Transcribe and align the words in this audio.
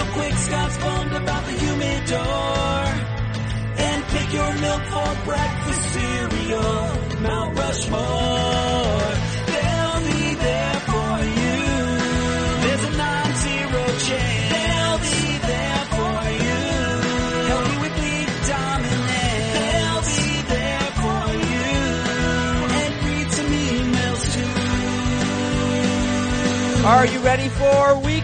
real 0.00 0.12
quick, 0.12 0.34
Scott's 0.34 0.78
bummed 0.78 1.12
about 1.12 1.44
the 1.44 1.52
humidor. 1.52 2.86
And 3.76 4.04
pick 4.06 4.32
your 4.32 4.52
milk 4.54 4.82
for 4.82 5.14
breakfast 5.24 5.92
cereal, 5.92 7.20
Mount 7.20 7.58
Rushmore. 7.58 9.14
They'll 9.50 10.00
be 10.10 10.34
there 10.34 10.80
for 10.90 11.12
you. 11.40 11.58
There's 12.62 12.84
a 12.84 12.90
non-zero 12.96 13.84
chance. 14.06 14.50
They'll 14.54 14.98
be 15.10 15.38
there 15.50 15.84
for 15.96 16.16
you. 16.44 16.58
Dominance. 18.50 19.50
They'll 19.56 20.04
be 20.12 20.26
there 20.54 20.88
for 21.02 21.22
you. 21.52 21.72
And 22.80 22.92
read 23.06 23.28
some 23.32 23.50
emails 23.68 24.22
too. 24.34 24.52
Are 26.86 27.06
you 27.06 27.18
ready 27.20 27.48
for 27.48 27.98
week? 28.00 28.19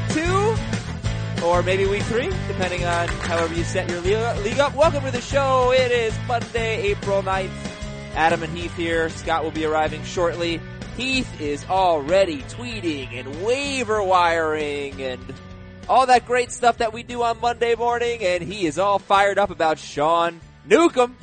Or 1.46 1.62
maybe 1.62 1.86
week 1.86 2.02
three, 2.02 2.28
depending 2.48 2.84
on 2.84 3.07
however 3.07 3.54
you 3.54 3.62
set 3.62 3.89
your 3.89 4.00
league 4.00 4.58
up. 4.58 4.75
Welcome 4.75 5.04
to 5.04 5.12
the 5.12 5.21
show. 5.21 5.72
It 5.72 5.93
is 5.93 6.12
Monday, 6.26 6.82
April 6.90 7.22
9th. 7.22 7.50
Adam 8.16 8.43
and 8.43 8.57
Heath 8.57 8.75
here. 8.76 9.08
Scott 9.11 9.44
will 9.44 9.52
be 9.52 9.64
arriving 9.64 10.02
shortly. 10.02 10.61
Heath 10.96 11.40
is 11.40 11.64
already 11.66 12.38
tweeting 12.43 13.12
and 13.12 13.44
waiver 13.44 14.02
wiring 14.02 15.00
and 15.00 15.21
all 15.88 16.07
that 16.07 16.26
great 16.26 16.50
stuff 16.50 16.79
that 16.79 16.93
we 16.93 17.04
do 17.04 17.22
on 17.22 17.40
Monday 17.40 17.76
morning, 17.76 18.22
and 18.22 18.43
he 18.43 18.66
is 18.66 18.76
all 18.76 18.99
fired 18.99 19.38
up 19.38 19.50
about 19.50 19.79
Sean 19.79 20.40
Newcomb. 20.66 21.16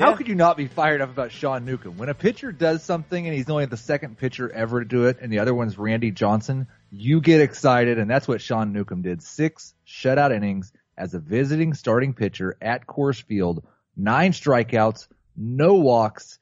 How 0.00 0.10
Yeah. 0.10 0.16
could 0.16 0.26
you 0.28 0.34
not 0.34 0.56
be 0.56 0.66
fired 0.66 1.00
up 1.00 1.10
about 1.10 1.30
Sean 1.30 1.64
Newcomb? 1.64 1.96
When 1.96 2.08
a 2.08 2.14
pitcher 2.14 2.50
does 2.50 2.82
something 2.82 3.26
and 3.26 3.36
he's 3.36 3.48
only 3.48 3.66
the 3.66 3.76
second 3.76 4.18
pitcher 4.18 4.50
ever 4.52 4.80
to 4.80 4.84
do 4.88 5.04
it 5.06 5.18
and 5.22 5.32
the 5.32 5.38
other 5.38 5.54
one's 5.54 5.78
Randy 5.78 6.10
Johnson, 6.10 6.66
you 6.90 7.20
get 7.20 7.40
excited 7.40 7.98
and 7.98 8.10
that's 8.10 8.28
what 8.28 8.40
Sean 8.40 8.72
Newcomb 8.72 9.02
did. 9.02 9.22
Six 9.22 9.74
shutout 9.86 10.34
innings 10.34 10.72
as 10.96 11.14
a 11.14 11.18
visiting 11.18 11.74
starting 11.74 12.14
pitcher 12.14 12.56
at 12.60 12.86
Coors 12.86 13.22
Field, 13.22 13.64
nine 13.96 14.32
strikeouts, 14.32 15.08
no 15.36 15.74
walks, 15.74 16.38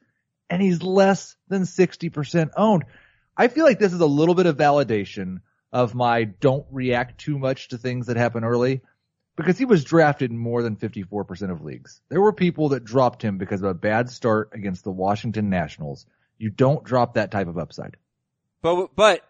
and 0.49 0.61
he's 0.61 0.81
less 0.81 1.35
than 1.47 1.63
60% 1.63 2.51
owned. 2.57 2.85
I 3.35 3.49
feel 3.49 3.65
like 3.65 3.79
this 3.79 3.93
is 3.93 3.99
a 3.99 4.05
little 4.05 4.35
bit 4.35 4.47
of 4.47 4.57
validation 4.57 5.41
of 5.71 5.93
my 5.93 6.23
don't 6.23 6.65
react 6.71 7.19
too 7.19 7.37
much 7.37 7.69
to 7.69 7.77
things 7.77 8.07
that 8.07 8.17
happen 8.17 8.43
early 8.43 8.81
because 9.35 9.57
he 9.57 9.65
was 9.65 9.83
drafted 9.83 10.31
in 10.31 10.37
more 10.37 10.63
than 10.63 10.75
54% 10.75 11.51
of 11.51 11.63
leagues. 11.63 12.01
There 12.09 12.21
were 12.21 12.33
people 12.33 12.69
that 12.69 12.83
dropped 12.83 13.21
him 13.21 13.37
because 13.37 13.61
of 13.61 13.69
a 13.69 13.75
bad 13.75 14.09
start 14.09 14.49
against 14.53 14.83
the 14.83 14.91
Washington 14.91 15.49
Nationals. 15.49 16.05
You 16.37 16.49
don't 16.49 16.83
drop 16.83 17.13
that 17.13 17.31
type 17.31 17.47
of 17.47 17.57
upside. 17.57 17.97
But 18.61 18.95
but 18.95 19.21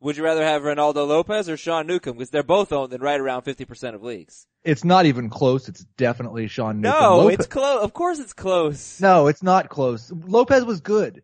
would 0.00 0.16
you 0.16 0.24
rather 0.24 0.44
have 0.44 0.62
Reynaldo 0.62 1.06
Lopez 1.06 1.48
or 1.48 1.56
Sean 1.56 1.86
Newcomb? 1.86 2.16
Because 2.16 2.30
they're 2.30 2.42
both 2.42 2.72
owned 2.72 2.92
in 2.92 3.00
right 3.00 3.20
around 3.20 3.42
fifty 3.42 3.64
percent 3.64 3.94
of 3.94 4.02
leagues. 4.02 4.46
It's 4.64 4.84
not 4.84 5.06
even 5.06 5.30
close. 5.30 5.68
It's 5.68 5.84
definitely 5.96 6.48
Sean 6.48 6.80
Newcomb. 6.80 7.00
No, 7.00 7.18
Lope- 7.20 7.32
it's 7.32 7.46
close. 7.46 7.82
Of 7.82 7.92
course, 7.92 8.18
it's 8.18 8.32
close. 8.32 9.00
no, 9.00 9.26
it's 9.26 9.42
not 9.42 9.68
close. 9.68 10.10
Lopez 10.10 10.64
was 10.64 10.80
good. 10.80 11.22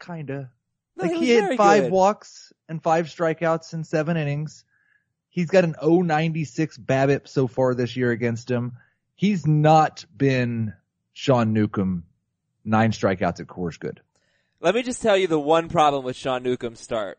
Kinda. 0.00 0.50
No, 0.96 1.04
like 1.04 1.12
he 1.12 1.26
he, 1.26 1.30
had 1.30 1.56
five 1.56 1.84
good. 1.84 1.92
walks 1.92 2.52
and 2.68 2.82
five 2.82 3.06
strikeouts 3.06 3.72
in 3.72 3.84
seven 3.84 4.16
innings. 4.16 4.64
He's 5.28 5.50
got 5.50 5.62
an 5.64 5.76
096 5.80 6.78
BABIP 6.78 7.28
so 7.28 7.46
far 7.46 7.74
this 7.74 7.96
year 7.96 8.10
against 8.10 8.50
him. 8.50 8.72
He's 9.14 9.46
not 9.46 10.04
been 10.16 10.74
Sean 11.12 11.52
Newcomb, 11.52 12.04
nine 12.64 12.90
strikeouts 12.90 13.40
at 13.40 13.46
Coors 13.46 13.78
good. 13.78 14.00
Let 14.60 14.74
me 14.74 14.82
just 14.82 15.00
tell 15.02 15.16
you 15.16 15.28
the 15.28 15.38
one 15.38 15.68
problem 15.68 16.04
with 16.04 16.16
Sean 16.16 16.42
Newcomb's 16.42 16.80
start. 16.80 17.18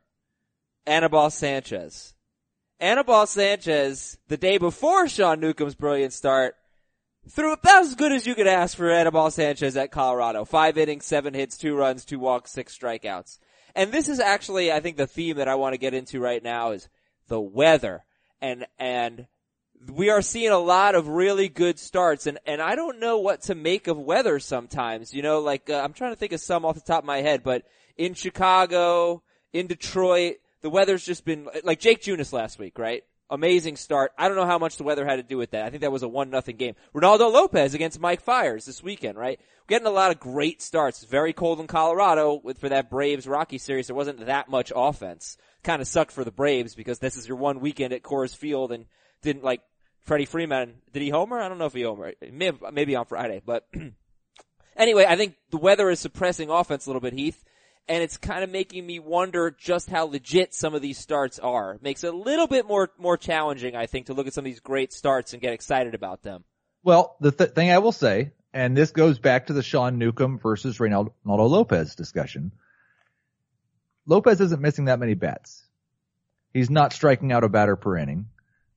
Anibal 0.89 1.29
Sanchez. 1.29 2.15
Anibal 2.79 3.27
Sanchez, 3.27 4.17
the 4.27 4.37
day 4.37 4.57
before 4.57 5.07
Sean 5.07 5.39
Newcomb's 5.39 5.75
brilliant 5.75 6.13
start, 6.13 6.55
threw 7.29 7.53
about 7.53 7.83
as 7.83 7.93
good 7.93 8.11
as 8.11 8.25
you 8.25 8.33
could 8.33 8.47
ask 8.47 8.75
for 8.75 8.89
Anibal 8.89 9.29
Sanchez 9.29 9.77
at 9.77 9.91
Colorado. 9.91 10.45
Five 10.45 10.79
innings, 10.79 11.05
seven 11.05 11.35
hits, 11.35 11.57
two 11.57 11.75
runs, 11.75 12.05
two 12.05 12.17
walks, 12.17 12.51
six 12.51 12.75
strikeouts. 12.75 13.37
And 13.75 13.91
this 13.91 14.09
is 14.09 14.19
actually, 14.19 14.71
I 14.71 14.79
think, 14.79 14.97
the 14.97 15.05
theme 15.05 15.37
that 15.37 15.47
I 15.47 15.55
want 15.55 15.73
to 15.73 15.77
get 15.77 15.93
into 15.93 16.19
right 16.19 16.43
now 16.43 16.71
is 16.71 16.89
the 17.27 17.39
weather. 17.39 18.03
And, 18.41 18.65
and 18.79 19.27
we 19.91 20.09
are 20.09 20.23
seeing 20.23 20.51
a 20.51 20.57
lot 20.57 20.95
of 20.95 21.07
really 21.07 21.49
good 21.49 21.77
starts 21.77 22.25
and, 22.25 22.39
and 22.47 22.63
I 22.63 22.75
don't 22.75 22.99
know 22.99 23.19
what 23.19 23.43
to 23.43 23.53
make 23.53 23.87
of 23.87 23.99
weather 23.99 24.39
sometimes. 24.39 25.13
You 25.13 25.21
know, 25.21 25.39
like, 25.39 25.69
uh, 25.69 25.81
I'm 25.83 25.93
trying 25.93 26.13
to 26.13 26.19
think 26.19 26.33
of 26.33 26.41
some 26.41 26.65
off 26.65 26.73
the 26.73 26.81
top 26.81 27.03
of 27.03 27.07
my 27.07 27.21
head, 27.21 27.43
but 27.43 27.63
in 27.95 28.15
Chicago, 28.15 29.21
in 29.53 29.67
Detroit, 29.67 30.37
the 30.61 30.69
weather's 30.69 31.05
just 31.05 31.25
been, 31.25 31.47
like 31.63 31.79
Jake 31.79 32.01
Junis 32.01 32.33
last 32.33 32.59
week, 32.59 32.77
right? 32.77 33.03
Amazing 33.31 33.75
start. 33.75 34.11
I 34.17 34.27
don't 34.27 34.37
know 34.37 34.45
how 34.45 34.57
much 34.57 34.77
the 34.77 34.83
weather 34.83 35.05
had 35.05 35.17
to 35.17 35.23
do 35.23 35.37
with 35.37 35.51
that. 35.51 35.63
I 35.65 35.69
think 35.69 35.81
that 35.81 35.91
was 35.91 36.01
a 36.01 36.07
one 36.07 36.31
nothing 36.31 36.57
game. 36.57 36.73
Reynaldo 36.95 37.31
Lopez 37.31 37.75
against 37.75 37.99
Mike 37.99 38.21
Fiers 38.21 38.65
this 38.65 38.81
weekend, 38.81 39.17
right? 39.19 39.39
We're 39.39 39.75
getting 39.75 39.87
a 39.87 39.91
lot 39.91 40.09
of 40.09 40.19
great 40.19 40.63
starts. 40.63 41.03
Very 41.03 41.31
cold 41.31 41.59
in 41.59 41.67
Colorado 41.67 42.41
with, 42.43 42.57
for 42.57 42.69
that 42.69 42.89
Braves 42.89 43.27
Rocky 43.27 43.59
series. 43.59 43.85
There 43.87 43.95
wasn't 43.95 44.25
that 44.25 44.49
much 44.49 44.71
offense. 44.75 45.37
Kind 45.63 45.79
of 45.81 45.87
sucked 45.87 46.11
for 46.11 46.23
the 46.23 46.31
Braves 46.31 46.73
because 46.73 46.97
this 46.97 47.17
is 47.17 47.27
your 47.27 47.37
one 47.37 47.59
weekend 47.59 47.93
at 47.93 48.01
Coors 48.01 48.35
Field 48.35 48.71
and 48.71 48.85
didn't 49.21 49.43
like 49.43 49.61
Freddie 50.01 50.25
Freeman. 50.25 50.75
Did 50.91 51.03
he 51.03 51.09
homer? 51.09 51.39
I 51.39 51.49
don't 51.49 51.59
know 51.59 51.65
if 51.67 51.73
he 51.73 51.83
homer. 51.83 52.13
May 52.31 52.45
have- 52.45 52.63
Maybe 52.73 52.95
on 52.95 53.05
Friday, 53.05 53.43
but 53.45 53.67
anyway, 54.75 55.05
I 55.07 55.15
think 55.15 55.35
the 55.51 55.57
weather 55.57 55.89
is 55.89 55.99
suppressing 55.99 56.49
offense 56.49 56.85
a 56.85 56.89
little 56.89 57.01
bit, 57.01 57.13
Heath. 57.13 57.43
And 57.89 58.03
it's 58.03 58.17
kind 58.17 58.43
of 58.43 58.51
making 58.51 58.85
me 58.85 58.99
wonder 58.99 59.49
just 59.49 59.89
how 59.89 60.05
legit 60.05 60.53
some 60.53 60.75
of 60.75 60.81
these 60.81 60.99
starts 60.99 61.39
are. 61.39 61.79
Makes 61.81 62.03
it 62.03 62.13
a 62.13 62.17
little 62.17 62.45
bit 62.45 62.67
more, 62.67 62.91
more 62.99 63.17
challenging, 63.17 63.75
I 63.75 63.87
think, 63.87 64.05
to 64.05 64.13
look 64.13 64.27
at 64.27 64.33
some 64.33 64.43
of 64.43 64.45
these 64.45 64.59
great 64.59 64.93
starts 64.93 65.33
and 65.33 65.41
get 65.41 65.53
excited 65.53 65.95
about 65.95 66.21
them. 66.21 66.43
Well, 66.83 67.17
the 67.19 67.31
th- 67.31 67.49
thing 67.51 67.71
I 67.71 67.79
will 67.79 67.91
say, 67.91 68.31
and 68.53 68.77
this 68.77 68.91
goes 68.91 69.17
back 69.17 69.47
to 69.47 69.53
the 69.53 69.63
Sean 69.63 69.97
Newcomb 69.97 70.37
versus 70.39 70.77
Reynaldo 70.77 71.11
Lopez 71.25 71.95
discussion. 71.95 72.51
Lopez 74.05 74.39
isn't 74.39 74.61
missing 74.61 74.85
that 74.85 74.99
many 74.99 75.15
bats. 75.15 75.65
He's 76.53 76.69
not 76.69 76.93
striking 76.93 77.31
out 77.31 77.43
a 77.43 77.49
batter 77.49 77.75
per 77.75 77.97
inning. 77.97 78.27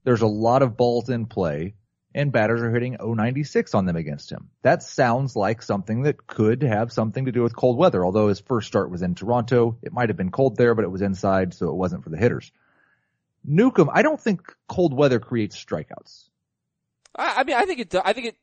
There's 0.05 0.23
a 0.23 0.27
lot 0.27 0.63
of 0.63 0.77
balls 0.77 1.09
in 1.11 1.27
play 1.27 1.75
and 2.15 2.33
batters 2.33 2.63
are 2.63 2.71
hitting 2.71 2.97
096 3.01 3.75
on 3.75 3.87
them 3.87 3.97
against 3.97 4.31
him. 4.31 4.51
That 4.63 4.83
sounds 4.83 5.35
like 5.35 5.63
something 5.63 6.03
that 6.03 6.27
could 6.27 6.63
have 6.63 6.93
something 6.93 7.25
to 7.25 7.33
do 7.33 7.43
with 7.43 7.57
cold 7.57 7.79
weather. 7.79 8.05
Although 8.05 8.29
his 8.29 8.41
first 8.41 8.69
start 8.69 8.91
was 8.91 9.03
in 9.03 9.15
Toronto, 9.15 9.79
it 9.83 9.93
might 9.93 10.11
have 10.11 10.17
been 10.17 10.31
cold 10.31 10.57
there, 10.57 10.75
but 10.75 10.85
it 10.85 10.91
was 10.91 11.03
inside, 11.03 11.55
so 11.55 11.69
it 11.69 11.75
wasn't 11.75 12.05
for 12.05 12.11
the 12.11 12.19
hitters. 12.19 12.53
Newcomb, 13.45 13.91
I 13.93 14.03
don't 14.03 14.21
think 14.21 14.55
cold 14.69 14.95
weather 14.95 15.19
creates 15.19 15.63
strikeouts. 15.63 16.29
I, 17.17 17.37
I 17.39 17.45
mean, 17.45 17.57
I 17.57 17.65
think 17.65 17.81
it, 17.81 17.95
I 18.05 18.13
think 18.13 18.29
it, 18.29 18.37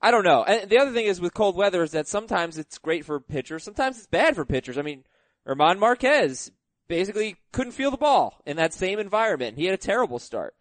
I 0.00 0.10
don't 0.10 0.24
know. 0.24 0.44
And 0.44 0.68
the 0.68 0.78
other 0.78 0.92
thing 0.92 1.06
is 1.06 1.20
with 1.20 1.34
cold 1.34 1.56
weather 1.56 1.82
is 1.82 1.92
that 1.92 2.06
sometimes 2.06 2.58
it's 2.58 2.78
great 2.78 3.04
for 3.04 3.20
pitchers, 3.20 3.64
sometimes 3.64 3.98
it's 3.98 4.06
bad 4.06 4.34
for 4.34 4.44
pitchers. 4.44 4.78
I 4.78 4.82
mean, 4.82 5.04
German 5.46 5.78
Marquez 5.78 6.50
basically 6.88 7.36
couldn't 7.52 7.72
feel 7.72 7.90
the 7.90 7.96
ball 7.96 8.40
in 8.46 8.56
that 8.58 8.74
same 8.74 8.98
environment. 8.98 9.56
He 9.56 9.64
had 9.64 9.74
a 9.74 9.78
terrible 9.78 10.18
start. 10.18 10.54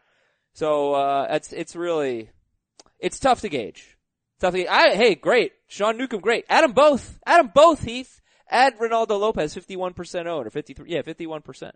So, 0.53 0.93
uh, 0.93 1.27
it's, 1.31 1.51
it's 1.51 1.75
really, 1.75 2.29
it's 3.03 3.19
tough 3.19 3.41
to 3.41 3.49
gauge. 3.49 3.97
Tough 4.39 4.53
to 4.53 4.59
gauge. 4.59 4.67
I, 4.69 4.95
hey, 4.95 5.15
great. 5.15 5.51
Sean 5.67 5.97
Newcomb, 5.97 6.21
great. 6.21 6.45
Add 6.49 6.63
'em 6.63 6.71
both. 6.73 7.19
Add 7.25 7.39
'em 7.39 7.51
both, 7.53 7.83
Heath. 7.83 8.21
Add 8.49 8.77
Reynaldo 8.79 9.19
Lopez, 9.19 9.53
51% 9.55 10.27
owned, 10.27 10.47
or 10.47 10.49
53, 10.49 10.89
yeah, 10.89 11.01
51%. 11.01 11.71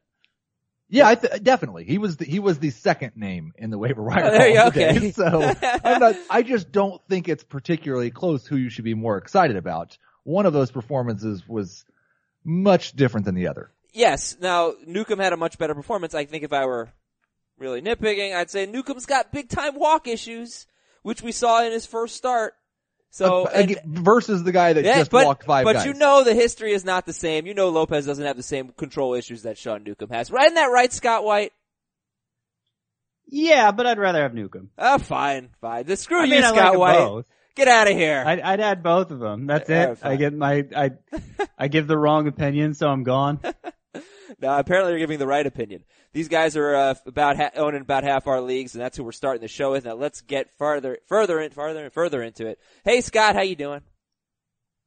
Yeah, 0.90 1.08
I 1.08 1.16
th- 1.16 1.44
definitely. 1.44 1.84
He 1.86 1.98
was 1.98 2.18
the, 2.18 2.26
he 2.26 2.40
was 2.40 2.60
the 2.60 2.70
second 2.70 3.14
name 3.18 3.52
in 3.58 3.72
the 3.72 3.78
waiver 3.78 4.04
wire. 4.04 4.24
Oh, 4.26 4.32
there 4.38 4.48
you 4.50 4.56
column 4.58 4.74
go, 4.74 4.80
today. 4.80 4.98
okay. 4.98 5.12
So 5.12 5.54
I'm 5.84 6.00
not, 6.00 6.16
I 6.30 6.44
just 6.44 6.72
don't 6.72 7.02
think 7.10 7.28
it's 7.28 7.44
particularly 7.44 8.10
close 8.12 8.46
who 8.48 8.56
you 8.58 8.70
should 8.70 8.86
be 8.86 8.94
more 8.94 9.18
excited 9.18 9.58
about. 9.58 9.98
One 10.24 10.46
of 10.46 10.54
those 10.54 10.72
performances 10.72 11.46
was 11.48 11.84
much 12.46 12.94
different 12.94 13.26
than 13.26 13.36
the 13.36 13.48
other. 13.48 13.72
Yes. 13.94 14.38
Now 14.40 14.74
Newcomb 14.86 15.20
had 15.20 15.34
a 15.34 15.38
much 15.38 15.58
better 15.58 15.74
performance. 15.76 16.14
I 16.14 16.26
think 16.26 16.44
if 16.44 16.54
I 16.54 16.66
were 16.66 16.90
really 17.58 17.82
nitpicking, 17.82 18.36
I'd 18.36 18.50
say 18.52 18.66
Newcomb's 18.66 19.06
got 19.06 19.32
big 19.32 19.50
time 19.50 19.76
walk 19.80 20.08
issues, 20.08 20.68
which 21.08 21.22
we 21.22 21.32
saw 21.32 21.64
in 21.66 21.72
his 21.72 21.86
first 21.86 22.16
start. 22.16 22.54
So 23.10 23.46
Uh, 23.46 23.50
and- 23.56 23.82
versus 23.86 24.44
the 24.44 24.52
guy 24.52 24.74
that 24.74 24.84
yeah, 24.84 24.98
just 24.98 25.12
but, 25.12 25.26
walked 25.26 25.46
five 25.46 25.64
but 25.64 25.74
guys. 25.78 25.86
you 25.86 25.94
know 25.94 26.24
the 26.26 26.34
history 26.36 26.74
is 26.74 26.84
not 26.84 27.06
the 27.06 27.14
same. 27.14 27.48
You 27.48 27.54
know 27.54 27.70
Lopez 27.70 28.06
doesn't 28.06 28.26
have 28.26 28.36
the 28.38 28.44
same 28.44 28.70
control 28.70 29.14
issues 29.14 29.44
that 29.44 29.58
Sean 29.58 29.84
Newcomb 29.84 30.10
has. 30.10 30.30
Right? 30.30 30.46
Isn't 30.48 30.56
that 30.56 30.66
right, 30.66 30.92
Scott 30.92 31.24
White? 31.24 31.54
Yeah, 33.30 33.72
but 33.72 33.86
I'd 33.88 33.98
rather 34.00 34.22
have 34.22 34.34
Newcomb. 34.34 34.70
Oh, 34.78 34.98
fine, 35.00 35.50
fine. 35.62 35.86
The 35.86 35.98
screw 35.98 36.22
I 36.22 36.26
you, 36.26 36.32
mean, 36.32 36.44
I 36.44 36.50
Scott 36.50 36.58
like 36.58 36.74
'em 36.74 36.80
White. 36.80 36.98
both. 36.98 37.26
Get 37.56 37.68
out 37.68 37.88
of 37.90 37.98
here. 37.98 38.24
I'd, 38.26 38.40
I'd 38.40 38.60
add 38.60 38.84
both 38.84 39.10
of 39.12 39.20
them. 39.20 39.48
That's 39.48 39.70
Yeah, 39.70 39.92
it. 39.92 39.98
fine. 39.98 40.12
I 40.12 40.16
get 40.16 40.34
my, 40.34 40.66
I, 40.76 40.92
I 41.58 41.68
give 41.70 41.88
the 41.88 41.98
wrong 41.98 42.28
opinion, 42.28 42.74
so 42.74 42.88
I'm 42.90 43.04
gone. 43.04 43.40
No, 44.40 44.56
apparently 44.60 44.92
you're 44.92 45.00
giving 45.00 45.18
the 45.20 45.26
right 45.26 45.48
opinion. 45.48 45.84
These 46.14 46.30
guys 46.30 46.58
are 46.58 46.74
uh, 46.76 46.96
about 47.06 47.38
ha- 47.38 47.52
owning 47.56 47.82
about 47.82 48.04
half 48.04 48.28
our 48.28 48.42
leagues, 48.42 48.74
and 48.74 48.82
that's 48.82 48.98
who 48.98 49.04
we're 49.04 49.12
starting 49.12 49.42
the 49.42 49.48
show 49.48 49.72
with. 49.72 49.86
Now 49.86 49.94
let's 49.96 50.22
get 50.22 50.52
farther, 50.58 50.98
further, 51.08 51.40
and 51.40 51.54
farther, 51.54 51.84
and 51.84 51.94
further 51.94 52.22
into 52.24 52.48
it. 52.48 52.60
Hey, 52.84 53.02
Scott, 53.02 53.36
how 53.36 53.42
you 53.42 53.56
doing? 53.56 53.82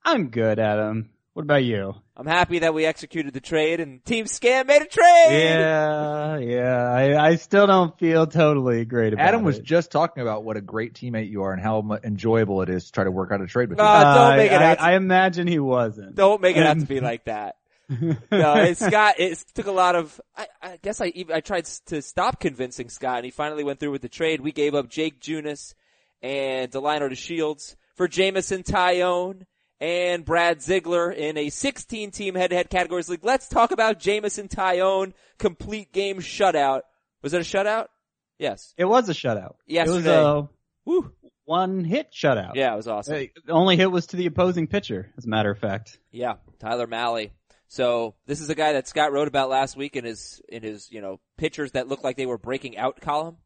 I'm 0.04 0.28
good, 0.28 0.58
Adam. 0.58 1.10
What 1.32 1.42
What 1.42 1.44
about 1.44 1.64
you? 1.64 1.94
I'm 2.16 2.26
happy 2.26 2.58
that 2.58 2.74
we 2.74 2.84
executed 2.84 3.32
the 3.32 3.40
trade 3.40 3.80
and 3.80 4.04
Team 4.04 4.24
Scam 4.24 4.66
made 4.66 4.82
a 4.82 4.86
trade. 4.86 5.28
Yeah, 5.30 6.38
yeah. 6.38 6.82
I, 6.90 7.28
I 7.28 7.36
still 7.36 7.66
don't 7.66 7.96
feel 7.98 8.26
totally 8.26 8.84
great 8.84 9.12
about 9.12 9.22
it. 9.24 9.28
Adam 9.28 9.44
was 9.44 9.58
it. 9.58 9.64
just 9.64 9.90
talking 9.92 10.22
about 10.22 10.42
what 10.42 10.56
a 10.56 10.60
great 10.60 10.94
teammate 10.94 11.30
you 11.30 11.44
are 11.44 11.52
and 11.52 11.62
how 11.62 11.98
enjoyable 12.02 12.62
it 12.62 12.68
is 12.68 12.86
to 12.86 12.92
try 12.92 13.04
to 13.04 13.10
work 13.10 13.30
out 13.30 13.40
a 13.40 13.46
trade 13.46 13.70
with 13.70 13.78
you. 13.78 13.84
Uh, 13.84 14.28
don't 14.28 14.36
make 14.38 14.50
it 14.50 14.60
I, 14.60 14.72
out- 14.72 14.80
I, 14.80 14.92
I 14.92 14.96
imagine 14.96 15.46
he 15.46 15.60
wasn't. 15.60 16.14
Don't 16.16 16.40
make 16.42 16.56
it 16.56 16.66
have 16.66 16.80
to 16.80 16.84
be 16.86 17.00
like 17.10 17.24
that. 17.26 17.56
No, 17.90 18.54
it, 18.62 18.78
Scott, 18.78 19.16
it 19.18 19.42
took 19.54 19.66
a 19.66 19.72
lot 19.72 19.96
of, 19.96 20.20
I, 20.36 20.46
I 20.62 20.78
guess 20.82 21.00
I 21.00 21.06
even, 21.06 21.34
I 21.34 21.40
tried 21.40 21.64
to 21.86 22.00
stop 22.02 22.40
convincing 22.40 22.88
Scott 22.88 23.18
and 23.18 23.24
he 23.24 23.30
finally 23.30 23.64
went 23.64 23.80
through 23.80 23.90
with 23.90 24.02
the 24.02 24.08
trade. 24.08 24.40
We 24.40 24.52
gave 24.52 24.74
up 24.74 24.88
Jake 24.88 25.20
Junis 25.20 25.74
and 26.22 26.70
Delino 26.70 27.10
DeShields 27.10 27.76
for 27.96 28.06
Jameson 28.06 28.62
Taillon 28.62 29.42
and 29.80 30.24
Brad 30.24 30.62
Ziegler 30.62 31.10
in 31.10 31.36
a 31.36 31.48
16 31.50 32.10
team 32.10 32.34
head 32.34 32.50
to 32.50 32.56
head 32.56 32.70
categories 32.70 33.08
league. 33.08 33.24
Let's 33.24 33.48
talk 33.48 33.70
about 33.72 33.98
Jameson 33.98 34.48
Taillon 34.48 35.12
complete 35.38 35.92
game 35.92 36.18
shutout. 36.18 36.82
Was 37.22 37.32
it 37.34 37.40
a 37.40 37.44
shutout? 37.44 37.86
Yes. 38.38 38.74
It 38.76 38.84
was 38.84 39.08
a 39.08 39.12
shutout. 39.14 39.54
Yes, 39.66 39.88
it 39.88 39.90
was 39.92 40.06
a 40.06 40.48
Woo. 40.84 41.12
one 41.44 41.84
hit 41.84 42.12
shutout. 42.12 42.52
Yeah, 42.54 42.72
it 42.72 42.76
was 42.76 42.88
awesome. 42.88 43.14
Uh, 43.14 43.40
The 43.46 43.52
only 43.52 43.76
hit 43.76 43.90
was 43.90 44.06
to 44.08 44.16
the 44.16 44.26
opposing 44.26 44.66
pitcher, 44.66 45.12
as 45.18 45.26
a 45.26 45.28
matter 45.28 45.50
of 45.50 45.58
fact. 45.58 45.98
Yeah, 46.10 46.34
Tyler 46.58 46.86
Mahle. 46.86 47.30
So 47.70 48.16
this 48.26 48.40
is 48.40 48.50
a 48.50 48.56
guy 48.56 48.72
that 48.72 48.88
Scott 48.88 49.12
wrote 49.12 49.28
about 49.28 49.48
last 49.48 49.76
week 49.76 49.94
in 49.94 50.04
his 50.04 50.42
in 50.48 50.64
his 50.64 50.90
you 50.90 51.00
know 51.00 51.20
pitchers 51.38 51.70
that 51.72 51.86
looked 51.86 52.02
like 52.02 52.16
they 52.16 52.26
were 52.26 52.36
breaking 52.36 52.76
out 52.76 53.00
column. 53.00 53.36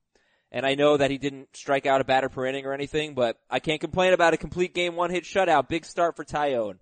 And 0.51 0.65
I 0.65 0.77
know 0.77 0.97
that 0.97 1.11
he 1.11 1.19
didn't 1.19 1.49
strike 1.55 1.85
out 1.85 2.01
a 2.01 2.05
batter 2.05 2.31
per 2.31 2.47
inning 2.47 2.65
or 2.65 2.73
anything, 2.73 3.15
but 3.15 3.39
I 3.51 3.59
can't 3.59 3.83
complain 3.83 4.15
about 4.15 4.33
a 4.33 4.39
complete 4.39 4.73
game 4.73 4.97
one 4.97 5.11
hit 5.11 5.25
shutout. 5.25 5.69
Big 5.69 5.85
start 5.85 6.17
for 6.17 6.25
Taillon. 6.25 6.79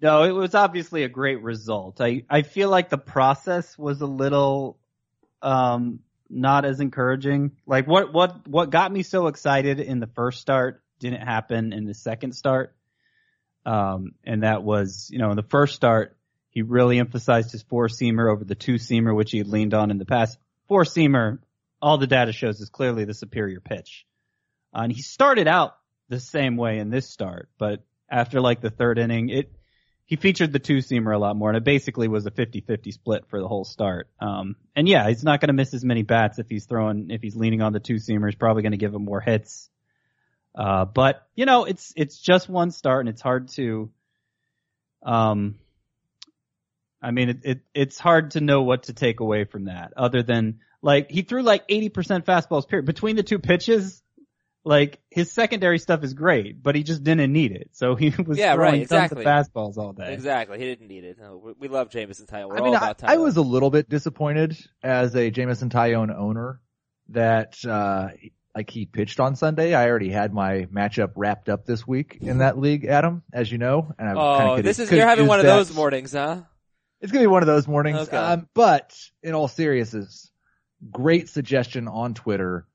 No, 0.00 0.24
it 0.24 0.32
was 0.32 0.56
obviously 0.56 1.04
a 1.04 1.08
great 1.08 1.42
result. 1.42 2.00
I, 2.00 2.24
I 2.28 2.42
feel 2.42 2.70
like 2.70 2.88
the 2.88 2.98
process 2.98 3.78
was 3.78 4.00
a 4.00 4.06
little, 4.06 4.78
um, 5.42 6.00
not 6.28 6.64
as 6.64 6.80
encouraging. 6.80 7.52
Like 7.66 7.86
what, 7.86 8.12
what, 8.12 8.48
what 8.48 8.70
got 8.70 8.90
me 8.90 9.02
so 9.02 9.28
excited 9.28 9.80
in 9.80 10.00
the 10.00 10.08
first 10.08 10.40
start 10.40 10.82
didn't 10.98 11.20
happen 11.20 11.72
in 11.72 11.84
the 11.84 11.94
second 11.94 12.32
start. 12.32 12.74
Um, 13.64 14.12
and 14.24 14.42
that 14.42 14.64
was, 14.64 15.08
you 15.12 15.18
know, 15.18 15.30
in 15.30 15.36
the 15.36 15.42
first 15.42 15.74
start, 15.74 16.16
he 16.54 16.62
really 16.62 17.00
emphasized 17.00 17.50
his 17.50 17.62
four 17.64 17.88
seamer 17.88 18.32
over 18.32 18.44
the 18.44 18.54
two 18.54 18.74
seamer, 18.74 19.14
which 19.14 19.32
he 19.32 19.38
had 19.38 19.48
leaned 19.48 19.74
on 19.74 19.90
in 19.90 19.98
the 19.98 20.06
past. 20.06 20.38
Four 20.68 20.84
seamer, 20.84 21.40
all 21.82 21.98
the 21.98 22.06
data 22.06 22.32
shows 22.32 22.60
is 22.60 22.70
clearly 22.70 23.04
the 23.04 23.12
superior 23.12 23.60
pitch. 23.60 24.06
Uh, 24.72 24.82
and 24.82 24.92
he 24.92 25.02
started 25.02 25.48
out 25.48 25.76
the 26.08 26.20
same 26.20 26.56
way 26.56 26.78
in 26.78 26.90
this 26.90 27.10
start, 27.10 27.48
but 27.58 27.82
after 28.08 28.40
like 28.40 28.60
the 28.60 28.70
third 28.70 28.98
inning, 28.98 29.30
it, 29.30 29.52
he 30.04 30.14
featured 30.14 30.52
the 30.52 30.60
two 30.60 30.78
seamer 30.78 31.12
a 31.12 31.18
lot 31.18 31.34
more 31.34 31.48
and 31.50 31.56
it 31.56 31.64
basically 31.64 32.06
was 32.06 32.24
a 32.26 32.30
50-50 32.30 32.92
split 32.92 33.26
for 33.26 33.40
the 33.40 33.48
whole 33.48 33.64
start. 33.64 34.08
Um, 34.20 34.54
and 34.76 34.88
yeah, 34.88 35.08
he's 35.08 35.24
not 35.24 35.40
going 35.40 35.48
to 35.48 35.54
miss 35.54 35.74
as 35.74 35.84
many 35.84 36.02
bats 36.02 36.38
if 36.38 36.48
he's 36.48 36.66
throwing, 36.66 37.10
if 37.10 37.20
he's 37.20 37.34
leaning 37.34 37.62
on 37.62 37.72
the 37.72 37.80
two 37.80 37.94
seamer. 37.94 38.26
He's 38.26 38.36
probably 38.36 38.62
going 38.62 38.72
to 38.72 38.78
give 38.78 38.94
him 38.94 39.04
more 39.04 39.20
hits. 39.20 39.70
Uh, 40.54 40.84
but 40.84 41.26
you 41.34 41.46
know, 41.46 41.64
it's, 41.64 41.92
it's 41.96 42.18
just 42.18 42.48
one 42.48 42.70
start 42.70 43.00
and 43.00 43.08
it's 43.08 43.22
hard 43.22 43.48
to, 43.48 43.90
um, 45.02 45.56
I 47.04 47.10
mean, 47.10 47.28
it, 47.28 47.38
it, 47.44 47.60
it's 47.74 47.98
hard 47.98 48.32
to 48.32 48.40
know 48.40 48.62
what 48.62 48.84
to 48.84 48.92
take 48.94 49.20
away 49.20 49.44
from 49.44 49.66
that 49.66 49.92
other 49.96 50.22
than 50.22 50.60
like 50.82 51.10
he 51.10 51.22
threw 51.22 51.42
like 51.42 51.68
80% 51.68 52.24
fastballs 52.24 52.66
period 52.66 52.86
between 52.86 53.16
the 53.16 53.22
two 53.22 53.38
pitches. 53.38 54.00
Like 54.66 54.98
his 55.10 55.30
secondary 55.30 55.78
stuff 55.78 56.02
is 56.04 56.14
great, 56.14 56.62
but 56.62 56.74
he 56.74 56.82
just 56.84 57.04
didn't 57.04 57.30
need 57.34 57.52
it. 57.52 57.68
So 57.72 57.96
he 57.96 58.08
was 58.26 58.38
Yeah, 58.38 58.54
throwing 58.54 58.80
right, 58.80 58.88
tons 58.88 59.12
of 59.12 59.18
fastballs 59.18 59.76
all 59.76 59.92
day. 59.92 60.14
Exactly. 60.14 60.58
He 60.58 60.64
didn't 60.64 60.88
need 60.88 61.04
it. 61.04 61.18
No, 61.20 61.36
we, 61.36 61.52
we 61.58 61.68
love 61.68 61.90
Jameson 61.90 62.24
Taillon. 62.26 62.48
We're 62.48 62.56
I 62.56 62.60
mean, 62.62 62.68
all 62.68 62.82
I, 62.82 62.90
about 62.90 62.98
Taillon. 62.98 63.08
I 63.10 63.16
was 63.18 63.36
a 63.36 63.42
little 63.42 63.68
bit 63.70 63.90
disappointed 63.90 64.56
as 64.82 65.14
a 65.14 65.30
Jameson 65.30 65.68
Taillon 65.68 66.16
owner 66.16 66.60
that, 67.10 67.62
uh, 67.66 68.08
like 68.56 68.70
he 68.70 68.86
pitched 68.86 69.20
on 69.20 69.36
Sunday. 69.36 69.74
I 69.74 69.86
already 69.90 70.08
had 70.10 70.32
my 70.32 70.66
matchup 70.72 71.10
wrapped 71.16 71.50
up 71.50 71.66
this 71.66 71.86
week 71.86 72.18
in 72.22 72.38
that 72.38 72.56
league, 72.58 72.86
Adam, 72.86 73.22
as 73.34 73.52
you 73.52 73.58
know. 73.58 73.92
And 73.98 74.08
I 74.08 74.12
Oh, 74.14 74.38
kinda 74.38 74.62
this 74.62 74.78
is 74.78 74.88
could've 74.88 75.00
you're 75.00 75.08
having 75.08 75.26
one 75.26 75.40
of 75.40 75.44
that. 75.46 75.56
those 75.56 75.74
mornings, 75.74 76.12
huh? 76.12 76.42
It's 77.04 77.12
gonna 77.12 77.24
be 77.24 77.26
one 77.26 77.42
of 77.42 77.46
those 77.46 77.68
mornings. 77.68 78.08
Okay. 78.08 78.16
Um, 78.16 78.48
but 78.54 78.98
in 79.22 79.34
all 79.34 79.46
seriousness, 79.46 80.30
great 80.90 81.28
suggestion 81.28 81.86
on 81.86 82.14
Twitter. 82.14 82.66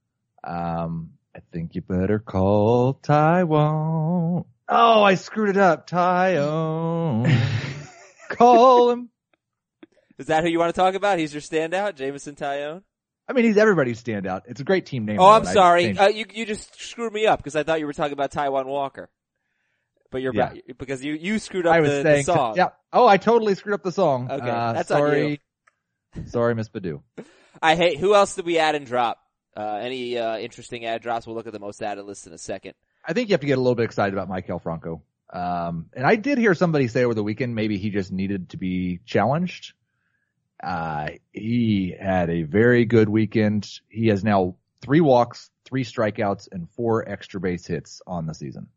Um, 0.44 1.14
I 1.36 1.40
think 1.52 1.74
you 1.74 1.82
better 1.82 2.20
call 2.20 2.94
Taiwan. 2.94 4.46
Oh, 4.70 5.04
I 5.04 5.16
screwed 5.16 5.50
it 5.50 5.58
up. 5.58 5.88
Taiwan. 5.88 7.36
call 8.30 8.92
him. 8.92 9.10
Is 10.20 10.28
that 10.28 10.44
who 10.44 10.50
you 10.52 10.60
want 10.60 10.76
to 10.76 10.80
talk 10.80 10.94
about? 10.94 11.18
He's 11.18 11.34
your 11.34 11.42
standout, 11.42 11.96
Jameson 11.96 12.36
Taillon. 12.36 12.84
I 13.28 13.34
mean, 13.34 13.46
he's 13.46 13.58
everybody's 13.58 14.00
standout. 14.04 14.44
It's 14.46 14.62
a 14.62 14.64
great 14.64 14.86
team 14.86 15.06
name. 15.06 15.20
Oh, 15.20 15.28
I'm 15.28 15.46
sorry. 15.46 15.98
Uh, 15.98 16.10
you 16.10 16.26
you 16.32 16.46
just 16.46 16.80
screwed 16.80 17.14
me 17.14 17.26
up 17.26 17.40
because 17.40 17.56
I 17.56 17.64
thought 17.64 17.80
you 17.80 17.88
were 17.88 17.94
talking 17.94 18.14
about 18.14 18.32
Taijuan 18.32 18.68
Walker. 18.68 19.10
But 20.12 20.22
you're 20.22 20.34
Yeah. 20.34 20.50
back 20.54 20.58
because 20.78 21.04
you 21.04 21.14
you 21.14 21.38
screwed 21.40 21.68
up 21.68 21.76
I 21.76 21.80
was 21.82 21.90
the, 21.90 22.02
saying, 22.04 22.26
the 22.26 22.34
song. 22.34 22.56
yeah. 22.58 22.70
Oh, 22.92 23.08
I 23.08 23.18
totally 23.18 23.54
screwed 23.56 23.76
up 23.76 23.84
the 23.84 23.92
song. 23.92 24.30
Okay, 24.32 24.50
Uh, 24.50 24.74
that's 24.74 24.90
on 24.92 24.98
sorry. 25.00 25.42
sorry, 26.26 26.56
Miss 26.56 26.70
Badu. 26.70 27.02
I 27.62 27.76
hate. 27.76 28.00
Who 28.00 28.16
else 28.16 28.36
did 28.36 28.46
we 28.46 28.58
add 28.58 28.76
and 28.76 28.86
drop? 28.86 29.20
Uh, 29.56 29.80
any 29.82 30.18
uh, 30.18 30.38
interesting 30.38 30.86
ad 30.86 31.02
drops? 31.02 31.28
We'll 31.28 31.36
look 31.36 31.48
at 31.48 31.54
the 31.54 31.60
most 31.60 31.82
added 31.84 32.04
list 32.06 32.26
in 32.28 32.34
a 32.34 32.38
second. 32.38 32.74
I 33.06 33.14
think 33.14 33.30
you 33.30 33.34
have 33.34 33.42
to 33.42 33.48
get 33.48 33.58
a 33.58 33.62
little 33.62 33.76
bit 33.76 33.84
excited 33.86 34.14
about 34.18 34.30
Maikel 34.30 34.62
Franco. 34.62 35.02
Um, 35.32 35.88
and 35.94 36.06
I 36.08 36.16
did 36.16 36.38
hear 36.38 36.56
somebody 36.56 36.88
say 36.88 37.04
over 37.04 37.14
the 37.14 37.24
weekend 37.24 37.54
maybe 37.54 37.78
he 37.78 37.90
just 37.92 38.12
needed 38.12 38.50
to 38.50 38.58
be 38.58 39.00
challenged. 39.06 39.74
Uh, 40.62 41.10
he 41.32 41.96
had 42.00 42.30
a 42.30 42.44
very 42.44 42.86
good 42.86 43.10
weekend. 43.10 43.70
He 43.90 44.08
has 44.08 44.24
now 44.24 44.56
three 44.82 45.02
walks, 45.02 45.50
three 45.66 45.84
strikeouts, 45.84 46.48
and 46.52 46.70
four 46.72 47.08
extra 47.08 47.40
base 47.40 47.66
hits 47.68 48.02
on 48.08 48.26
the 48.26 48.34
season. 48.34 48.68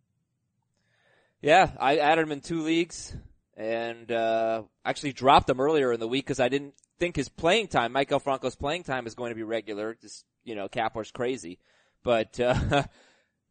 Yeah, 1.43 1.71
I 1.79 1.99
added 1.99 2.23
him 2.23 2.33
in 2.33 2.41
two 2.41 2.63
leagues 2.63 3.15
and 3.57 4.11
uh, 4.11 4.63
actually 4.85 5.13
dropped 5.13 5.51
him 5.51 5.61
earlier 5.61 5.93
in 5.93 6.01
the 6.01 6.09
week 6.09 6.25
because 6.25 6.41
I 6.41 6.49
didn't 6.49 6.75
think 6.99 7.17
his 7.17 7.29
playing 7.29 7.69
time, 7.69 7.93
Maikel 7.93 8.23
Franco's 8.23 8.55
playing 8.55 8.85
time, 8.85 9.07
is 9.07 9.15
going 9.15 9.31
to 9.31 9.35
be 9.37 9.43
regular. 9.43 9.95
Just 10.01 10.25
you 10.45 10.55
know, 10.55 10.69
Kapler's 10.69 11.11
crazy, 11.11 11.59
but 12.05 12.39
uh, 12.41 12.55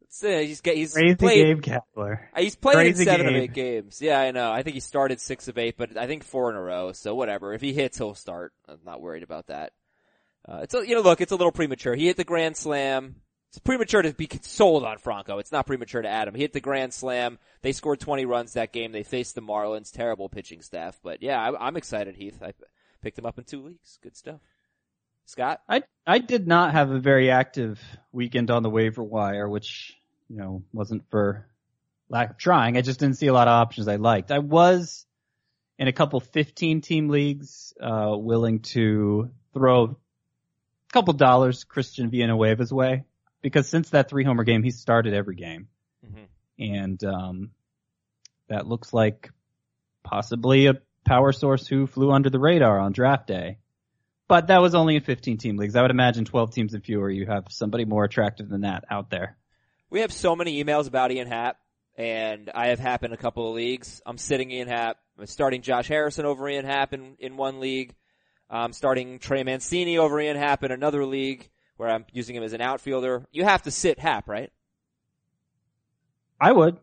let's 0.01 0.21
he's 0.21 0.61
he's 0.63 0.93
Crazy 0.93 1.15
played. 1.15 1.61
Gabe 1.61 1.61
Kapler. 1.61 2.19
Uh, 2.35 2.41
He's 2.41 2.55
played 2.55 2.75
Crazy 2.75 3.03
in 3.03 3.05
seven 3.05 3.27
of 3.27 3.33
Gabe. 3.33 3.41
eight 3.43 3.53
games. 3.53 4.01
Yeah, 4.01 4.19
I 4.19 4.31
know. 4.31 4.51
I 4.51 4.63
think 4.63 4.75
he 4.75 4.79
started 4.79 5.19
six 5.19 5.47
of 5.47 5.57
eight, 5.57 5.75
but 5.77 5.97
I 5.97 6.07
think 6.07 6.23
four 6.23 6.49
in 6.49 6.55
a 6.55 6.61
row. 6.61 6.94
So 6.94 7.13
whatever. 7.15 7.53
If 7.53 7.61
he 7.61 7.73
hits, 7.73 7.97
he'll 7.97 8.15
start. 8.15 8.53
I'm 8.67 8.79
not 8.85 9.01
worried 9.01 9.23
about 9.23 9.47
that. 9.47 9.73
Uh, 10.47 10.61
it's 10.63 10.73
a, 10.73 10.87
you 10.87 10.95
know, 10.95 11.01
look, 11.01 11.21
it's 11.21 11.31
a 11.31 11.35
little 11.35 11.51
premature. 11.51 11.94
He 11.94 12.07
hit 12.07 12.17
the 12.17 12.23
grand 12.23 12.57
slam. 12.57 13.15
It's 13.51 13.59
premature 13.59 14.01
to 14.01 14.13
be 14.13 14.30
sold 14.44 14.85
on 14.85 14.97
Franco. 14.97 15.37
It's 15.37 15.52
not 15.52 15.68
premature 15.68 16.02
to 16.02 16.07
add 16.07 16.30
him. 16.30 16.35
He 16.35 16.42
hit 16.42 16.54
the 16.54 16.61
grand 16.61 16.94
slam. 16.94 17.37
They 17.61 17.73
scored 17.73 17.99
20 17.99 18.23
runs 18.23 18.54
that 18.54 18.71
game. 18.71 18.94
They 18.94 19.04
faced 19.04 19.35
the 19.35 19.42
Marlins. 19.42 19.92
Terrible 19.92 20.30
pitching 20.30 20.61
staff, 20.61 20.97
but 21.04 21.21
yeah, 21.21 21.37
I, 21.37 21.68
I'm 21.68 21.75
excited. 21.75 22.16
Heath, 22.16 22.42
I 22.42 22.54
picked 23.02 23.19
him 23.19 23.25
up 23.25 23.37
in 23.37 23.44
two 23.44 23.61
weeks. 23.61 23.99
Good 24.02 24.16
stuff. 24.16 24.40
Scott, 25.25 25.59
I 25.68 25.83
I 26.07 26.19
did 26.19 26.47
not 26.47 26.71
have 26.71 26.92
a 26.92 26.99
very 26.99 27.30
active 27.30 27.81
weekend 28.14 28.52
on 28.52 28.64
the 28.64 28.69
waiver 28.69 29.04
wire, 29.04 29.49
which 29.49 29.97
you 30.30 30.37
know 30.37 30.64
wasn't 30.71 31.04
for 31.09 31.45
lack 32.07 32.30
of 32.30 32.37
trying. 32.37 32.78
I 32.78 32.81
just 32.81 33.02
didn't 33.02 33.18
see 33.18 33.28
a 33.28 33.33
lot 33.33 33.49
of 33.49 33.52
options 33.52 33.90
I 33.90 33.97
liked. 33.97 34.31
I 34.31 34.40
was 34.40 35.06
in 35.78 35.90
a 35.90 35.94
couple 35.94 36.21
15 36.21 36.80
team 36.80 37.09
leagues, 37.09 37.73
uh, 37.81 38.16
willing 38.16 38.61
to 38.61 39.30
throw 39.54 39.83
a 39.83 39.95
couple 40.94 41.14
dollars 41.16 41.66
Christian 41.66 42.09
Villanueva's 42.09 42.71
way 42.71 43.04
because 43.42 43.68
since 43.68 43.90
that 43.90 44.10
three 44.10 44.24
homer 44.24 44.44
game, 44.44 44.64
he's 44.64 44.80
started 44.80 45.14
every 45.14 45.36
game, 45.36 45.68
mm-hmm. 46.06 46.24
and 46.60 47.04
um, 47.04 47.52
that 48.48 48.68
looks 48.68 48.94
like 48.94 49.31
possibly 50.04 50.68
a 50.68 50.76
power 51.06 51.31
source 51.31 51.68
who 51.68 51.88
flew 51.88 52.12
under 52.12 52.30
the 52.30 52.40
radar 52.40 52.80
on 52.80 52.92
draft 52.92 53.28
day. 53.28 53.57
But 54.28 54.48
that 54.48 54.62
was 54.62 54.76
only 54.76 54.95
in 54.95 55.02
15 55.02 55.38
team 55.38 55.57
leagues. 55.57 55.76
I 55.76 55.81
would 55.81 55.92
imagine 55.92 56.24
12 56.24 56.54
teams 56.54 56.74
and 56.74 56.83
fewer, 56.83 57.10
you 57.10 57.26
have 57.26 57.45
somebody 57.50 57.83
more 57.83 58.06
attractive 58.06 58.48
than 58.48 58.62
that 58.62 58.86
out 58.90 59.10
there. 59.10 59.38
we 59.90 60.02
have 60.02 60.14
so 60.14 60.36
many 60.36 60.64
emails 60.64 60.88
about 60.88 61.12
Ian 61.12 61.28
Happ, 61.28 61.57
and 61.98 62.50
I 62.54 62.68
have 62.68 62.80
Happ 62.80 63.04
in 63.04 63.12
a 63.12 63.18
couple 63.18 63.50
of 63.50 63.56
leagues. 63.56 64.02
I'm 64.06 64.18
sitting 64.18 64.50
Ian 64.52 64.69
Happ. 64.69 64.98
I'm 65.19 65.26
starting 65.26 65.62
Josh 65.62 65.88
Harrison 65.88 66.26
over 66.26 66.48
Ian 66.48 66.66
Happ 66.66 66.94
in, 66.94 67.16
in 67.19 67.36
one 67.36 67.60
league. 67.60 67.94
I'm 68.50 68.74
starting 68.74 69.19
Trey 69.19 69.44
Mancini 69.44 69.98
over 69.98 70.19
Ian 70.19 70.38
Happ 70.38 70.64
in 70.64 70.71
another 70.71 71.06
league 71.06 71.50
where 71.81 71.90
I'm 71.90 72.06
using 72.14 72.35
him 72.35 72.44
as 72.44 72.54
an 72.54 72.61
outfielder. 72.61 73.26
You 73.31 73.44
have 73.44 73.64
to 73.64 73.71
sit 73.71 73.97
Happ, 73.97 74.30
right? 74.30 74.52
I 76.40 76.52
would. 76.52 76.78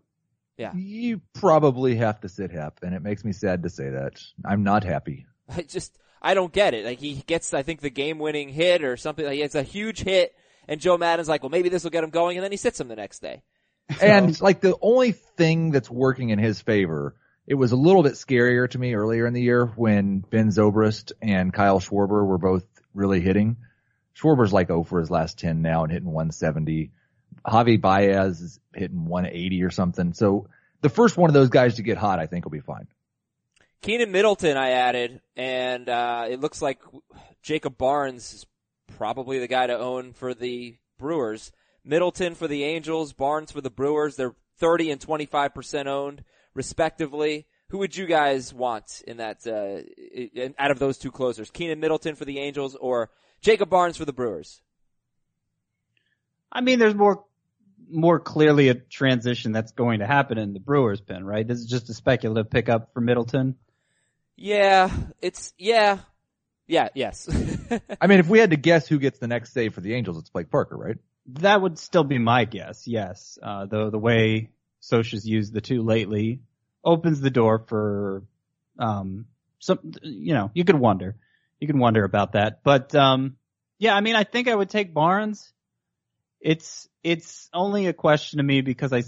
Yeah. 0.56 0.74
You 0.74 1.20
probably 1.34 1.94
have 1.94 2.20
to 2.22 2.28
sit 2.28 2.50
Happ, 2.50 2.80
and 2.82 2.92
it 2.92 3.00
makes 3.00 3.24
me 3.24 3.30
sad 3.30 3.62
to 3.62 3.70
say 3.70 3.90
that. 3.90 4.20
I'm 4.44 4.64
not 4.64 4.82
happy. 4.82 5.26
I 5.48 5.62
just, 5.62 5.96
I 6.20 6.34
don't 6.34 6.52
get 6.52 6.74
it. 6.74 6.84
Like 6.84 6.98
he 6.98 7.22
gets, 7.28 7.54
I 7.54 7.62
think 7.62 7.80
the 7.80 7.90
game 7.90 8.18
winning 8.18 8.48
hit 8.48 8.82
or 8.82 8.96
something. 8.96 9.24
Like 9.24 9.38
it's 9.38 9.54
a 9.54 9.62
huge 9.62 10.00
hit 10.00 10.34
and 10.66 10.80
Joe 10.80 10.98
Maddon's 10.98 11.28
like, 11.28 11.44
well 11.44 11.50
maybe 11.50 11.68
this 11.68 11.84
will 11.84 11.92
get 11.92 12.02
him 12.02 12.10
going 12.10 12.36
and 12.36 12.42
then 12.42 12.50
he 12.50 12.56
sits 12.56 12.80
him 12.80 12.88
the 12.88 12.96
next 12.96 13.20
day. 13.20 13.42
And 14.02 14.38
like 14.40 14.60
the 14.60 14.76
only 14.82 15.12
thing 15.12 15.70
that's 15.70 15.88
working 15.88 16.30
in 16.30 16.40
his 16.40 16.60
favor 16.60 17.14
It 17.46 17.54
was 17.54 17.70
a 17.70 17.76
little 17.76 18.02
bit 18.02 18.14
scarier 18.14 18.68
to 18.68 18.78
me 18.78 18.94
earlier 18.94 19.28
in 19.28 19.32
the 19.32 19.40
year 19.40 19.64
when 19.64 20.18
Ben 20.18 20.48
Zobrist 20.48 21.12
and 21.22 21.52
Kyle 21.52 21.78
Schwarber 21.78 22.26
were 22.26 22.36
both 22.36 22.64
really 22.94 23.20
hitting. 23.20 23.58
Schwarber's 24.18 24.52
like 24.52 24.68
0 24.68 24.84
for 24.84 25.00
his 25.00 25.10
last 25.10 25.38
10 25.38 25.62
now 25.62 25.84
and 25.84 25.92
hitting 25.92 26.10
170. 26.10 26.90
Javi 27.46 27.80
Baez 27.80 28.40
is 28.40 28.60
hitting 28.74 29.06
180 29.06 29.62
or 29.62 29.70
something. 29.70 30.12
So 30.12 30.48
the 30.80 30.88
first 30.88 31.16
one 31.16 31.30
of 31.30 31.34
those 31.34 31.50
guys 31.50 31.76
to 31.76 31.82
get 31.82 31.98
hot, 31.98 32.18
I 32.18 32.26
think 32.26 32.44
will 32.44 32.50
be 32.50 32.60
fine. 32.60 32.88
Keynan 33.82 34.10
Middleton 34.10 34.56
I 34.56 34.70
added, 34.70 35.20
and 35.36 35.88
uh, 35.88 36.26
it 36.28 36.40
looks 36.40 36.60
like 36.60 36.80
Jacob 37.42 37.78
Barnes 37.78 38.34
is 38.34 38.46
probably 38.96 39.38
the 39.38 39.46
guy 39.46 39.68
to 39.68 39.78
own 39.78 40.12
for 40.12 40.34
the 40.34 40.76
Brewers. 40.98 41.52
Middleton 41.84 42.34
for 42.34 42.48
the 42.48 42.64
Angels, 42.64 43.12
Barnes 43.12 43.52
for 43.52 43.60
the 43.60 43.70
Brewers. 43.70 44.16
They're 44.16 44.34
30 44.58 44.90
and 44.90 45.00
25% 45.00 45.86
owned, 45.86 46.24
respectively. 46.54 47.46
Who 47.68 47.78
would 47.78 47.96
you 47.96 48.06
guys 48.06 48.52
want 48.52 49.02
in 49.06 49.18
that, 49.18 49.46
uh, 49.46 50.48
out 50.58 50.72
of 50.72 50.80
those 50.80 50.98
two 50.98 51.12
closers? 51.12 51.50
Keynan 51.50 51.78
Middleton 51.78 52.16
for 52.16 52.24
the 52.24 52.40
Angels 52.40 52.74
or 52.74 53.10
Jacob 53.40 53.70
Barnes 53.70 53.96
for 53.96 54.04
the 54.04 54.12
Brewers? 54.12 54.60
I 56.50 56.60
mean, 56.60 56.78
there's 56.78 56.94
more, 56.94 57.24
more 57.90 58.18
clearly 58.18 58.68
a 58.68 58.74
transition 58.74 59.52
that's 59.52 59.72
going 59.72 60.00
to 60.00 60.06
happen 60.06 60.38
in 60.38 60.52
the 60.52 60.60
Brewers 60.60 61.00
pen, 61.00 61.24
right? 61.24 61.46
This 61.46 61.58
is 61.58 61.66
just 61.66 61.90
a 61.90 61.94
speculative 61.94 62.50
pickup 62.50 62.92
for 62.94 63.00
Middleton. 63.00 63.56
Yeah, 64.36 64.90
it's, 65.20 65.52
yeah, 65.58 65.98
yeah, 66.66 66.88
yes. 66.94 67.28
I 68.00 68.06
mean, 68.06 68.20
if 68.20 68.28
we 68.28 68.38
had 68.38 68.50
to 68.50 68.56
guess 68.56 68.86
who 68.86 68.98
gets 68.98 69.18
the 69.18 69.26
next 69.26 69.52
save 69.52 69.74
for 69.74 69.80
the 69.80 69.94
Angels, 69.94 70.18
it's 70.18 70.30
Blake 70.30 70.50
Parker, 70.50 70.76
right? 70.76 70.96
That 71.26 71.60
would 71.60 71.78
still 71.78 72.04
be 72.04 72.18
my 72.18 72.44
guess, 72.44 72.86
yes. 72.86 73.38
Uh, 73.42 73.66
though 73.66 73.90
the 73.90 73.98
way 73.98 74.50
Scioscia's 74.80 75.26
used 75.26 75.52
the 75.52 75.60
two 75.60 75.82
lately 75.82 76.40
opens 76.84 77.20
the 77.20 77.30
door 77.30 77.64
for, 77.66 78.22
um, 78.78 79.26
some, 79.58 79.78
you 80.02 80.34
know, 80.34 80.50
you 80.54 80.64
could 80.64 80.78
wonder. 80.78 81.16
You 81.60 81.66
can 81.66 81.78
wonder 81.78 82.04
about 82.04 82.32
that. 82.32 82.60
But, 82.62 82.94
um, 82.94 83.36
yeah, 83.78 83.94
I 83.94 84.00
mean, 84.00 84.14
I 84.16 84.24
think 84.24 84.48
I 84.48 84.54
would 84.54 84.70
take 84.70 84.92
Barnes. 84.94 85.52
It's, 86.40 86.88
it's 87.02 87.48
only 87.52 87.86
a 87.86 87.92
question 87.92 88.36
to 88.38 88.42
me 88.42 88.60
because 88.60 88.92
I, 88.92 89.02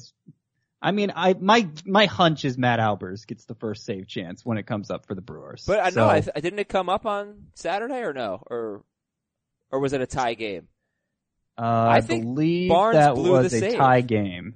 I 0.82 0.90
mean, 0.92 1.12
I, 1.14 1.34
my, 1.34 1.68
my 1.84 2.06
hunch 2.06 2.44
is 2.44 2.58
Matt 2.58 2.80
Albers 2.80 3.26
gets 3.26 3.44
the 3.44 3.54
first 3.54 3.84
save 3.84 4.08
chance 4.08 4.44
when 4.44 4.58
it 4.58 4.64
comes 4.66 4.90
up 4.90 5.06
for 5.06 5.14
the 5.14 5.20
Brewers. 5.20 5.64
But 5.66 5.78
I 5.80 5.90
So- 5.90 6.00
know, 6.00 6.08
I, 6.08 6.20
th- 6.20 6.34
didn't 6.34 6.58
it 6.58 6.68
come 6.68 6.88
up 6.88 7.06
on 7.06 7.46
Saturday 7.54 7.98
or 8.00 8.12
no? 8.12 8.42
Or, 8.46 8.82
or 9.70 9.78
was 9.80 9.92
it 9.92 10.00
a 10.00 10.06
tie 10.06 10.34
game? 10.34 10.66
uh, 11.58 11.88
I 11.90 12.00
think 12.00 12.24
believe 12.24 12.70
Barnes 12.70 12.96
that 12.96 13.14
blew 13.14 13.32
was 13.32 13.50
the 13.52 13.58
a 13.58 13.60
save. 13.60 13.78
tie 13.78 14.00
game. 14.00 14.54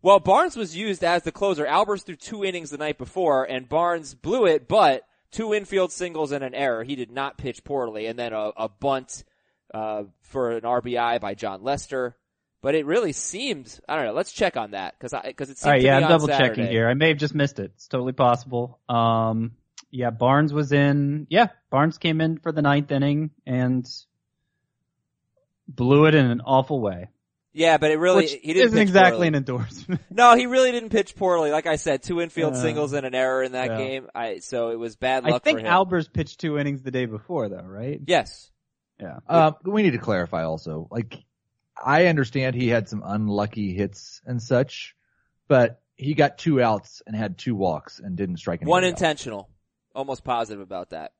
Well, 0.00 0.18
Barnes 0.20 0.56
was 0.56 0.74
used 0.76 1.04
as 1.04 1.22
the 1.24 1.32
closer. 1.32 1.66
Albers 1.66 2.04
threw 2.04 2.16
two 2.16 2.44
innings 2.44 2.70
the 2.70 2.78
night 2.78 2.96
before, 2.98 3.44
and 3.44 3.68
Barnes 3.68 4.14
blew 4.14 4.46
it, 4.46 4.66
but 4.66 5.02
two 5.32 5.54
infield 5.54 5.92
singles 5.92 6.32
and 6.32 6.42
an 6.44 6.54
error. 6.54 6.82
He 6.82 6.96
did 6.96 7.10
not 7.10 7.38
pitch 7.38 7.64
poorly, 7.64 8.06
and 8.06 8.18
then 8.18 8.32
a, 8.32 8.52
a 8.56 8.68
bunt 8.68 9.24
uh, 9.72 10.04
for 10.22 10.52
an 10.52 10.62
RBI 10.62 11.20
by 11.20 11.34
Jon 11.34 11.62
Lester. 11.62 12.16
But 12.60 12.74
it 12.74 12.86
really 12.86 13.12
seemed, 13.12 13.78
I 13.88 13.94
don't 13.94 14.06
know, 14.06 14.12
let's 14.12 14.32
check 14.32 14.56
on 14.56 14.72
that, 14.72 14.94
because 14.98 15.14
because 15.24 15.48
it 15.48 15.58
seemed 15.58 15.68
All 15.68 15.72
right, 15.74 15.82
yeah, 15.82 15.96
I'm 15.96 16.08
double 16.08 16.26
checking 16.26 16.66
here. 16.66 16.88
I 16.88 16.94
may 16.94 17.08
have 17.08 17.18
just 17.18 17.34
missed 17.34 17.60
it. 17.60 17.70
It's 17.76 17.86
totally 17.86 18.12
possible. 18.12 18.80
Um, 18.88 19.52
yeah, 19.90 20.10
Barnes 20.10 20.52
was 20.52 20.72
in. 20.72 21.26
Yeah, 21.30 21.48
Barnes 21.70 21.98
came 21.98 22.20
in 22.20 22.38
for 22.38 22.50
the 22.50 22.62
ninth 22.62 22.90
inning 22.90 23.30
and 23.46 23.88
blew 25.68 26.06
it 26.06 26.14
in 26.14 26.26
an 26.26 26.40
awful 26.40 26.80
way. 26.80 27.08
Yeah, 27.54 27.78
but 27.78 27.90
it 27.90 27.98
really, 27.98 28.22
which 28.24 28.32
he 28.32 28.52
didn't 28.52 28.66
isn't 28.68 28.78
pitch 28.78 28.82
exactly 28.88 29.10
poorly. 29.16 29.28
an 29.28 29.34
endorsement. 29.36 30.00
No, 30.10 30.36
he 30.36 30.46
really 30.46 30.70
didn't 30.70 30.90
pitch 30.90 31.16
poorly. 31.16 31.50
Like 31.50 31.66
I 31.66 31.76
said, 31.76 32.02
two 32.02 32.20
infield 32.20 32.52
Uh, 32.54 32.56
singles 32.62 32.92
and 32.92 33.06
an 33.06 33.14
error 33.14 33.42
in 33.42 33.52
that 33.52 33.70
yeah. 33.70 33.78
game. 33.78 34.06
I, 34.14 34.38
so 34.40 34.70
it 34.70 34.78
was 34.78 34.96
bad 34.96 35.24
luck 35.24 35.42
I 35.46 35.52
think. 35.52 35.60
Albers 35.66 36.12
pitched 36.12 36.40
two 36.40 36.58
innings 36.58 36.82
the 36.82 36.90
day 36.90 37.06
before, 37.06 37.48
though, 37.48 37.62
right? 37.64 38.00
yes. 38.06 38.50
Yeah. 39.00 39.18
Um, 39.28 39.54
we 39.64 39.82
need 39.82 39.92
to 39.92 39.98
clarify 39.98 40.42
also. 40.44 40.88
Like, 40.90 41.16
I 41.82 42.06
understand 42.06 42.56
he 42.56 42.68
had 42.68 42.88
some 42.88 43.02
unlucky 43.04 43.72
hits 43.72 44.20
and 44.26 44.42
such, 44.42 44.96
but 45.46 45.80
he 45.94 46.14
got 46.14 46.36
two 46.38 46.60
outs 46.60 47.00
and 47.06 47.14
had 47.14 47.38
two 47.38 47.54
walks 47.54 48.00
and 48.00 48.16
didn't 48.16 48.38
strike 48.38 48.60
anyone 48.60 48.82
One 48.82 48.84
out. 48.84 48.90
intentional. 48.90 49.48
Almost 49.94 50.24
positive 50.24 50.60
about 50.60 50.90
that. 50.90 51.12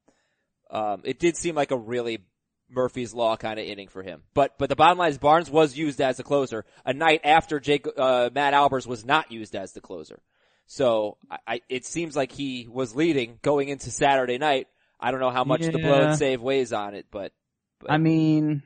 Um, 0.70 1.02
it 1.04 1.18
did 1.20 1.36
seem 1.36 1.54
like 1.54 1.70
a 1.70 1.76
really 1.76 2.24
Murphy's 2.70 3.14
Law 3.14 3.36
kind 3.36 3.58
of 3.58 3.66
inning 3.66 3.88
for 3.88 4.02
him. 4.02 4.22
But, 4.34 4.58
but 4.58 4.68
the 4.68 4.76
bottom 4.76 4.98
line 4.98 5.10
is 5.10 5.18
Barnes 5.18 5.50
was 5.50 5.76
used 5.76 6.00
as 6.00 6.16
the 6.16 6.22
closer 6.22 6.64
a 6.84 6.92
night 6.92 7.22
after 7.24 7.60
Jake, 7.60 7.86
uh, 7.96 8.30
Matt 8.34 8.54
Albers 8.54 8.86
was 8.86 9.04
not 9.04 9.32
used 9.32 9.54
as 9.56 9.72
the 9.72 9.80
closer. 9.80 10.20
So 10.66 11.16
I, 11.30 11.38
I, 11.46 11.60
it 11.68 11.86
seems 11.86 12.14
like 12.14 12.30
he 12.32 12.68
was 12.70 12.94
leading 12.94 13.38
going 13.42 13.68
into 13.68 13.90
Saturday 13.90 14.38
night. 14.38 14.68
I 15.00 15.10
don't 15.10 15.20
know 15.20 15.30
how 15.30 15.44
much 15.44 15.62
the 15.62 15.78
blow 15.78 16.00
Yeah. 16.00 16.08
and 16.10 16.18
save 16.18 16.42
weighs 16.42 16.72
on 16.72 16.94
it, 16.94 17.06
but, 17.10 17.32
but 17.78 17.90
I 17.90 17.98
mean, 17.98 18.62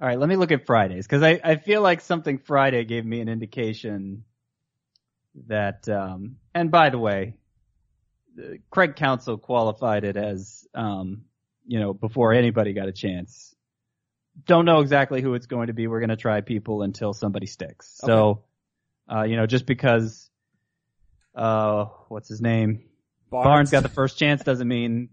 all 0.00 0.08
right, 0.08 0.18
let 0.18 0.28
me 0.28 0.36
look 0.36 0.52
at 0.52 0.66
Fridays 0.66 1.06
because 1.06 1.22
I, 1.22 1.40
I 1.42 1.56
feel 1.56 1.80
like 1.80 2.00
something 2.00 2.38
Friday 2.38 2.84
gave 2.84 3.06
me 3.06 3.20
an 3.20 3.28
indication 3.28 4.24
that, 5.46 5.88
um, 5.88 6.36
and 6.54 6.70
by 6.70 6.90
the 6.90 6.98
way, 6.98 7.36
uh, 8.38 8.56
Craig 8.70 8.96
Counsell 8.96 9.38
qualified 9.38 10.04
it 10.04 10.16
as, 10.16 10.66
um, 10.74 11.25
you 11.66 11.80
know, 11.80 11.92
before 11.92 12.32
anybody 12.32 12.72
got 12.72 12.88
a 12.88 12.92
chance. 12.92 13.54
Don't 14.44 14.64
know 14.66 14.80
exactly 14.80 15.22
who 15.22 15.34
it's 15.34 15.46
going 15.46 15.68
to 15.68 15.72
be. 15.72 15.86
We're 15.86 16.00
going 16.00 16.10
to 16.10 16.16
try 16.16 16.42
people 16.42 16.82
until 16.82 17.12
somebody 17.14 17.46
sticks. 17.46 17.90
So, 18.04 18.44
uh, 19.10 19.22
you 19.22 19.36
know, 19.36 19.46
just 19.46 19.64
because, 19.66 20.30
uh, 21.34 21.86
what's 22.08 22.28
his 22.28 22.40
name? 22.42 22.82
Barnes 23.30 23.70
got 23.70 23.82
the 23.82 23.88
first 23.88 24.18
chance 24.18 24.42
doesn't 24.42 24.68
mean 24.68 25.08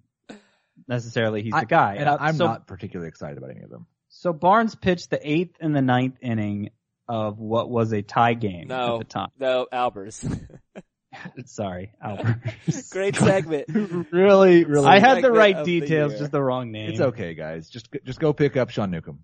necessarily 0.87 1.41
he's 1.41 1.53
I- 1.53 1.61
the 1.61 1.65
guy. 1.65 1.95
And 1.95 2.09
Uh, 2.09 2.17
I'm 2.19 2.35
so- 2.35 2.45
not 2.47 2.67
particularly 2.67 3.07
excited 3.07 3.37
about 3.37 3.51
any 3.51 3.61
of 3.61 3.69
them. 3.69 3.87
so 4.09 4.33
Barnes 4.33 4.75
pitched 4.75 5.09
the 5.09 5.19
eighth 5.27 5.55
and 5.61 5.75
the 5.75 5.81
ninth 5.81 6.17
inning 6.21 6.69
of 7.07 7.39
what 7.39 7.69
was 7.69 7.91
a 7.93 8.01
tie 8.01 8.33
game 8.33 8.67
No. 8.67 8.95
at 8.95 8.99
the 8.99 9.05
time. 9.05 9.29
No, 9.39 9.67
Albers. 9.71 10.23
Sorry, 11.45 11.91
Albert. 12.01 12.37
Great 12.91 13.15
segment. 13.15 13.65
really, 14.11 14.63
really. 14.63 14.87
I 14.87 14.99
had 14.99 15.17
the 15.17 15.21
segment 15.21 15.35
right 15.35 15.55
of 15.57 15.65
the 15.65 15.79
details, 15.79 16.11
year. 16.13 16.19
just 16.19 16.31
the 16.31 16.41
wrong 16.41 16.71
name. 16.71 16.89
it's 16.89 16.99
okay, 16.99 17.33
guys. 17.33 17.69
Just 17.69 17.89
just 18.05 18.19
go 18.19 18.33
pick 18.33 18.57
up 18.57 18.69
Sean 18.69 18.91
Newcomb. 18.91 19.19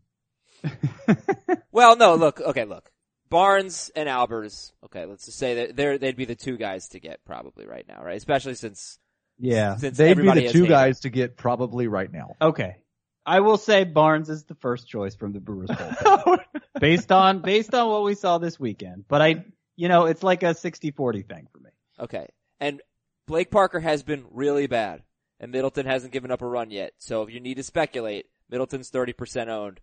Well, 1.71 1.95
no, 1.95 2.15
look, 2.15 2.41
okay, 2.41 2.65
look. 2.65 2.91
Barnes 3.29 3.91
and 3.95 4.09
Albers, 4.09 4.71
okay, 4.85 5.05
let's 5.05 5.25
just 5.25 5.37
say 5.37 5.55
that 5.55 5.75
they're, 5.75 5.97
they'd 5.97 6.15
be 6.15 6.25
the 6.25 6.35
two 6.35 6.57
guys 6.57 6.89
to 6.89 6.99
get 6.99 7.23
probably 7.25 7.65
right 7.67 7.87
now, 7.87 8.01
right? 8.03 8.17
Especially 8.17 8.55
since, 8.55 8.97
Yeah. 9.37 9.75
since 9.77 9.97
They'd 9.97 10.05
be 10.05 10.11
everybody 10.11 10.39
the 10.41 10.45
has 10.47 10.53
two 10.53 10.63
Hader. 10.65 10.69
guys 10.69 10.99
to 11.01 11.09
get 11.09 11.37
probably 11.37 11.87
right 11.87 12.11
now. 12.11 12.35
Okay. 12.41 12.77
I 13.25 13.41
will 13.41 13.57
say 13.57 13.83
Barnes 13.83 14.29
is 14.29 14.45
the 14.45 14.55
first 14.55 14.87
choice 14.87 15.15
from 15.15 15.33
the 15.33 15.39
Brewers 15.39 15.69
bullpen. 15.69 15.95
Oh. 16.25 16.37
based 16.79 17.11
on 17.11 17.41
based 17.41 17.75
on 17.75 17.87
what 17.89 18.03
we 18.03 18.15
saw 18.15 18.39
this 18.39 18.59
weekend. 18.59 19.05
But 19.07 19.21
I 19.21 19.45
you 19.75 19.87
know, 19.87 20.05
it's 20.05 20.23
like 20.23 20.41
a 20.43 20.47
60-40 20.47 21.27
thing 21.27 21.47
for 21.51 21.59
me. 21.59 21.69
Okay. 21.99 22.27
And 22.59 22.81
Blake 23.27 23.51
Parker 23.51 23.79
has 23.79 24.03
been 24.03 24.25
really 24.31 24.67
bad, 24.67 25.03
and 25.39 25.51
Middleton 25.51 25.85
hasn't 25.85 26.13
given 26.13 26.31
up 26.31 26.41
a 26.41 26.47
run 26.47 26.71
yet. 26.71 26.93
So 26.97 27.21
if 27.23 27.33
you 27.33 27.39
need 27.39 27.57
to 27.57 27.63
speculate, 27.63 28.25
Middleton's 28.49 28.91
30% 28.91 29.47
owned, 29.47 29.79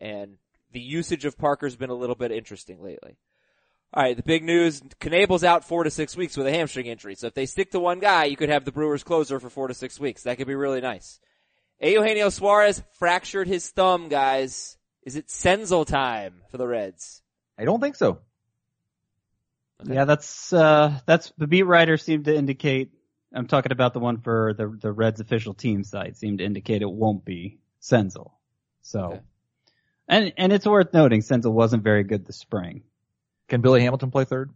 and 0.00 0.38
the 0.72 0.80
usage 0.80 1.24
of 1.24 1.38
Parker's 1.38 1.76
been 1.76 1.90
a 1.90 1.94
little 1.94 2.14
bit 2.14 2.30
interesting 2.30 2.82
lately. 2.82 3.16
Alright, 3.96 4.18
the 4.18 4.22
big 4.22 4.44
news, 4.44 4.82
Knebel's 5.00 5.44
out 5.44 5.64
four 5.64 5.84
to 5.84 5.90
six 5.90 6.14
weeks 6.14 6.36
with 6.36 6.46
a 6.46 6.52
hamstring 6.52 6.86
injury. 6.86 7.14
So 7.14 7.28
if 7.28 7.34
they 7.34 7.46
stick 7.46 7.70
to 7.70 7.80
one 7.80 8.00
guy, 8.00 8.26
you 8.26 8.36
could 8.36 8.50
have 8.50 8.66
the 8.66 8.72
Brewers 8.72 9.02
closer 9.02 9.40
for 9.40 9.48
four 9.48 9.68
to 9.68 9.74
six 9.74 9.98
weeks. 9.98 10.24
That 10.24 10.36
could 10.36 10.46
be 10.46 10.54
really 10.54 10.82
nice. 10.82 11.18
Eugenio 11.80 12.28
Suarez 12.28 12.82
fractured 12.98 13.48
his 13.48 13.70
thumb, 13.70 14.08
guys. 14.08 14.76
Is 15.04 15.16
it 15.16 15.28
Senzel 15.28 15.86
time 15.86 16.42
for 16.50 16.58
the 16.58 16.66
Reds? 16.66 17.22
I 17.58 17.64
don't 17.64 17.80
think 17.80 17.96
so. 17.96 18.18
Okay. 19.82 19.94
Yeah, 19.94 20.04
that's 20.06 20.52
uh 20.52 20.98
that's 21.06 21.32
the 21.38 21.46
beat 21.46 21.62
writer 21.62 21.96
seemed 21.96 22.24
to 22.24 22.34
indicate 22.36 22.90
I'm 23.32 23.46
talking 23.46 23.70
about 23.72 23.92
the 23.94 24.00
one 24.00 24.18
for 24.20 24.54
the 24.54 24.66
the 24.80 24.90
Reds 24.92 25.20
official 25.20 25.54
team 25.54 25.84
site 25.84 26.16
seemed 26.16 26.38
to 26.38 26.44
indicate 26.44 26.82
it 26.82 26.90
won't 26.90 27.24
be 27.24 27.58
Senzel. 27.80 28.32
So 28.82 29.00
Okay. 29.00 29.20
and 30.08 30.32
and 30.36 30.52
it's 30.52 30.66
worth 30.66 30.92
noting 30.92 31.20
Senzel 31.20 31.52
wasn't 31.52 31.84
very 31.84 32.02
good 32.02 32.26
this 32.26 32.38
spring. 32.38 32.82
Can 33.48 33.60
Billy 33.60 33.80
Hamilton 33.82 34.10
play 34.10 34.24
third? 34.24 34.50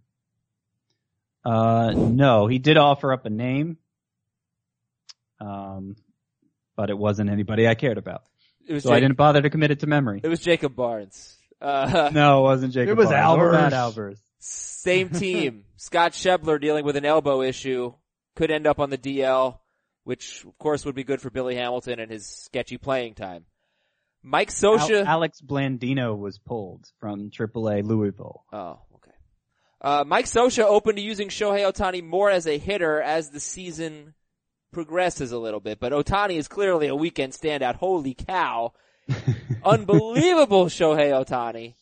Uh 1.44 1.94
no, 1.96 2.46
he 2.48 2.58
did 2.58 2.76
offer 2.76 3.12
up 3.12 3.24
a 3.26 3.30
name. 3.30 3.76
Um 5.40 5.96
but 6.76 6.90
it 6.90 6.98
wasn't 6.98 7.30
anybody 7.30 7.68
I 7.68 7.74
cared 7.74 7.98
about. 7.98 8.22
It 8.66 8.72
was 8.72 8.82
So 8.84 8.92
I 8.92 9.00
didn't 9.00 9.16
bother 9.16 9.42
to 9.42 9.50
commit 9.50 9.70
it 9.70 9.80
to 9.80 9.86
memory. 9.86 10.20
it 10.22 10.28
was 10.28 10.40
Jacob 10.40 10.74
Barnes. 10.74 11.36
Uh, 11.60 12.10
No, 12.12 12.40
it 12.40 12.42
wasn't 12.42 12.72
Jacob. 12.74 12.90
It 12.90 12.96
was 12.96 13.08
Barnes 13.10 13.38
or 13.38 13.52
Matt 13.52 13.72
Albers. 13.72 13.94
Albers. 14.14 14.18
Same 14.44 15.08
team. 15.10 15.64
Scott 15.76 16.12
Schebler 16.12 16.60
dealing 16.60 16.84
with 16.84 16.96
an 16.96 17.04
elbow 17.04 17.42
issue 17.42 17.92
could 18.34 18.50
end 18.50 18.66
up 18.66 18.80
on 18.80 18.90
the 18.90 18.98
DL, 18.98 19.58
which 20.02 20.44
of 20.44 20.58
course 20.58 20.84
would 20.84 20.96
be 20.96 21.04
good 21.04 21.20
for 21.20 21.30
Billy 21.30 21.54
Hamilton 21.54 22.00
and 22.00 22.10
his 22.10 22.26
sketchy 22.26 22.76
playing 22.76 23.14
time. 23.14 23.44
Mike 24.22 24.50
Scioscia. 24.50 25.00
Al- 25.00 25.06
Alex 25.06 25.40
Blandino 25.40 26.18
was 26.18 26.38
pulled 26.38 26.86
from 26.98 27.30
AAA 27.30 27.84
Louisville. 27.84 28.44
oh, 28.52 28.80
okay. 28.96 29.10
Uh, 29.80 30.04
Mike 30.06 30.26
Scioscia 30.26 30.64
open 30.64 30.96
to 30.96 31.02
using 31.02 31.28
Shohei 31.28 31.60
Ohtani 31.70 32.02
more 32.04 32.30
as 32.30 32.46
a 32.46 32.58
hitter 32.58 33.00
as 33.00 33.30
the 33.30 33.40
season 33.40 34.14
progresses 34.72 35.30
a 35.32 35.38
little 35.38 35.60
bit, 35.60 35.78
but 35.78 35.92
Ohtani 35.92 36.36
is 36.36 36.48
clearly 36.48 36.88
a 36.88 36.96
weekend 36.96 37.32
standout. 37.32 37.76
Holy 37.76 38.14
cow. 38.14 38.72
Unbelievable 39.64 40.66
Shohei 40.66 41.10
Ohtani. 41.10 41.74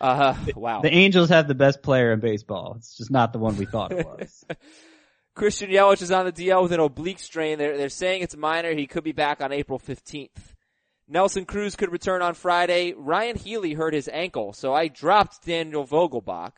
Uh, 0.00 0.34
wow. 0.56 0.80
The 0.80 0.92
Angels 0.92 1.28
have 1.28 1.46
the 1.46 1.54
best 1.54 1.82
player 1.82 2.12
in 2.12 2.20
baseball. 2.20 2.74
It's 2.78 2.96
just 2.96 3.10
not 3.10 3.32
the 3.32 3.38
one 3.38 3.56
we 3.56 3.66
thought 3.66 3.92
it 3.92 4.06
was. 4.06 4.44
Christian 5.34 5.70
Yelich 5.70 6.02
is 6.02 6.10
on 6.10 6.26
the 6.26 6.32
DL 6.32 6.62
with 6.62 6.72
an 6.72 6.80
oblique 6.80 7.18
strain. 7.18 7.58
They're, 7.58 7.76
they're 7.76 7.88
saying 7.88 8.22
it's 8.22 8.36
minor. 8.36 8.74
He 8.74 8.86
could 8.86 9.04
be 9.04 9.12
back 9.12 9.40
on 9.40 9.52
April 9.52 9.78
15th. 9.78 10.54
Nelson 11.08 11.44
Cruz 11.44 11.76
could 11.76 11.90
return 11.90 12.22
on 12.22 12.34
Friday. 12.34 12.94
Ryon 12.96 13.36
Healy 13.36 13.74
hurt 13.74 13.94
his 13.94 14.08
ankle, 14.08 14.52
so 14.52 14.72
I 14.72 14.88
dropped 14.88 15.44
Daniel 15.44 15.86
Vogelbach. 15.86 16.52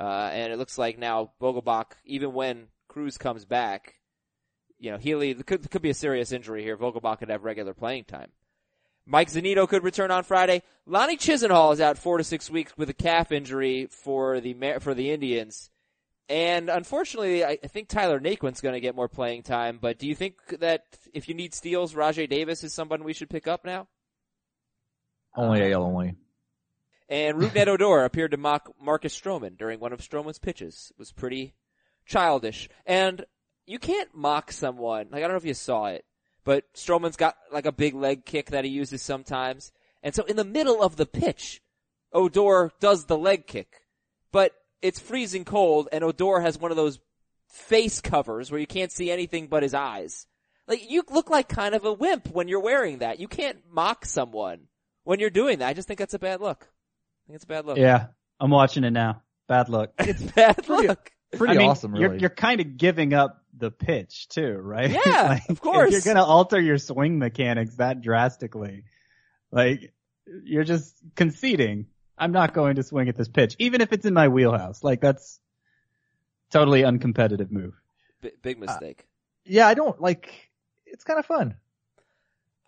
Uh, 0.00 0.30
and 0.32 0.52
it 0.52 0.58
looks 0.58 0.78
like 0.78 0.98
now 0.98 1.32
Vogelbach, 1.40 1.92
even 2.04 2.32
when 2.32 2.68
Cruz 2.88 3.18
comes 3.18 3.44
back, 3.44 3.94
you 4.78 4.90
know, 4.90 4.96
Healy, 4.98 5.34
could, 5.34 5.70
could 5.70 5.82
be 5.82 5.90
a 5.90 5.94
serious 5.94 6.32
injury 6.32 6.62
here. 6.62 6.76
Vogelbach 6.76 7.18
could 7.18 7.28
have 7.28 7.44
regular 7.44 7.74
playing 7.74 8.04
time. 8.04 8.30
Mike 9.06 9.30
Zunino 9.30 9.68
could 9.68 9.82
return 9.82 10.10
on 10.10 10.22
Friday. 10.22 10.62
Lonnie 10.86 11.16
Chisenhall 11.16 11.72
is 11.72 11.80
out 11.80 11.98
four 11.98 12.18
to 12.18 12.24
six 12.24 12.50
weeks 12.50 12.76
with 12.76 12.88
a 12.88 12.94
calf 12.94 13.32
injury 13.32 13.86
for 13.90 14.40
the, 14.40 14.54
for 14.80 14.94
the 14.94 15.10
Indians. 15.10 15.70
And 16.28 16.70
unfortunately, 16.70 17.44
I 17.44 17.56
think 17.56 17.88
Tyler 17.88 18.20
Naquin's 18.20 18.60
going 18.60 18.74
to 18.74 18.80
get 18.80 18.94
more 18.94 19.08
playing 19.08 19.42
time. 19.42 19.78
But 19.80 19.98
do 19.98 20.06
you 20.06 20.14
think 20.14 20.36
that 20.60 20.84
if 21.12 21.28
you 21.28 21.34
need 21.34 21.52
steals, 21.52 21.94
Rajai 21.94 22.28
Davis 22.28 22.64
is 22.64 22.72
someone 22.72 23.04
we 23.04 23.12
should 23.12 23.28
pick 23.28 23.46
up 23.46 23.64
now? 23.64 23.88
Only 25.34 25.72
AL 25.72 25.82
only. 25.82 26.16
And 27.08 27.38
Rougned 27.38 27.66
Odor 27.68 28.04
appeared 28.04 28.30
to 28.30 28.36
mock 28.36 28.72
Marcus 28.80 29.18
Stroman 29.18 29.58
during 29.58 29.80
one 29.80 29.92
of 29.92 30.00
Stroman's 30.00 30.38
pitches. 30.38 30.90
It 30.90 30.98
was 30.98 31.12
pretty 31.12 31.54
childish. 32.06 32.68
And 32.86 33.26
you 33.66 33.78
can't 33.78 34.14
mock 34.14 34.52
someone. 34.52 35.08
Like 35.10 35.18
I 35.18 35.26
don't 35.26 35.32
know 35.32 35.36
if 35.36 35.44
you 35.44 35.54
saw 35.54 35.86
it, 35.86 36.04
but 36.44 36.72
Stroman's 36.74 37.16
got 37.16 37.36
like 37.52 37.66
a 37.66 37.72
big 37.72 37.94
leg 37.94 38.24
kick 38.24 38.50
that 38.50 38.64
he 38.64 38.70
uses 38.70 39.02
sometimes. 39.02 39.72
And 40.02 40.14
so 40.14 40.24
in 40.24 40.36
the 40.36 40.44
middle 40.44 40.82
of 40.82 40.96
the 40.96 41.06
pitch, 41.06 41.62
Odor 42.12 42.72
does 42.80 43.06
the 43.06 43.16
leg 43.16 43.46
kick. 43.46 43.82
But 44.32 44.52
it's 44.80 44.98
freezing 44.98 45.44
cold 45.44 45.88
and 45.92 46.02
Odor 46.02 46.40
has 46.40 46.58
one 46.58 46.70
of 46.70 46.76
those 46.76 46.98
face 47.48 48.00
covers 48.00 48.50
where 48.50 48.60
you 48.60 48.66
can't 48.66 48.90
see 48.90 49.10
anything 49.10 49.46
but 49.46 49.62
his 49.62 49.74
eyes. 49.74 50.26
Like 50.66 50.90
you 50.90 51.04
look 51.10 51.30
like 51.30 51.48
kind 51.48 51.74
of 51.74 51.84
a 51.84 51.92
wimp 51.92 52.28
when 52.28 52.48
you're 52.48 52.60
wearing 52.60 52.98
that. 52.98 53.20
You 53.20 53.28
can't 53.28 53.58
mock 53.70 54.04
someone 54.04 54.68
when 55.04 55.20
you're 55.20 55.30
doing 55.30 55.58
that. 55.58 55.68
I 55.68 55.74
just 55.74 55.86
think 55.86 55.98
that's 55.98 56.14
a 56.14 56.18
bad 56.18 56.40
look. 56.40 56.62
I 56.64 57.26
think 57.26 57.36
it's 57.36 57.44
a 57.44 57.48
bad 57.48 57.66
look. 57.66 57.78
Yeah, 57.78 58.06
I'm 58.40 58.50
watching 58.50 58.84
it 58.84 58.90
now. 58.90 59.22
Bad 59.48 59.68
look. 59.68 59.92
It's 59.98 60.22
bad 60.34 60.68
look. 60.68 61.10
Pretty 61.36 61.54
I 61.54 61.58
mean, 61.58 61.70
awesome, 61.70 61.94
You're, 61.96 62.10
really. 62.10 62.20
you're 62.20 62.30
kind 62.30 62.60
of 62.60 62.76
giving 62.76 63.14
up 63.14 63.41
the 63.62 63.70
pitch 63.70 64.28
too, 64.28 64.52
right? 64.60 64.90
Yeah, 65.06 65.22
Like, 65.22 65.48
of 65.48 65.60
course. 65.60 65.86
If 65.88 65.92
you're 66.04 66.14
going 66.14 66.22
to 66.22 66.28
alter 66.28 66.60
your 66.60 66.76
swing 66.78 67.18
mechanics 67.18 67.76
that 67.76 68.02
drastically, 68.02 68.84
like 69.50 69.92
you're 70.44 70.64
just 70.64 70.94
conceding. 71.16 71.86
I'm 72.18 72.32
not 72.32 72.52
going 72.54 72.76
to 72.76 72.82
swing 72.82 73.08
at 73.08 73.16
this 73.16 73.28
pitch, 73.28 73.56
even 73.58 73.80
if 73.80 73.92
it's 73.92 74.04
in 74.04 74.14
my 74.14 74.28
wheelhouse. 74.28 74.84
Like 74.84 75.00
that's 75.00 75.40
totally 76.50 76.82
uncompetitive 76.82 77.50
move. 77.50 77.74
B- 78.20 78.30
big 78.42 78.58
uh, 78.58 78.66
mistake. 78.66 79.06
yeah, 79.44 79.66
I 79.66 79.74
don't 79.74 80.00
like. 80.00 80.50
It's 80.86 81.04
kind 81.04 81.18
of 81.18 81.26
fun. 81.26 81.54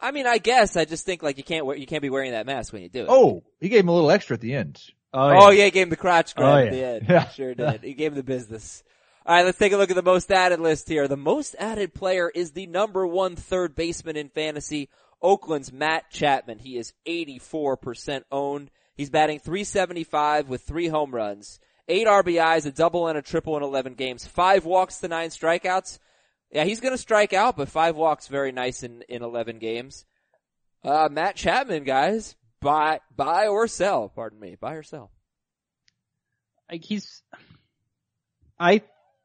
I 0.01 0.11
mean, 0.11 0.27
I 0.27 0.39
guess 0.39 0.77
I 0.77 0.85
just 0.87 1.05
think 1.05 1.23
like 1.23 1.37
you 1.39 1.45
can't 1.45 1.67
wear, 1.67 1.77
you 1.77 1.87
can't 1.87 2.03
be 2.03 2.11
wearing 2.11 2.33
that 2.33 2.47
mask 2.47 2.73
when 2.73 2.83
you 2.83 2.89
do 2.89 3.03
it. 3.03 3.07
Oh, 3.09 3.45
he 3.61 3.69
gave 3.69 3.81
him 3.81 3.89
a 3.89 3.93
little 3.95 4.11
extra 4.11 4.35
at 4.35 4.41
the 4.41 4.55
end. 4.55 4.83
Oh, 5.13 5.47
oh 5.47 5.51
yeah, 5.51 5.67
he 5.67 5.71
gave 5.71 5.85
him 5.85 5.91
the 5.91 5.97
crotch 5.97 6.35
grab 6.35 6.49
Oh, 6.49 6.57
at 6.59 6.65
yeah. 6.65 6.71
the 6.71 6.85
end. 6.87 7.07
Yeah. 7.09 7.29
Sure 7.29 7.55
did. 7.55 7.83
He 7.85 7.95
gave 7.95 8.13
him 8.13 8.17
the 8.17 8.25
business. 8.25 8.83
Alright, 9.27 9.47
let's 9.47 9.57
take 9.57 9.73
a 9.73 9.79
look 9.79 9.89
at 9.89 9.97
the 9.97 10.03
most 10.03 10.31
added 10.31 10.61
list 10.61 10.87
here. 10.87 11.09
The 11.09 11.17
most 11.17 11.57
added 11.59 11.95
player 11.95 12.29
is 12.29 12.51
the 12.51 12.67
number 12.67 13.07
one 13.07 13.37
third 13.37 13.75
baseman 13.75 14.19
in 14.19 14.29
fantasy, 14.29 14.91
Oakland's 15.23 15.73
Matt 15.73 16.11
Chapman. 16.11 16.59
He 16.59 16.77
is 16.77 16.93
84% 17.07 18.25
owned. 18.31 18.71
He's 18.95 19.09
batting 19.09 19.39
375 19.39 20.51
with 20.51 20.61
three 20.61 20.89
home 20.89 21.15
runs, 21.15 21.59
eight 21.89 22.07
RBIs, 22.07 22.67
a 22.67 22.71
double 22.71 23.09
and 23.09 23.17
a 23.17 23.23
triple 23.23 23.57
in 23.57 23.63
11 23.63 23.95
games, 23.95 24.27
five 24.27 24.67
walks 24.67 24.99
to 24.99 25.09
nine 25.09 25.31
strikeouts. 25.31 25.99
Yeah, 26.51 26.65
he's 26.65 26.81
gonna 26.81 26.99
strike 26.99 27.33
out, 27.33 27.57
but 27.57 27.71
five 27.71 27.97
walks 27.97 28.29
very 28.29 28.53
nice 28.53 28.83
in, 28.83 29.03
in 29.09 29.23
11 29.23 29.59
games. 29.59 30.05
Uh, 30.85 31.09
Matt 31.11 31.35
Chapman, 31.35 31.85
guys, 31.85 32.37
buy, 32.61 33.01
buy 33.17 33.47
or 33.47 33.69
sell, 33.69 34.11
pardon 34.11 34.39
me, 34.39 34.59
buy 34.61 34.75
or 34.75 34.83
sell. 34.83 35.11
Like 36.71 36.85
he's, 36.85 37.23
I 38.61 38.83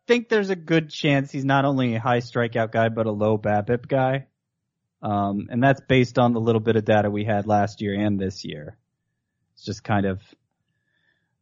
think 0.09 0.27
there's 0.27 0.49
a 0.49 0.55
good 0.55 0.89
chance 0.89 1.31
he's 1.31 1.45
not 1.45 1.65
only 1.65 1.93
a 1.93 1.99
high 1.99 2.17
strikeout 2.17 2.71
guy, 2.71 2.89
but 2.89 3.05
a 3.05 3.11
low 3.11 3.37
BABIP 3.37 3.87
guy. 3.87 4.25
Um, 5.03 5.49
and 5.51 5.61
that's 5.61 5.81
based 5.81 6.17
on 6.17 6.33
the 6.33 6.39
little 6.39 6.59
bit 6.59 6.75
of 6.75 6.83
data 6.83 7.11
we 7.11 7.25
had 7.25 7.45
last 7.45 7.79
year 7.79 7.93
and 7.93 8.19
this 8.19 8.43
year. 8.43 8.75
It's 9.53 9.63
just 9.63 9.83
kind 9.83 10.07
of 10.07 10.19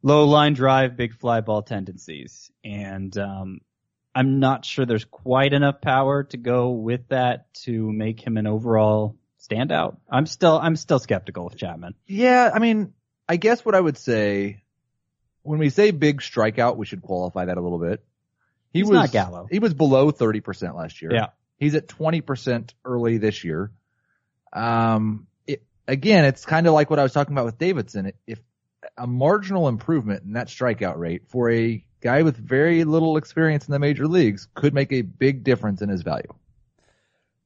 low 0.02 0.26
line 0.26 0.52
drive, 0.52 0.98
big 0.98 1.14
fly 1.14 1.40
ball 1.40 1.62
tendencies. 1.62 2.50
And, 2.62 3.16
um, 3.16 3.60
I'm 4.14 4.38
not 4.38 4.66
sure 4.66 4.84
there's 4.84 5.06
quite 5.06 5.54
enough 5.54 5.80
power 5.80 6.24
to 6.24 6.36
go 6.36 6.72
with 6.72 7.08
that 7.08 7.54
to 7.64 7.90
make 7.90 8.20
him 8.20 8.36
an 8.36 8.46
overall 8.46 9.16
standout. 9.40 9.96
I'm 10.10 10.26
still, 10.26 10.58
I'm 10.58 10.76
still 10.76 10.98
skeptical 10.98 11.46
of 11.46 11.56
Chapman. 11.56 11.94
Yeah, 12.06 12.50
I 12.52 12.58
mean, 12.58 12.92
I 13.26 13.36
guess 13.36 13.64
what 13.64 13.74
I 13.74 13.80
would 13.80 13.96
say 13.96 14.62
when 15.42 15.58
we 15.58 15.70
say 15.70 15.90
big 15.90 16.20
strikeout, 16.20 16.76
we 16.76 16.84
should 16.84 17.00
qualify 17.00 17.46
that 17.46 17.56
a 17.56 17.62
little 17.62 17.78
bit. 17.78 18.04
He 18.72 18.80
He's 18.80 18.88
was 18.88 18.94
not 18.94 19.12
Gallo. 19.12 19.46
He 19.50 19.58
was 19.58 19.74
below 19.74 20.12
30% 20.12 20.76
last 20.76 21.00
year. 21.00 21.12
Yeah. 21.12 21.26
He's 21.56 21.74
at 21.74 21.88
20% 21.88 22.72
early 22.84 23.18
this 23.18 23.42
year. 23.44 23.72
Um, 24.52 25.26
it, 25.46 25.64
again, 25.86 26.24
it's 26.24 26.44
kind 26.44 26.66
of 26.66 26.74
like 26.74 26.90
what 26.90 26.98
I 26.98 27.02
was 27.02 27.12
talking 27.12 27.34
about 27.34 27.46
with 27.46 27.58
Davidson. 27.58 28.12
If 28.26 28.40
a 28.96 29.06
marginal 29.06 29.68
improvement 29.68 30.24
in 30.24 30.34
that 30.34 30.48
strikeout 30.48 30.96
rate 30.96 31.22
for 31.28 31.50
a 31.50 31.84
guy 32.00 32.22
with 32.22 32.36
very 32.36 32.84
little 32.84 33.16
experience 33.16 33.66
in 33.66 33.72
the 33.72 33.78
major 33.78 34.06
leagues 34.06 34.48
could 34.54 34.74
make 34.74 34.92
a 34.92 35.02
big 35.02 35.42
difference 35.44 35.82
in 35.82 35.88
his 35.88 36.02
value. 36.02 36.32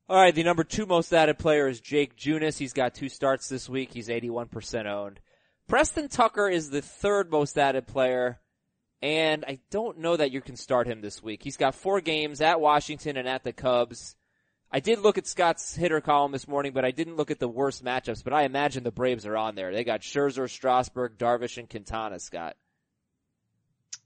All 0.09 0.21
right, 0.21 0.35
the 0.35 0.43
number 0.43 0.65
two 0.65 0.85
most 0.85 1.13
added 1.15 1.39
player 1.39 1.69
is 1.69 1.81
Jake 1.81 2.17
Junis. 2.17 2.59
He's 2.59 2.75
got 2.75 2.95
two 2.95 3.09
starts 3.09 3.49
this 3.49 3.69
week. 3.69 3.95
He's 3.95 4.09
81% 4.09 4.87
owned. 4.87 5.21
Preston 5.69 6.09
Tucker 6.09 6.49
is 6.49 6.69
the 6.69 6.83
third 6.83 7.31
most 7.31 7.57
added 7.57 7.87
player, 7.87 8.39
and 9.03 9.45
I 9.47 9.59
don't 9.71 9.99
know 9.99 10.17
that 10.17 10.31
you 10.31 10.41
can 10.41 10.57
start 10.57 10.87
him 10.87 11.01
this 11.01 11.23
week. 11.23 11.43
He's 11.43 11.57
got 11.57 11.75
four 11.75 12.01
games 12.01 12.41
at 12.41 12.61
Washington 12.61 13.17
and 13.17 13.29
at 13.29 13.43
the 13.45 13.53
Cubs. 13.53 14.15
I 14.71 14.81
did 14.81 15.01
look 15.01 15.19
at 15.19 15.27
Scott's 15.27 15.75
hitter 15.75 16.01
column 16.01 16.33
this 16.33 16.49
morning, 16.49 16.73
but 16.73 16.85
I 16.85 16.93
didn't 16.93 17.17
look 17.17 17.31
at 17.31 17.39
the 17.39 17.49
worst 17.49 17.85
matchups, 17.85 18.25
but 18.25 18.33
I 18.33 18.45
imagine 18.45 18.85
the 18.85 18.91
Braves 18.91 19.27
are 19.27 19.37
on 19.37 19.55
there. 19.55 19.73
They 19.73 19.85
got 19.85 20.01
Scherzer, 20.01 20.49
Strasburg, 20.49 21.19
Darvish, 21.19 21.59
and 21.59 21.69
Quintana, 21.69 22.19
Scott. 22.21 22.57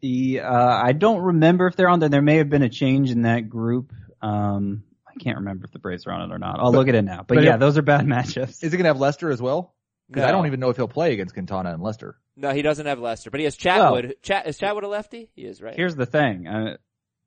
The 0.01 0.41
uh, 0.41 0.83
I 0.83 0.93
don't 0.93 1.23
remember 1.23 1.67
if 1.69 1.77
they're 1.77 1.89
on 1.89 2.01
there. 2.01 2.09
There 2.09 2.21
may 2.23 2.37
have 2.39 2.51
been 2.51 2.63
a 2.63 2.69
change 2.69 3.11
in 3.11 3.23
that 3.23 3.49
group. 3.49 3.93
Um, 4.21 4.83
I 5.07 5.15
can't 5.23 5.39
remember 5.39 5.65
if 5.67 5.73
the 5.73 5.79
Braves 5.79 6.07
are 6.07 6.13
on 6.13 6.31
it 6.31 6.35
or 6.35 6.39
not. 6.39 6.59
I'll 6.59 6.73
But- 6.73 6.79
look 6.79 6.89
at 6.89 6.95
it 6.97 7.03
now. 7.03 7.19
But, 7.27 7.37
but 7.37 7.45
yeah, 7.45 7.55
if- 7.55 7.61
those 7.61 7.79
are 7.79 7.83
bad 7.83 8.05
matchups. 8.07 8.63
Is 8.63 8.65
it 8.65 8.71
going 8.73 8.85
to 8.85 8.89
have 8.89 8.99
Lester 9.01 9.31
as 9.31 9.41
well? 9.41 9.76
Because 10.09 10.25
I 10.25 10.31
don't 10.31 10.47
even 10.47 10.61
know 10.61 10.71
if 10.71 10.77
he'll 10.77 10.89
play 10.89 11.13
against 11.13 11.35
Quintana 11.35 11.73
and 11.73 11.83
Lester. 11.83 12.17
No, 12.37 12.51
he 12.51 12.63
doesn't 12.63 12.87
have 12.87 13.01
Lester, 13.01 13.31
but 13.31 13.41
he 13.41 13.45
has 13.45 13.57
Chatwood. 13.57 14.15
Chat, 14.23 14.47
is 14.47 14.59
Chatwood 14.59 14.83
a 14.83 14.89
lefty? 14.89 15.31
He 15.35 15.43
is, 15.43 15.61
right? 15.61 15.75
Here's 15.75 15.97
the 15.97 16.07
thing: 16.07 16.47
uh, 16.47 16.77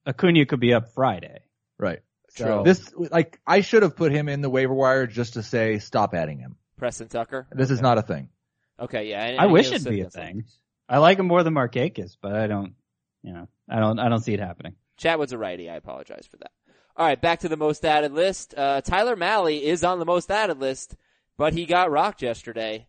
Acuna 0.06 0.46
could 0.46 0.60
be 0.60 0.74
up 0.74 0.94
Friday. 0.94 1.42
Right. 1.78 2.00
True. 2.36 2.62
This, 2.64 2.94
like, 2.96 3.40
I 3.46 3.62
should 3.62 3.84
have 3.84 3.96
put 3.96 4.12
him 4.12 4.30
in 4.30 4.42
the 4.42 4.50
waiver 4.50 4.74
wire 4.74 5.08
just 5.08 5.34
to 5.34 5.44
say 5.44 5.80
stop 5.80 6.14
adding 6.14 6.40
him. 6.40 6.56
Preston 6.78 7.08
Tucker. 7.08 7.48
This 7.52 7.72
is 7.72 7.82
not 7.82 7.98
a 7.98 8.02
thing. 8.02 8.30
Okay, 8.80 9.10
yeah. 9.10 9.26
and- 9.26 9.40
I 9.40 9.44
and 9.46 9.54
wish 9.54 9.72
it'd 9.72 9.90
be 9.90 10.02
a 10.02 10.10
thing. 10.10 10.46
I 10.88 11.00
like 11.00 11.20
him 11.20 11.28
more 11.28 11.44
than 11.44 11.54
Markakis, 11.54 12.18
but 12.22 12.34
I 12.34 12.48
don't. 12.48 12.74
You 13.24 13.34
know, 13.34 13.48
I 13.70 13.80
don't. 13.80 14.00
I 14.00 14.10
don't 14.10 14.22
see 14.24 14.34
it 14.34 14.40
happening. 14.40 14.76
Chatwood's 14.98 15.34
a 15.34 15.38
righty. 15.38 15.70
I 15.70 15.76
apologize 15.76 16.28
for 16.30 16.38
that. 16.38 16.52
All 16.96 17.06
right, 17.06 17.20
back 17.20 17.40
to 17.40 17.50
the 17.50 17.58
most 17.58 17.86
added 17.86 18.14
list. 18.14 18.54
Uh, 18.56 18.82
Tyler 18.82 19.16
Mahle 19.16 19.62
is 19.62 19.84
on 19.84 20.00
the 20.00 20.06
most 20.06 20.32
added 20.32 20.60
list, 20.60 20.96
but 21.40 21.54
he 21.54 21.66
got 21.66 21.90
rocked 21.90 22.22
yesterday. 22.22 22.86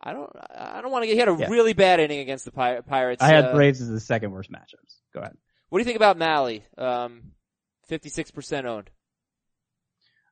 I 0.00 0.12
don't. 0.12 0.30
I 0.54 0.80
don't 0.80 0.92
want 0.92 1.02
to 1.02 1.06
get. 1.08 1.14
He 1.14 1.18
had 1.18 1.28
a 1.28 1.36
Yeah. 1.36 1.48
really 1.48 1.72
bad 1.72 1.98
inning 1.98 2.20
against 2.20 2.44
the 2.44 2.52
Pir- 2.52 2.82
Pirates. 2.82 3.20
I 3.22 3.28
had 3.28 3.46
Uh, 3.46 3.54
Braves 3.54 3.80
as 3.80 3.88
the 3.88 3.98
second 3.98 4.30
worst 4.30 4.52
matchups. 4.52 5.00
Go 5.12 5.20
ahead. 5.20 5.36
What 5.70 5.78
do 5.78 5.80
you 5.80 5.84
think 5.84 5.96
about 5.96 6.16
Mahle? 6.18 6.62
Um, 6.78 7.32
fifty-six 7.88 8.30
percent 8.30 8.66
owned. 8.66 8.90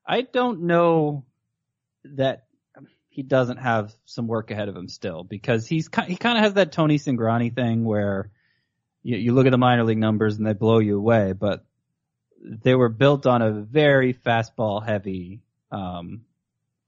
I 0.06 0.20
don't 0.22 0.62
know 0.62 1.24
that 2.04 2.44
he 3.08 3.22
doesn't 3.22 3.56
have 3.56 3.92
some 4.04 4.28
work 4.28 4.50
ahead 4.50 4.68
of 4.68 4.76
him 4.76 4.88
still 4.88 5.24
because 5.24 5.66
he's 5.66 5.88
he 6.06 6.16
kind 6.16 6.38
of 6.38 6.44
has 6.44 6.54
that 6.54 6.70
Tony 6.70 6.98
Cingrani 6.98 7.52
thing 7.52 7.84
where 7.84 8.30
you, 9.02 9.16
you 9.16 9.32
look 9.32 9.46
at 9.46 9.50
the 9.50 9.58
minor 9.58 9.82
league 9.84 9.98
numbers 9.98 10.36
and 10.36 10.46
they 10.46 10.52
blow 10.52 10.78
you 10.78 10.96
away, 10.98 11.32
but 11.32 11.64
they 12.44 12.74
were 12.74 12.90
built 12.90 13.26
on 13.26 13.42
a 13.42 13.50
very 13.50 14.14
fastball 14.14 14.84
heavy 14.84 15.40
um, 15.72 16.25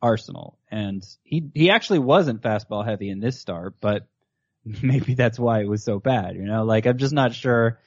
arsenal, 0.00 0.58
and 0.70 1.04
he 1.22 1.50
he 1.54 1.70
actually 1.70 1.98
wasn't 2.00 2.42
fastball 2.42 2.84
heavy 2.84 3.10
in 3.10 3.20
this 3.20 3.40
start, 3.40 3.76
but 3.80 4.06
maybe 4.82 5.14
that's 5.14 5.38
why 5.38 5.60
it 5.60 5.68
was 5.68 5.82
so 5.82 5.98
bad. 5.98 6.36
You 6.36 6.44
know, 6.44 6.64
like 6.64 6.86
I'm 6.86 6.98
just 6.98 7.14
not 7.14 7.34
sure 7.34 7.80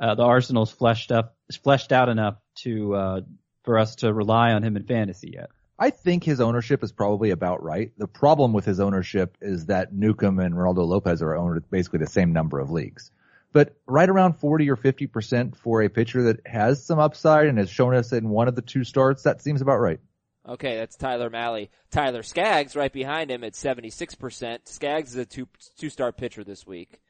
uh, 0.00 0.14
the 0.14 0.24
Arsenal's 0.24 0.70
fleshed 0.70 1.12
up, 1.12 1.36
fleshed 1.62 1.92
out 1.92 2.08
enough 2.08 2.36
to 2.56 2.94
uh, 2.94 3.20
for 3.64 3.78
us 3.78 3.96
to 3.96 4.12
rely 4.12 4.52
on 4.52 4.62
him 4.62 4.76
in 4.76 4.84
fantasy 4.84 5.32
yet. 5.34 5.50
I 5.78 5.90
think 5.90 6.24
his 6.24 6.42
ownership 6.42 6.82
is 6.82 6.92
probably 6.92 7.30
about 7.30 7.62
right. 7.62 7.90
The 7.96 8.06
problem 8.06 8.52
with 8.52 8.66
his 8.66 8.80
ownership 8.80 9.38
is 9.40 9.66
that 9.66 9.94
Newcomb 9.94 10.38
and 10.38 10.54
Reynaldo 10.54 10.86
Lopez 10.86 11.22
are 11.22 11.34
owned 11.34 11.62
basically 11.70 12.00
the 12.00 12.06
same 12.06 12.34
number 12.34 12.58
of 12.58 12.70
leagues. 12.70 13.10
But 13.52 13.74
right 13.86 14.08
around 14.08 14.34
40 14.34 14.70
or 14.70 14.76
50% 14.76 15.56
for 15.56 15.82
a 15.82 15.88
pitcher 15.88 16.24
that 16.24 16.46
has 16.46 16.84
some 16.84 16.98
upside 16.98 17.46
and 17.46 17.58
has 17.58 17.70
shown 17.70 17.94
us 17.94 18.12
in 18.12 18.28
one 18.28 18.46
of 18.46 18.54
the 18.54 18.62
two 18.62 18.84
starts, 18.84 19.22
that 19.22 19.42
seems 19.42 19.62
about 19.62 19.80
right. 19.80 20.00
Okay, 20.48 20.76
that's 20.76 20.96
Tyler 20.96 21.30
Mahle. 21.30 21.68
Tyler 21.90 22.22
Skaggs 22.22 22.74
right 22.74 22.92
behind 22.92 23.30
him 23.30 23.44
at 23.44 23.52
76%. 23.52 24.58
Skaggs 24.66 25.10
is 25.10 25.16
a 25.16 25.26
two, 25.26 25.48
two-star 25.78 26.12
pitcher 26.12 26.44
this 26.44 26.66
week. 26.66 27.00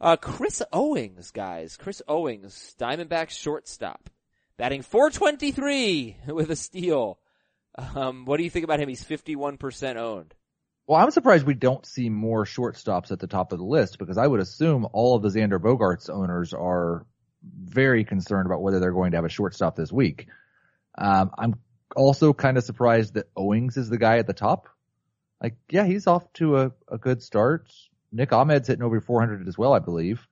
Uh, 0.00 0.16
Chris 0.16 0.62
Owings, 0.72 1.32
guys. 1.32 1.76
Chris 1.76 2.00
Owings, 2.06 2.76
Diamondbacks 2.78 3.30
shortstop. 3.30 4.08
Batting 4.56 4.82
423 4.82 6.16
with 6.28 6.50
a 6.50 6.56
steal. 6.56 7.18
Um, 7.94 8.24
what 8.24 8.36
do 8.38 8.44
you 8.44 8.50
think 8.50 8.64
about 8.64 8.80
him? 8.80 8.88
He's 8.88 9.04
51% 9.04 9.96
owned. 9.96 10.34
Well, 10.86 11.00
I'm 11.00 11.10
surprised 11.10 11.46
we 11.46 11.54
don't 11.54 11.84
see 11.84 12.08
more 12.08 12.44
shortstops 12.44 13.10
at 13.12 13.18
the 13.18 13.26
top 13.26 13.52
of 13.52 13.58
the 13.58 13.64
list 13.64 13.98
because 13.98 14.16
I 14.16 14.26
would 14.26 14.40
assume 14.40 14.86
all 14.92 15.16
of 15.16 15.22
the 15.22 15.28
Xander 15.28 15.58
Bogaerts 15.58 16.08
owners 16.08 16.54
are 16.54 17.04
very 17.42 18.04
concerned 18.04 18.46
about 18.46 18.62
whether 18.62 18.80
they're 18.80 18.92
going 18.92 19.10
to 19.10 19.16
have 19.18 19.24
a 19.24 19.28
shortstop 19.28 19.76
this 19.76 19.92
week. 19.92 20.28
Um, 20.96 21.30
I'm 21.36 21.56
also 21.98 22.32
kind 22.32 22.56
of 22.56 22.64
surprised 22.64 23.14
that 23.14 23.28
Owings 23.36 23.76
is 23.76 23.90
the 23.90 23.98
guy 23.98 24.18
at 24.18 24.26
the 24.28 24.32
top. 24.32 24.68
Like, 25.42 25.56
yeah, 25.68 25.84
he's 25.84 26.06
off 26.06 26.32
to 26.34 26.58
a, 26.58 26.72
a 26.88 26.96
good 26.96 27.22
start. 27.22 27.72
Nick 28.12 28.32
Ahmed's 28.32 28.68
hitting 28.68 28.84
over 28.84 29.00
400 29.00 29.46
as 29.48 29.58
well, 29.58 29.72
I 29.72 29.80
believe. 29.80 30.26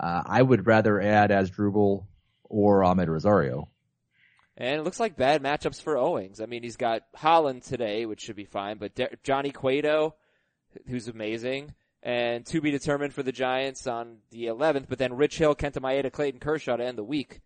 Uh, 0.00 0.22
I 0.24 0.40
would 0.40 0.66
rather 0.66 1.00
add 1.00 1.30
Asdrubal 1.30 2.06
or 2.44 2.80
Amed 2.80 3.08
Rosario. 3.08 3.68
And 4.56 4.80
it 4.80 4.84
looks 4.84 5.00
like 5.00 5.16
bad 5.16 5.42
matchups 5.42 5.82
for 5.82 5.98
Owings. 5.98 6.40
I 6.40 6.46
mean, 6.46 6.62
he's 6.62 6.76
got 6.76 7.02
Holland 7.14 7.62
today, 7.62 8.06
which 8.06 8.20
should 8.20 8.36
be 8.36 8.44
fine, 8.44 8.78
but 8.78 8.94
De- 8.94 9.16
Johnny 9.22 9.50
Cueto, 9.50 10.14
who's 10.88 11.08
amazing, 11.08 11.74
and 12.02 12.44
to 12.46 12.60
be 12.60 12.70
determined 12.70 13.12
for 13.12 13.22
the 13.22 13.32
Giants 13.32 13.86
on 13.86 14.18
the 14.30 14.46
11th, 14.46 14.86
but 14.88 14.98
then 14.98 15.14
Rich 15.14 15.38
Hill, 15.38 15.54
Kenta 15.54 15.78
Maeda, 15.78 16.10
Clayton 16.10 16.40
Kershaw 16.40 16.76
to 16.76 16.84
end 16.84 16.98
the 16.98 17.04
week. 17.04 17.40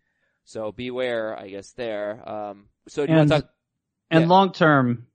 So 0.45 0.71
beware, 0.71 1.37
I 1.37 1.49
guess, 1.49 1.71
there. 1.73 2.27
Um, 2.27 2.65
so 2.87 3.05
do 3.05 3.11
you 3.11 3.17
want 3.17 3.29
to 3.29 3.41
talk? 3.41 3.49
And 4.09 4.23
Yeah. 4.23 4.27
long 4.27 4.51
term, 4.51 5.07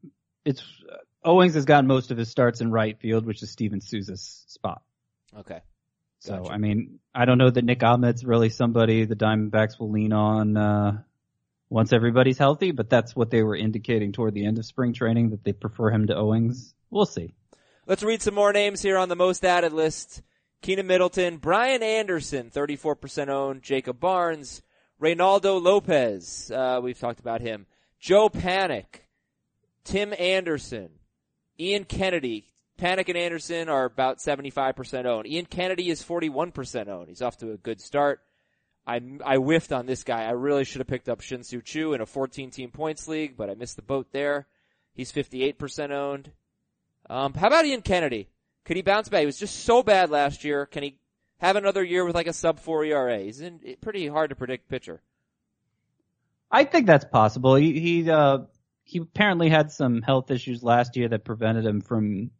it's 0.44 0.62
uh, 0.90 0.96
Owings 1.24 1.55
has 1.55 1.64
gotten 1.64 1.87
most 1.87 2.11
of 2.11 2.18
his 2.18 2.28
starts 2.28 2.61
in 2.61 2.70
right 2.70 2.98
field, 2.98 3.26
which 3.26 3.42
is 3.42 3.50
Steven 3.50 3.81
Souza's 3.81 4.44
spot. 4.48 4.83
Okay. 5.37 5.61
So 6.18 6.46
I 6.48 6.57
mean, 6.59 7.00
I 7.14 7.24
don't 7.24 7.38
know 7.38 7.50
that 7.50 7.64
Nick 7.64 7.83
Ahmed's 7.83 8.24
really 8.24 8.48
somebody 8.48 9.05
the 9.07 9.16
Diamondbacks 9.16 9.78
will 9.81 9.90
lean 9.90 10.12
on 10.12 10.57
uh, 10.57 11.02
once 11.68 11.92
everybody's 11.92 12.38
healthy, 12.38 12.70
but 12.70 12.88
that's 12.88 13.16
what 13.16 13.31
they 13.31 13.42
were 13.42 13.57
indicating 13.57 14.12
toward 14.12 14.35
the 14.35 14.46
end 14.46 14.59
of 14.59 14.64
spring 14.66 14.92
training 14.92 15.31
that 15.31 15.42
they 15.42 15.52
prefer 15.52 15.90
him 15.90 16.07
to 16.09 16.14
Owings. 16.14 16.74
We'll 16.90 17.07
see. 17.07 17.35
Let's 17.87 18.05
read 18.05 18.22
some 18.22 18.35
more 18.35 18.52
names 18.52 18.83
here 18.83 18.98
on 18.98 19.09
the 19.09 19.16
most 19.16 19.44
added 19.44 19.72
list. 19.72 20.22
Keynan 20.62 20.87
Middleton, 20.87 21.38
Brian 21.38 21.83
Anderson, 21.83 22.50
34% 22.50 23.28
owned, 23.28 23.62
Jacob 23.62 23.98
Barnes, 23.98 24.62
Reynaldo 25.00 25.61
Lopez, 25.61 26.52
uh, 26.55 26.78
we've 26.81 27.00
talked 27.00 27.18
about 27.18 27.40
him, 27.40 27.66
Joe 28.02 28.28
Panik, 28.28 29.06
Tim 29.84 30.12
Anderson, 30.18 30.90
Ian 31.58 31.84
Kennedy. 31.84 32.48
Panik 32.76 33.08
and 33.08 33.16
Anderson 33.16 33.68
are 33.68 33.84
about 33.84 34.18
75% 34.18 35.06
owned. 35.06 35.28
Ian 35.28 35.46
Kennedy 35.46 35.88
is 35.88 36.02
41% 36.02 36.88
owned. 36.88 37.08
He's 37.08 37.22
off 37.22 37.36
to 37.38 37.52
a 37.52 37.56
good 37.56 37.80
start. 37.80 38.20
I, 38.84 39.00
I 39.24 39.36
whiffed 39.36 39.72
on 39.72 39.86
this 39.86 40.02
guy. 40.02 40.24
I 40.24 40.32
really 40.32 40.64
should 40.64 40.80
have 40.80 40.88
picked 40.88 41.08
up 41.08 41.20
Shin-Soo 41.20 41.62
Choo 41.62 41.92
in 41.92 42.00
a 42.00 42.06
14 42.06 42.50
team 42.50 42.72
points 42.72 43.06
league, 43.06 43.36
but 43.36 43.48
I 43.48 43.54
missed 43.54 43.76
the 43.76 43.82
boat 43.82 44.08
there. 44.10 44.48
He's 44.94 45.12
58% 45.12 45.92
owned. 45.92 46.32
Um, 47.08 47.34
how 47.34 47.46
about 47.46 47.66
Ian 47.66 47.82
Kennedy? 47.82 48.28
Could 48.64 48.74
he 48.74 48.82
bounce 48.82 49.10
back? 49.10 49.20
He 49.20 49.26
was 49.26 49.38
just 49.38 49.60
so 49.60 49.80
bad 49.84 50.10
last 50.10 50.42
year. 50.42 50.66
Can 50.66 50.82
he 50.82 50.98
have 51.38 51.54
another 51.54 51.84
year 51.84 52.04
with 52.04 52.16
like 52.16 52.26
a 52.26 52.32
sub 52.32 52.58
four 52.58 52.84
ERA? 52.84 53.20
He's 53.20 53.40
in, 53.40 53.60
pretty 53.80 54.08
hard 54.08 54.30
to 54.30 54.36
predict 54.36 54.68
pitcher. 54.68 55.02
I 56.52 56.64
think 56.64 56.86
that's 56.86 57.06
possible. 57.06 57.54
He 57.54 57.80
he 57.80 58.10
uh 58.10 58.40
he 58.84 58.98
apparently 58.98 59.48
had 59.48 59.72
some 59.72 60.02
health 60.02 60.30
issues 60.30 60.62
last 60.62 60.96
year 60.96 61.08
that 61.08 61.24
prevented 61.24 61.64
him 61.64 61.80
from 61.80 62.30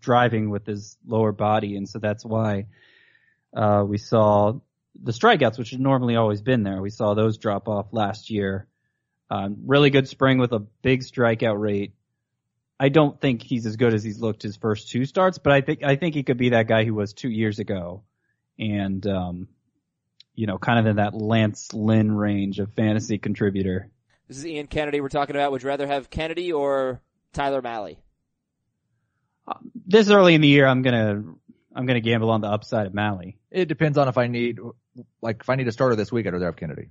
driving 0.00 0.50
with 0.50 0.66
his 0.66 0.98
lower 1.06 1.32
body, 1.32 1.76
and 1.76 1.88
so 1.88 2.00
that's 2.00 2.24
why 2.24 2.66
uh 3.54 3.84
we 3.86 3.96
saw 3.96 4.54
the 5.00 5.12
strikeouts, 5.12 5.56
which 5.56 5.70
had 5.70 5.80
normally 5.80 6.16
always 6.16 6.42
been 6.42 6.64
there. 6.64 6.82
We 6.82 6.90
saw 6.90 7.14
those 7.14 7.38
drop 7.38 7.68
off 7.68 7.92
last 7.92 8.28
year. 8.28 8.66
Um, 9.30 9.58
really 9.66 9.90
good 9.90 10.08
spring 10.08 10.38
with 10.38 10.52
a 10.52 10.58
big 10.58 11.02
strikeout 11.02 11.58
rate. 11.58 11.94
I 12.80 12.88
don't 12.88 13.20
think 13.20 13.42
he's 13.42 13.66
as 13.66 13.76
good 13.76 13.94
as 13.94 14.02
he's 14.02 14.18
looked 14.18 14.42
his 14.42 14.56
first 14.56 14.90
two 14.90 15.04
starts, 15.04 15.38
but 15.38 15.52
I 15.52 15.60
think 15.60 15.84
I 15.84 15.94
think 15.94 16.16
he 16.16 16.24
could 16.24 16.38
be 16.38 16.48
that 16.50 16.66
guy 16.66 16.84
who 16.84 16.94
was 16.94 17.12
two 17.12 17.30
years 17.30 17.60
ago, 17.60 18.02
and 18.58 19.06
um, 19.06 19.48
you 20.34 20.46
know, 20.46 20.58
kind 20.58 20.78
of 20.78 20.86
in 20.86 20.96
that 20.96 21.14
Lance 21.14 21.72
Lynn 21.72 22.12
range 22.12 22.58
of 22.58 22.72
fantasy 22.74 23.18
contributor. 23.18 23.90
This 24.28 24.38
is 24.38 24.46
Ian 24.46 24.66
Kennedy 24.66 25.00
we're 25.00 25.08
talking 25.08 25.36
about. 25.36 25.52
Would 25.52 25.62
you 25.62 25.68
rather 25.68 25.86
have 25.86 26.10
Kennedy 26.10 26.52
or 26.52 27.00
Tyler 27.32 27.60
Mahle? 27.60 27.96
This 29.74 30.08
early 30.10 30.34
in 30.34 30.40
the 30.40 30.48
year, 30.48 30.66
I'm 30.66 30.82
gonna 30.82 31.24
I'm 31.74 31.86
gonna 31.86 32.00
gamble 32.00 32.30
on 32.30 32.40
the 32.40 32.48
upside 32.48 32.86
of 32.86 32.92
Mahle. 32.92 33.34
It 33.50 33.66
depends 33.66 33.98
on 33.98 34.08
if 34.08 34.16
I 34.18 34.28
need, 34.28 34.58
like, 35.20 35.40
if 35.40 35.50
I 35.50 35.56
need 35.56 35.66
a 35.66 35.72
starter 35.72 35.96
this 35.96 36.12
week, 36.12 36.26
I'd 36.26 36.32
rather 36.32 36.46
have 36.46 36.56
Kennedy. 36.56 36.90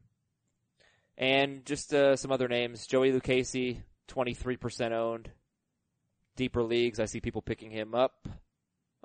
And 1.18 1.66
just 1.66 1.94
uh, 1.94 2.16
some 2.16 2.32
other 2.32 2.48
names: 2.48 2.88
Joey 2.88 3.12
Lucchesi, 3.12 3.82
23% 4.10 4.92
owned. 4.92 5.30
Deeper 6.36 6.64
leagues, 6.64 7.00
I 7.00 7.06
see 7.06 7.20
people 7.20 7.42
picking 7.42 7.72
him 7.72 7.94
up. 7.94 8.28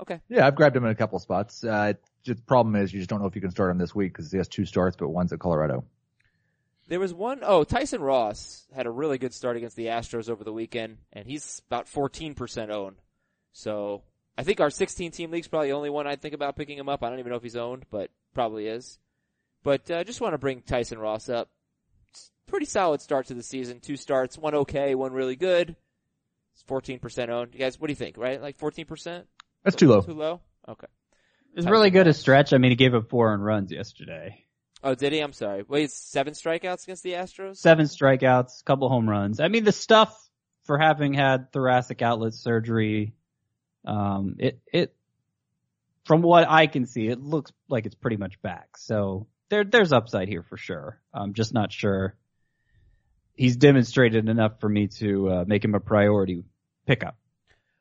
Okay. 0.00 0.20
Yeah, 0.28 0.46
I've 0.46 0.54
grabbed 0.54 0.76
him 0.76 0.84
in 0.84 0.90
a 0.90 0.94
couple 0.94 1.18
spots. 1.18 1.64
Uh, 1.64 1.94
just 1.94 2.13
the 2.24 2.34
problem 2.34 2.76
is 2.76 2.92
you 2.92 3.00
just 3.00 3.10
don't 3.10 3.20
know 3.20 3.26
if 3.26 3.34
you 3.34 3.40
can 3.40 3.50
start 3.50 3.70
him 3.70 3.78
this 3.78 3.94
week 3.94 4.12
because 4.12 4.30
he 4.30 4.38
has 4.38 4.48
two 4.48 4.64
starts, 4.64 4.96
but 4.96 5.08
one's 5.08 5.32
at 5.32 5.38
Colorado. 5.38 5.84
There 6.86 7.00
was 7.00 7.14
one 7.14 7.40
oh 7.42 7.64
Tyson 7.64 8.02
Ross 8.02 8.66
had 8.74 8.86
a 8.86 8.90
really 8.90 9.16
good 9.16 9.32
start 9.32 9.56
against 9.56 9.76
the 9.76 9.86
Astros 9.86 10.28
over 10.28 10.44
the 10.44 10.52
weekend, 10.52 10.98
and 11.12 11.26
he's 11.26 11.62
about 11.66 11.86
14% 11.86 12.70
owned. 12.70 12.96
So 13.52 14.02
I 14.36 14.42
think 14.42 14.60
our 14.60 14.70
16 14.70 15.10
team 15.12 15.30
league's 15.30 15.48
probably 15.48 15.68
the 15.68 15.76
only 15.76 15.90
one 15.90 16.06
I'd 16.06 16.20
think 16.20 16.34
about 16.34 16.56
picking 16.56 16.76
him 16.76 16.88
up. 16.88 17.02
I 17.02 17.08
don't 17.08 17.18
even 17.18 17.30
know 17.30 17.36
if 17.36 17.42
he's 17.42 17.56
owned, 17.56 17.84
but 17.90 18.10
probably 18.34 18.66
is. 18.66 18.98
But 19.62 19.90
uh, 19.90 20.04
just 20.04 20.20
want 20.20 20.34
to 20.34 20.38
bring 20.38 20.60
Tyson 20.60 20.98
Ross 20.98 21.28
up. 21.28 21.48
Pretty 22.46 22.66
solid 22.66 23.00
start 23.00 23.26
to 23.26 23.34
the 23.34 23.42
season. 23.42 23.80
Two 23.80 23.96
starts, 23.96 24.36
one 24.36 24.54
okay, 24.54 24.94
one 24.94 25.12
really 25.14 25.36
good. 25.36 25.74
It's 26.52 26.62
14% 26.64 27.30
owned. 27.30 27.54
You 27.54 27.60
guys, 27.60 27.80
what 27.80 27.86
do 27.86 27.92
you 27.92 27.96
think? 27.96 28.18
Right, 28.18 28.40
like 28.40 28.58
14%? 28.58 29.24
That's 29.62 29.76
too 29.76 29.88
low. 29.88 30.02
Too 30.02 30.12
low. 30.12 30.40
Okay. 30.68 30.86
Was 31.54 31.66
really 31.66 31.90
good 31.90 32.06
a 32.06 32.14
stretch. 32.14 32.52
I 32.52 32.58
mean, 32.58 32.72
he 32.72 32.76
gave 32.76 32.94
up 32.94 33.08
four 33.08 33.32
earned 33.32 33.44
runs 33.44 33.70
yesterday. 33.70 34.44
Oh, 34.82 34.94
did 34.94 35.12
he? 35.12 35.20
I'm 35.20 35.32
sorry. 35.32 35.64
Wait, 35.66 35.90
seven 35.90 36.34
strikeouts 36.34 36.84
against 36.84 37.02
the 37.02 37.12
Astros. 37.12 37.56
Seven 37.56 37.86
strikeouts, 37.86 38.64
couple 38.64 38.88
home 38.88 39.08
runs. 39.08 39.40
I 39.40 39.48
mean, 39.48 39.64
the 39.64 39.72
stuff 39.72 40.14
for 40.64 40.78
having 40.78 41.14
had 41.14 41.52
thoracic 41.52 42.02
outlet 42.02 42.34
surgery, 42.34 43.14
um, 43.84 44.36
it 44.38 44.60
it 44.72 44.94
from 46.04 46.22
what 46.22 46.48
I 46.48 46.66
can 46.66 46.86
see, 46.86 47.08
it 47.08 47.20
looks 47.20 47.52
like 47.68 47.86
it's 47.86 47.94
pretty 47.94 48.16
much 48.16 48.42
back. 48.42 48.76
So 48.76 49.26
there 49.48 49.64
there's 49.64 49.92
upside 49.92 50.28
here 50.28 50.42
for 50.42 50.56
sure. 50.56 51.00
I'm 51.14 51.34
just 51.34 51.54
not 51.54 51.72
sure 51.72 52.16
he's 53.34 53.56
demonstrated 53.56 54.28
enough 54.28 54.60
for 54.60 54.68
me 54.68 54.88
to 54.88 55.30
uh, 55.30 55.44
make 55.46 55.64
him 55.64 55.74
a 55.74 55.80
priority 55.80 56.44
pickup. 56.86 57.16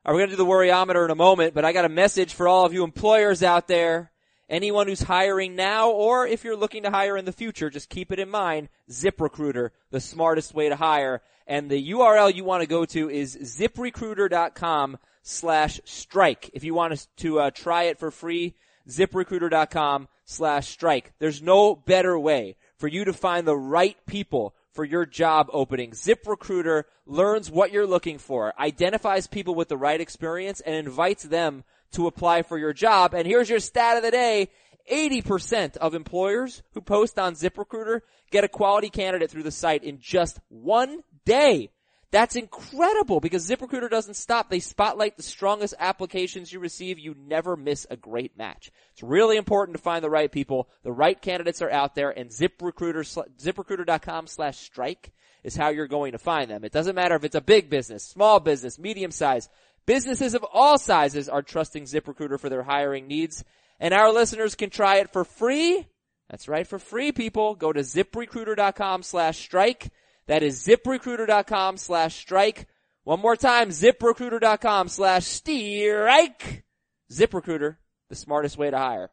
We're 0.06 0.18
going 0.18 0.32
to 0.32 0.36
do 0.36 0.44
the 0.44 0.46
worryometer 0.46 1.06
in 1.06 1.12
a 1.12 1.16
moment, 1.16 1.54
but 1.54 1.64
I 1.64 1.72
got 1.72 1.86
a 1.86 1.90
message 1.90 2.34
for 2.34 2.46
all 2.46 2.66
of 2.66 2.74
you 2.74 2.84
employers 2.84 3.42
out 3.42 3.70
there. 3.70 4.12
Anyone 4.50 4.88
who's 4.88 5.02
hiring 5.02 5.56
now, 5.56 5.92
or 5.92 6.28
if 6.28 6.44
you're 6.44 6.58
looking 6.58 6.84
to 6.84 6.92
hire 6.92 7.16
in 7.16 7.24
the 7.24 7.32
future, 7.32 7.70
just 7.70 7.90
keep 7.90 8.12
it 8.12 8.20
in 8.20 8.30
mind. 8.30 8.68
ZipRecruiter, 8.90 9.70
the 9.92 10.02
smartest 10.02 10.54
way 10.54 10.68
to 10.68 10.76
hire. 10.76 11.22
And 11.48 11.72
the 11.72 11.92
URL 11.92 12.36
you 12.36 12.44
want 12.44 12.62
to 12.62 12.68
go 12.68 12.84
to 12.84 13.10
is 13.10 13.38
ziprecruiter.com 13.38 14.98
slash 15.22 15.80
strike. 15.86 16.50
If 16.54 16.66
you 16.66 16.74
want 16.74 17.08
to 17.18 17.40
uh, 17.40 17.52
try 17.52 17.84
it 17.84 17.98
for 17.98 18.12
free, 18.12 18.56
ziprecruiter.com 18.90 20.10
slash 20.26 20.68
strike. 20.68 21.14
There's 21.20 21.42
no 21.42 21.78
better 21.78 22.20
way 22.20 22.58
for 22.76 22.90
you 22.90 23.06
to 23.06 23.14
find 23.14 23.48
the 23.48 23.58
right 23.58 23.98
people 24.06 24.54
for 24.74 24.84
your 24.84 25.06
job 25.06 25.48
opening. 25.54 25.92
ZipRecruiter 25.92 26.84
learns 27.06 27.50
what 27.50 27.72
you're 27.72 27.88
looking 27.88 28.18
for, 28.18 28.54
identifies 28.60 29.28
people 29.28 29.56
with 29.56 29.70
the 29.70 29.78
right 29.78 30.02
experience, 30.02 30.60
and 30.62 30.76
invites 30.76 31.24
them 31.24 31.64
to 31.92 32.08
apply 32.08 32.42
for 32.42 32.58
your 32.58 32.74
job. 32.74 33.14
And 33.14 33.28
here's 33.28 33.50
your 33.50 33.60
stat 33.60 33.98
of 33.98 34.04
the 34.04 34.12
day. 34.12 34.50
80% 34.92 35.78
of 35.78 35.94
employers 35.94 36.62
who 36.74 36.82
post 36.82 37.18
on 37.18 37.36
ZipRecruiter 37.36 38.02
get 38.32 38.44
a 38.44 38.50
quality 38.50 38.90
candidate 38.90 39.32
through 39.32 39.44
the 39.44 39.52
site 39.52 39.84
in 39.84 40.00
just 40.02 40.40
one 40.50 41.04
day. 41.26 41.70
That's 42.14 42.36
incredible 42.36 43.20
because 43.20 43.50
ZipRecruiter 43.50 43.90
doesn't 43.90 44.14
stop. 44.14 44.48
They 44.48 44.60
spotlight 44.60 45.18
the 45.18 45.24
strongest 45.24 45.74
applications 45.80 46.54
you 46.54 46.60
receive. 46.60 47.00
You 47.00 47.16
never 47.18 47.58
miss 47.58 47.88
a 47.90 47.98
great 47.98 48.38
match. 48.38 48.72
It's 48.92 49.02
really 49.02 49.36
important 49.36 49.76
to 49.76 49.82
find 49.82 50.04
the 50.04 50.12
right 50.12 50.32
people. 50.32 50.70
The 50.84 50.92
right 50.92 51.20
candidates 51.20 51.64
are 51.64 51.72
out 51.72 51.96
there 51.96 52.12
and 52.12 52.30
ZipRecruiter, 52.30 53.26
ZipRecruiter.com 53.42 54.28
slash 54.28 54.60
strike 54.60 55.12
is 55.44 55.56
how 55.56 55.70
you're 55.70 55.88
going 55.88 56.12
to 56.12 56.20
find 56.20 56.52
them. 56.52 56.64
It 56.64 56.72
doesn't 56.72 56.94
matter 56.94 57.16
if 57.16 57.24
it's 57.24 57.34
a 57.34 57.42
big 57.42 57.72
business, 57.72 58.04
small 58.04 58.40
business, 58.40 58.78
medium 58.78 59.10
size. 59.10 59.50
Businesses 59.88 60.36
of 60.36 60.46
all 60.54 60.78
sizes 60.78 61.28
are 61.28 61.42
trusting 61.42 61.86
ZipRecruiter 61.86 62.40
for 62.40 62.50
their 62.50 62.62
hiring 62.62 63.08
needs 63.08 63.44
and 63.80 63.92
our 63.92 64.14
listeners 64.14 64.54
can 64.54 64.70
try 64.70 64.98
it 64.98 65.12
for 65.12 65.26
free. 65.26 65.88
That's 66.30 66.48
right, 66.48 66.68
for 66.68 66.78
free 66.78 67.12
people. 67.12 67.56
Go 67.56 67.74
to 67.74 67.80
ziprecruiter.com 67.80 69.02
slash 69.02 69.40
strike. 69.40 69.90
That 70.28 70.44
is 70.44 70.66
ziprecruiter.com 70.66 71.78
slash 71.78 72.16
strike. 72.16 72.68
One 73.04 73.20
more 73.20 73.36
time, 73.36 73.70
ziprecruiter.com 73.70 74.88
slash 74.88 75.26
strike. 75.26 76.64
ZipRecruiter, 77.12 77.76
the 78.10 78.16
smartest 78.16 78.58
way 78.58 78.72
to 78.72 78.78
hire. 78.78 79.12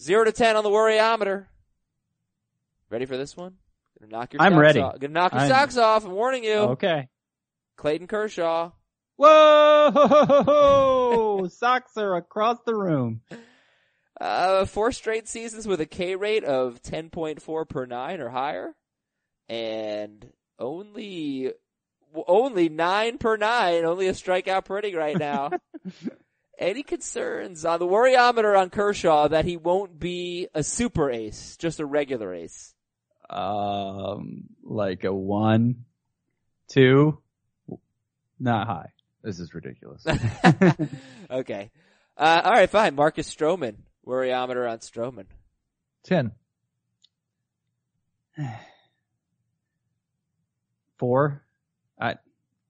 Zero 0.00 0.24
to 0.24 0.32
ten 0.32 0.56
on 0.56 0.64
the 0.64 0.70
worryometer. 0.70 1.46
Ready 2.90 3.06
for 3.06 3.16
this 3.16 3.36
one? 3.36 3.54
Gonna 4.00 4.12
knock 4.12 4.32
your 4.32 4.42
I'm 4.42 4.52
socks 4.52 4.60
ready. 4.60 4.80
off. 4.80 4.98
Gonna 5.00 5.12
knock 5.14 5.32
your 5.32 5.40
I'm- 5.42 5.50
socks 5.50 5.76
off. 5.76 6.04
I'm 6.04 6.12
warning 6.12 6.44
you. 6.44 6.54
Okay. 6.54 7.08
Clayton 7.76 8.06
Kershaw. 8.06 8.70
Whoa! 9.16 11.46
Socks 11.50 11.96
are 11.96 12.16
across 12.16 12.58
the 12.64 12.74
room. 12.74 13.20
Uh, 14.20 14.64
four 14.66 14.92
straight 14.92 15.28
seasons 15.28 15.66
with 15.66 15.80
a 15.80 15.86
K 15.86 16.14
rate 16.16 16.44
of 16.44 16.82
10.4 16.82 17.68
per 17.68 17.86
nine 17.86 18.20
or 18.20 18.28
higher. 18.30 18.74
And 19.50 20.30
only, 20.60 21.50
only 22.14 22.68
nine 22.68 23.18
per 23.18 23.36
nine, 23.36 23.84
only 23.84 24.06
a 24.06 24.12
strikeout 24.12 24.64
per 24.64 24.78
inning 24.78 24.94
right 24.94 25.18
now. 25.18 25.50
Any 26.58 26.84
concerns 26.84 27.64
on 27.64 27.80
the 27.80 27.86
worryometer 27.86 28.56
on 28.56 28.70
Kershaw 28.70 29.26
that 29.26 29.46
he 29.46 29.56
won't 29.56 29.98
be 29.98 30.46
a 30.54 30.62
super 30.62 31.10
ace, 31.10 31.56
just 31.56 31.80
a 31.80 31.86
regular 31.86 32.32
ace? 32.32 32.74
Um, 33.28 34.44
like 34.62 35.02
a 35.02 35.12
one, 35.12 35.84
two, 36.68 37.18
not 38.38 38.68
high. 38.68 38.92
This 39.24 39.40
is 39.40 39.52
ridiculous. 39.52 40.06
okay. 41.30 41.72
Uh, 42.16 42.42
alright, 42.44 42.70
fine. 42.70 42.94
Marcus 42.94 43.34
Stroman. 43.34 43.78
Worryometer 44.06 44.70
on 44.70 44.78
Stroman. 44.78 45.26
Ten. 46.04 46.30
Four. 51.00 51.42
I, 52.00 52.14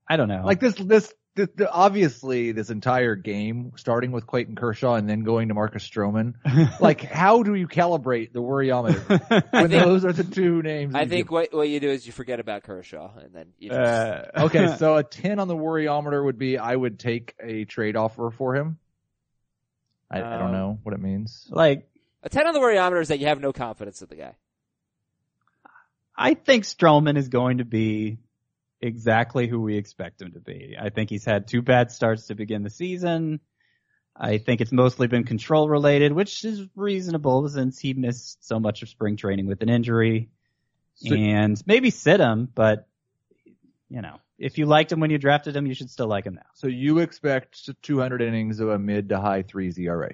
I 0.09 0.17
don't 0.17 0.29
know. 0.29 0.43
Like 0.45 0.61
this, 0.61 0.75
this, 0.77 1.13
this, 1.35 1.49
the- 1.57 1.71
obviously 1.71 2.53
this 2.53 2.71
entire 2.71 3.15
game, 3.17 3.73
starting 3.77 4.13
with 4.13 4.27
Clayton 4.27 4.55
Kershaw 4.57 4.95
and 4.95 5.09
then 5.09 5.25
going 5.25 5.49
to 5.49 5.55
Marcus 5.55 5.89
Stroman. 5.89 6.35
like, 6.81 7.01
how 7.03 7.43
do 7.43 7.55
you 7.55 7.69
calibrate 7.69 8.33
the 8.33 8.41
worryometer 8.41 9.51
when 9.53 9.69
think- 9.71 9.85
those 9.85 10.05
are 10.05 10.13
the 10.13 10.25
two 10.25 10.63
names? 10.63 10.95
I 10.95 11.07
think 11.07 11.27
give? 11.27 11.31
what, 11.33 11.53
what 11.53 11.69
you 11.69 11.81
do 11.81 11.91
is 11.91 12.07
you 12.07 12.13
forget 12.13 12.41
about 12.41 12.63
Kershaw 12.63 13.11
and 13.19 13.35
then 13.35 13.47
you 13.59 13.71
just, 13.71 13.81
Uh, 13.81 14.25
Okay, 14.45 14.77
so 14.79 14.97
a 14.97 15.03
ten 15.05 15.39
on 15.41 15.49
the 15.49 15.57
worryometer 15.57 16.25
would 16.25 16.39
be 16.39 16.57
I 16.57 16.75
would 16.75 16.99
take 16.99 17.35
a 17.43 17.65
trade 17.65 17.97
offer 17.97 18.31
for 18.31 18.55
him. 18.57 18.79
I, 20.11 20.19
I 20.19 20.39
don't 20.39 20.47
Um, 20.47 20.53
know 20.53 20.79
what 20.83 20.93
it 20.95 21.01
means. 21.01 21.47
like, 21.51 21.89
A 22.25 22.29
10 22.29 22.47
on 22.49 22.53
the 22.55 22.61
worryometer 22.61 23.01
is 23.01 23.09
that 23.09 23.19
you 23.21 23.27
have 23.27 23.41
no 23.41 23.53
confidence 23.53 24.03
in 24.03 24.09
the 24.09 24.17
guy. 24.17 24.35
I 26.21 26.35
think 26.35 26.65
Stroman 26.65 27.17
is 27.17 27.29
going 27.29 27.59
to 27.59 27.65
be 27.65 28.19
exactly 28.79 29.49
who 29.49 29.61
we 29.63 29.79
expect 29.79 30.21
him 30.21 30.33
to 30.33 30.41
be. 30.41 30.77
I 30.79 30.91
think 30.91 31.09
he's 31.09 31.25
had 31.25 31.49
two 31.49 31.63
bad 31.63 31.91
starts 31.91 32.27
to 32.27 32.35
begin 32.35 32.63
the 32.63 32.69
season. 32.69 33.41
I 34.15 34.37
think 34.37 34.61
it's 34.61 34.71
mostly 34.71 35.07
been 35.07 35.25
control 35.25 35.67
related, 35.67 36.13
which 36.13 36.45
is 36.45 36.67
reasonable 36.77 37.49
since 37.49 37.79
he 37.79 37.95
missed 37.95 38.47
so 38.47 38.61
much 38.61 38.83
of 38.83 38.91
spring 38.91 39.17
training 39.17 39.47
with 39.47 39.63
an 39.63 39.71
injury. 39.71 40.29
So- 40.97 41.15
and 41.15 41.61
maybe 41.67 41.89
sit 41.89 42.21
him, 42.21 42.51
but 42.55 42.87
you 43.89 44.03
know, 44.03 44.21
if 44.39 44.59
you 44.59 44.67
liked 44.67 44.93
him 44.93 45.01
when 45.01 45.11
you 45.11 45.17
drafted 45.17 45.57
him, 45.57 45.67
you 45.67 45.75
should 45.75 45.91
still 45.91 46.07
like 46.07 46.27
him 46.27 46.35
now. 46.35 46.47
So 46.53 46.67
you 46.67 46.99
expect 46.99 47.71
200 47.83 48.21
innings 48.21 48.61
of 48.61 48.69
a 48.69 48.79
mid 48.79 49.09
to 49.09 49.19
high 49.19 49.43
threes 49.43 49.79
ERA. 49.79 50.13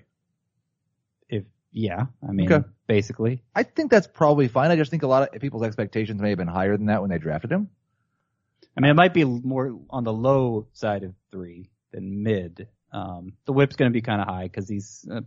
Yeah, 1.78 2.06
I 2.26 2.32
mean, 2.32 2.50
Okay. 2.50 2.66
basically, 2.86 3.42
I 3.54 3.62
think 3.62 3.90
that's 3.90 4.06
probably 4.06 4.48
fine. 4.48 4.70
I 4.70 4.76
just 4.76 4.90
think 4.90 5.02
a 5.02 5.06
lot 5.06 5.34
of 5.34 5.40
people's 5.42 5.62
expectations 5.62 6.22
may 6.22 6.30
have 6.30 6.38
been 6.38 6.48
higher 6.48 6.74
than 6.74 6.86
that 6.86 7.02
when 7.02 7.10
they 7.10 7.18
drafted 7.18 7.52
him. 7.52 7.68
I 8.74 8.80
mean, 8.80 8.90
it 8.90 8.94
might 8.94 9.12
be 9.12 9.24
more 9.24 9.78
on 9.90 10.02
the 10.04 10.12
low 10.12 10.68
side 10.72 11.02
of 11.02 11.14
three 11.30 11.68
than 11.92 12.22
mid. 12.22 12.68
Um, 12.92 13.34
the 13.44 13.52
whip's 13.52 13.76
going 13.76 13.90
to 13.90 13.92
be 13.92 14.00
kind 14.00 14.22
of 14.22 14.26
high 14.26 14.44
because 14.44 14.66
he's, 14.70 15.06
a, 15.10 15.22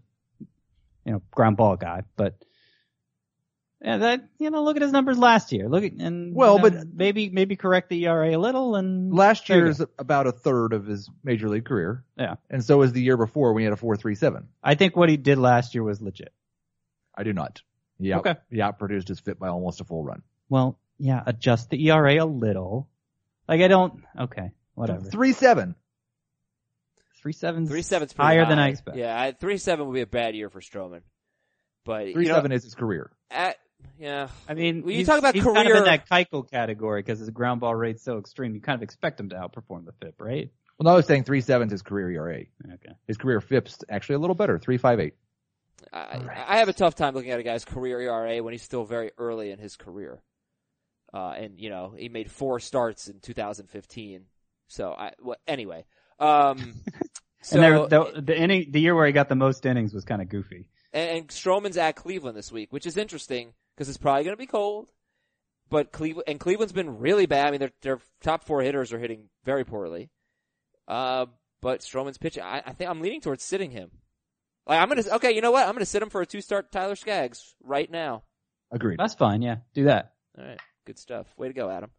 you 1.05 1.11
know, 1.11 1.21
ground 1.29 1.55
ball 1.55 1.75
guy. 1.75 2.01
But 2.15 2.43
yeah, 3.79 3.97
that 3.97 4.27
you 4.39 4.49
know, 4.49 4.63
look 4.63 4.75
at 4.75 4.81
his 4.81 4.91
numbers 4.91 5.19
last 5.19 5.51
year. 5.51 5.69
Look 5.69 5.83
at 5.83 5.93
and 5.93 6.35
Well, 6.35 6.57
you 6.57 6.63
know, 6.63 6.69
but- 6.79 6.87
maybe 6.95 7.29
maybe 7.29 7.55
correct 7.57 7.89
the 7.89 8.05
ERA 8.07 8.35
a 8.35 8.39
little 8.39 8.75
and 8.75 9.13
Last 9.13 9.49
year 9.49 9.67
is 9.67 9.83
about 9.99 10.25
a 10.25 10.31
third 10.31 10.73
of 10.73 10.87
his 10.87 11.09
major 11.23 11.47
league 11.47 11.65
career. 11.65 12.03
Yeah. 12.17 12.35
And 12.49 12.63
so 12.63 12.81
is 12.81 12.91
the 12.91 13.01
year 13.03 13.17
before 13.17 13.53
when 13.53 13.61
he 13.61 13.65
had 13.65 13.73
a 13.73 13.77
4.37. 13.77 14.45
I 14.63 14.73
think 14.75 14.95
what 14.97 15.09
he 15.09 15.17
did 15.17 15.37
last 15.37 15.75
year 15.75 15.83
was 15.83 16.01
legit. 16.01 16.33
I 17.19 17.23
do 17.23 17.33
not. 17.33 17.61
Yeah. 17.99 18.19
Okay. 18.19 18.35
He 18.49 18.57
outproduced 18.57 19.09
his 19.09 19.19
FIP 19.19 19.37
by 19.39 19.49
almost 19.49 19.81
a 19.81 19.83
full 19.83 20.05
run. 20.05 20.21
Well, 20.47 20.79
yeah, 20.97 21.21
adjust 21.25 21.69
the 21.69 21.89
ERA 21.89 22.23
a 22.23 22.25
little. 22.25 22.87
Like 23.47 23.59
I 23.61 23.67
don't. 23.67 24.01
Okay, 24.17 24.51
whatever. 24.73 25.01
Three 25.01 25.33
seven. 25.33 25.75
Three 27.21 27.33
seven. 27.33 27.67
Three 27.67 27.81
seven's 27.81 28.13
pretty 28.13 28.25
higher 28.25 28.45
than. 28.45 28.57
I 28.57 28.69
expect. 28.69 28.97
Yeah, 28.97 29.19
I- 29.19 29.33
three 29.33 29.57
seven 29.57 29.87
would 29.87 29.93
be 29.93 30.01
a 30.01 30.07
bad 30.07 30.33
year 30.35 30.49
for 30.49 30.61
Stroman. 30.61 31.01
But 31.83 32.13
Three 32.13 32.23
you 32.23 32.29
know, 32.29 32.35
seven 32.35 32.51
is 32.53 32.63
his 32.63 32.75
career. 32.75 33.11
at, 33.31 33.57
yeah, 33.97 34.29
I 34.47 34.53
mean, 34.53 34.83
When 34.83 34.95
you 34.95 35.05
talk 35.05 35.19
about 35.19 35.33
he's 35.33 35.43
kind 35.43 35.69
of 35.69 35.75
in 35.77 35.83
that 35.85 36.07
Keuchel 36.09 36.49
category 36.49 37.01
because 37.01 37.19
his 37.19 37.29
ground 37.29 37.61
ball 37.61 37.75
rate's 37.75 38.03
so 38.03 38.17
extreme. 38.19 38.53
You 38.55 38.61
kind 38.61 38.75
of 38.75 38.83
expect 38.83 39.19
him 39.19 39.29
to 39.29 39.35
outperform 39.35 39.85
the 39.85 39.93
FIP, 39.93 40.15
right? 40.21 40.49
Well, 40.77 40.85
no, 40.85 40.91
I 40.91 40.95
was 40.95 41.05
saying 41.05 41.23
three 41.25 41.41
seven's 41.41 41.71
his 41.73 41.81
career 41.81 42.09
ERA. 42.11 42.43
Okay. 42.65 42.93
His 43.07 43.17
career 43.17 43.41
FIP's 43.41 43.83
actually 43.89 44.15
a 44.15 44.19
little 44.19 44.35
better. 44.35 44.57
Three 44.59 44.77
five 44.77 44.99
eight. 44.99 45.15
I, 45.93 46.21
I 46.47 46.57
have 46.57 46.69
a 46.69 46.73
tough 46.73 46.95
time 46.95 47.13
looking 47.13 47.31
at 47.31 47.39
a 47.39 47.43
guy's 47.43 47.65
career 47.65 47.99
ERA 48.01 48.43
when 48.43 48.53
he's 48.53 48.63
still 48.63 48.83
very 48.83 49.11
early 49.17 49.51
in 49.51 49.59
his 49.59 49.75
career. 49.75 50.21
Uh, 51.13 51.31
and 51.31 51.59
you 51.59 51.69
know, 51.69 51.93
he 51.97 52.09
made 52.09 52.29
four 52.29 52.59
starts 52.59 53.07
in 53.07 53.19
2015. 53.19 54.25
So 54.67 54.91
I, 54.91 55.13
well, 55.21 55.37
anyway, 55.47 55.85
um, 56.19 56.75
so, 57.41 57.59
and 57.59 57.63
there, 57.63 57.87
the, 57.87 58.21
the 58.21 58.39
inning, 58.39 58.67
the 58.71 58.79
year 58.79 58.95
where 58.95 59.07
he 59.07 59.11
got 59.11 59.29
the 59.29 59.35
most 59.35 59.65
innings 59.65 59.93
was 59.93 60.05
kind 60.05 60.21
of 60.21 60.29
goofy. 60.29 60.69
and, 60.93 61.17
and 61.17 61.27
Stroman's 61.29 61.77
at 61.77 61.95
Cleveland 61.95 62.37
this 62.37 62.51
week, 62.51 62.71
which 62.71 62.85
is 62.85 62.97
interesting 62.97 63.53
because 63.75 63.89
it's 63.89 63.97
probably 63.97 64.23
going 64.23 64.35
to 64.35 64.39
be 64.39 64.45
cold. 64.45 64.91
But 65.69 65.91
Cleveland 65.91 66.25
and 66.27 66.39
Cleveland's 66.39 66.73
been 66.73 66.99
really 66.99 67.25
bad. 67.25 67.47
I 67.47 67.51
mean, 67.51 67.59
their 67.59 67.71
their 67.81 67.99
top 68.21 68.43
four 68.43 68.61
hitters 68.61 68.91
are 68.91 68.99
hitting 68.99 69.29
very 69.45 69.63
poorly. 69.63 70.09
Uh, 70.87 71.27
but 71.61 71.81
Stroman's 71.81 72.17
pitching. 72.17 72.43
I, 72.43 72.63
I 72.65 72.73
think 72.73 72.89
I'm 72.89 73.01
leaning 73.01 73.21
towards 73.21 73.43
sitting 73.43 73.71
him. 73.71 73.91
Like 74.69 74.79
I'm 74.79 74.87
gonna 74.87 75.03
okay, 75.15 75.31
you 75.31 75.41
know 75.41 75.51
what? 75.51 75.67
I'm 75.67 75.73
gonna 75.73 75.85
sit 75.85 76.03
him 76.03 76.11
for 76.11 76.21
a 76.21 76.27
two 76.27 76.41
start 76.41 76.71
Tyler 76.71 76.95
Skaggs 76.95 77.55
right 77.63 77.89
now. 77.89 78.21
Agreed. 78.71 78.99
That's 78.99 79.15
fine. 79.15 79.41
Yeah, 79.41 79.57
do 79.73 79.85
that. 79.85 80.13
All 80.37 80.45
right, 80.45 80.59
good 80.85 80.99
stuff. 80.99 81.27
Way 81.37 81.47
to 81.47 81.53
go, 81.55 81.71
Adam. 81.71 81.89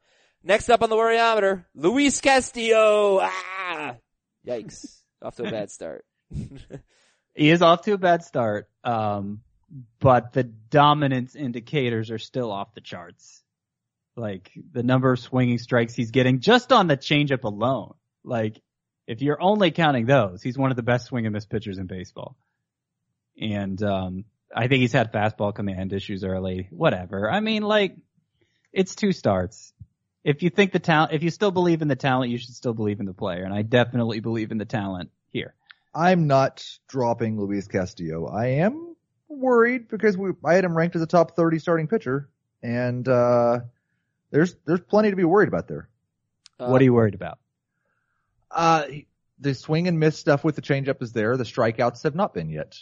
Next 0.44 0.70
up 0.70 0.80
on 0.80 0.88
the 0.88 0.96
worryometer, 0.96 1.64
Luis 1.74 2.20
Castillo. 2.20 3.18
Ah, 3.20 3.96
yikes! 4.46 5.00
Off 5.22 5.37
to 5.37 5.46
a 5.46 5.50
bad 5.50 5.70
start. 5.70 6.04
He 7.35 7.50
is 7.50 7.62
off 7.62 7.83
to 7.83 7.92
a 7.92 7.98
bad 7.98 8.24
start, 8.24 8.68
um, 8.83 9.42
but 10.00 10.33
the 10.33 10.42
dominance 10.42 11.37
indicators 11.37 12.11
are 12.11 12.18
still 12.18 12.50
off 12.50 12.74
the 12.74 12.80
charts. 12.80 13.42
Like 14.16 14.50
the 14.72 14.83
number 14.83 15.12
of 15.12 15.20
swinging 15.20 15.59
strikes 15.59 15.94
he's 15.94 16.11
getting 16.11 16.40
just 16.40 16.72
on 16.72 16.88
the 16.88 16.96
changeup 16.96 17.44
alone. 17.44 17.94
Like 18.24 18.61
if 19.06 19.22
you're 19.22 19.40
only 19.40 19.70
counting 19.70 20.06
those, 20.06 20.42
he's 20.42 20.59
one 20.59 20.70
of 20.70 20.76
the 20.76 20.83
best 20.83 21.06
swing 21.06 21.24
and 21.24 21.33
miss 21.33 21.46
pitchers 21.46 21.78
in 21.78 21.87
baseball. 21.87 22.37
And 23.40 23.83
um, 23.83 24.24
I 24.55 24.68
think 24.68 24.83
he's 24.83 24.92
had 24.92 25.12
fastball 25.12 25.55
command 25.55 25.92
issues 25.92 26.24
early. 26.24 26.68
Whatever. 26.70 27.31
I 27.31 27.40
mean, 27.40 27.62
like 27.62 27.96
it's 28.72 28.94
two 28.94 29.12
starts. 29.12 29.72
If 30.22 30.42
you 30.42 30.50
think 30.50 30.72
the 30.72 30.79
talent, 30.79 31.12
if 31.12 31.22
you 31.22 31.31
still 31.31 31.50
believe 31.50 31.81
in 31.81 31.88
the 31.88 31.96
talent, 31.96 32.31
you 32.31 32.38
should 32.38 32.55
still 32.55 32.74
believe 32.74 33.00
in 33.00 33.07
the 33.07 33.14
player. 33.14 33.42
And 33.42 33.55
I 33.55 33.62
definitely 33.62 34.20
believe 34.20 34.53
in 34.53 34.59
the 34.59 34.66
talent 34.66 35.11
here. 35.31 35.55
I'm 35.94 36.26
not 36.26 36.64
dropping 36.88 37.40
Luis 37.40 37.66
Castillo. 37.66 38.26
I 38.26 38.46
am 38.46 38.94
worried 39.29 39.88
because 39.88 40.16
we, 40.16 40.33
I 40.44 40.55
had 40.55 40.64
him 40.64 40.76
ranked 40.76 40.94
as 40.94 41.03
a 41.03 41.07
top 41.07 41.37
30 41.37 41.59
starting 41.59 41.88
pitcher, 41.88 42.29
and 42.62 43.09
uh, 43.09 43.61
there's 44.31 44.55
there's 44.66 44.81
plenty 44.81 45.11
to 45.11 45.16
be 45.16 45.24
worried 45.24 45.48
about 45.48 45.68
there. 45.68 45.88
what 46.59 46.81
are 46.81 46.85
you 46.85 46.92
worried 46.92 47.14
about? 47.14 47.38
Uh, 48.50 48.85
the 49.38 49.55
swing 49.55 49.88
and 49.88 49.98
miss 49.98 50.18
stuff 50.18 50.44
with 50.44 50.57
the 50.57 50.62
changeup 50.62 51.03
is 51.03 51.12
there. 51.12 51.37
The 51.37 51.44
strikeouts 51.44 52.03
have 52.03 52.14
not 52.14 52.35
been 52.35 52.50
yet. 52.50 52.79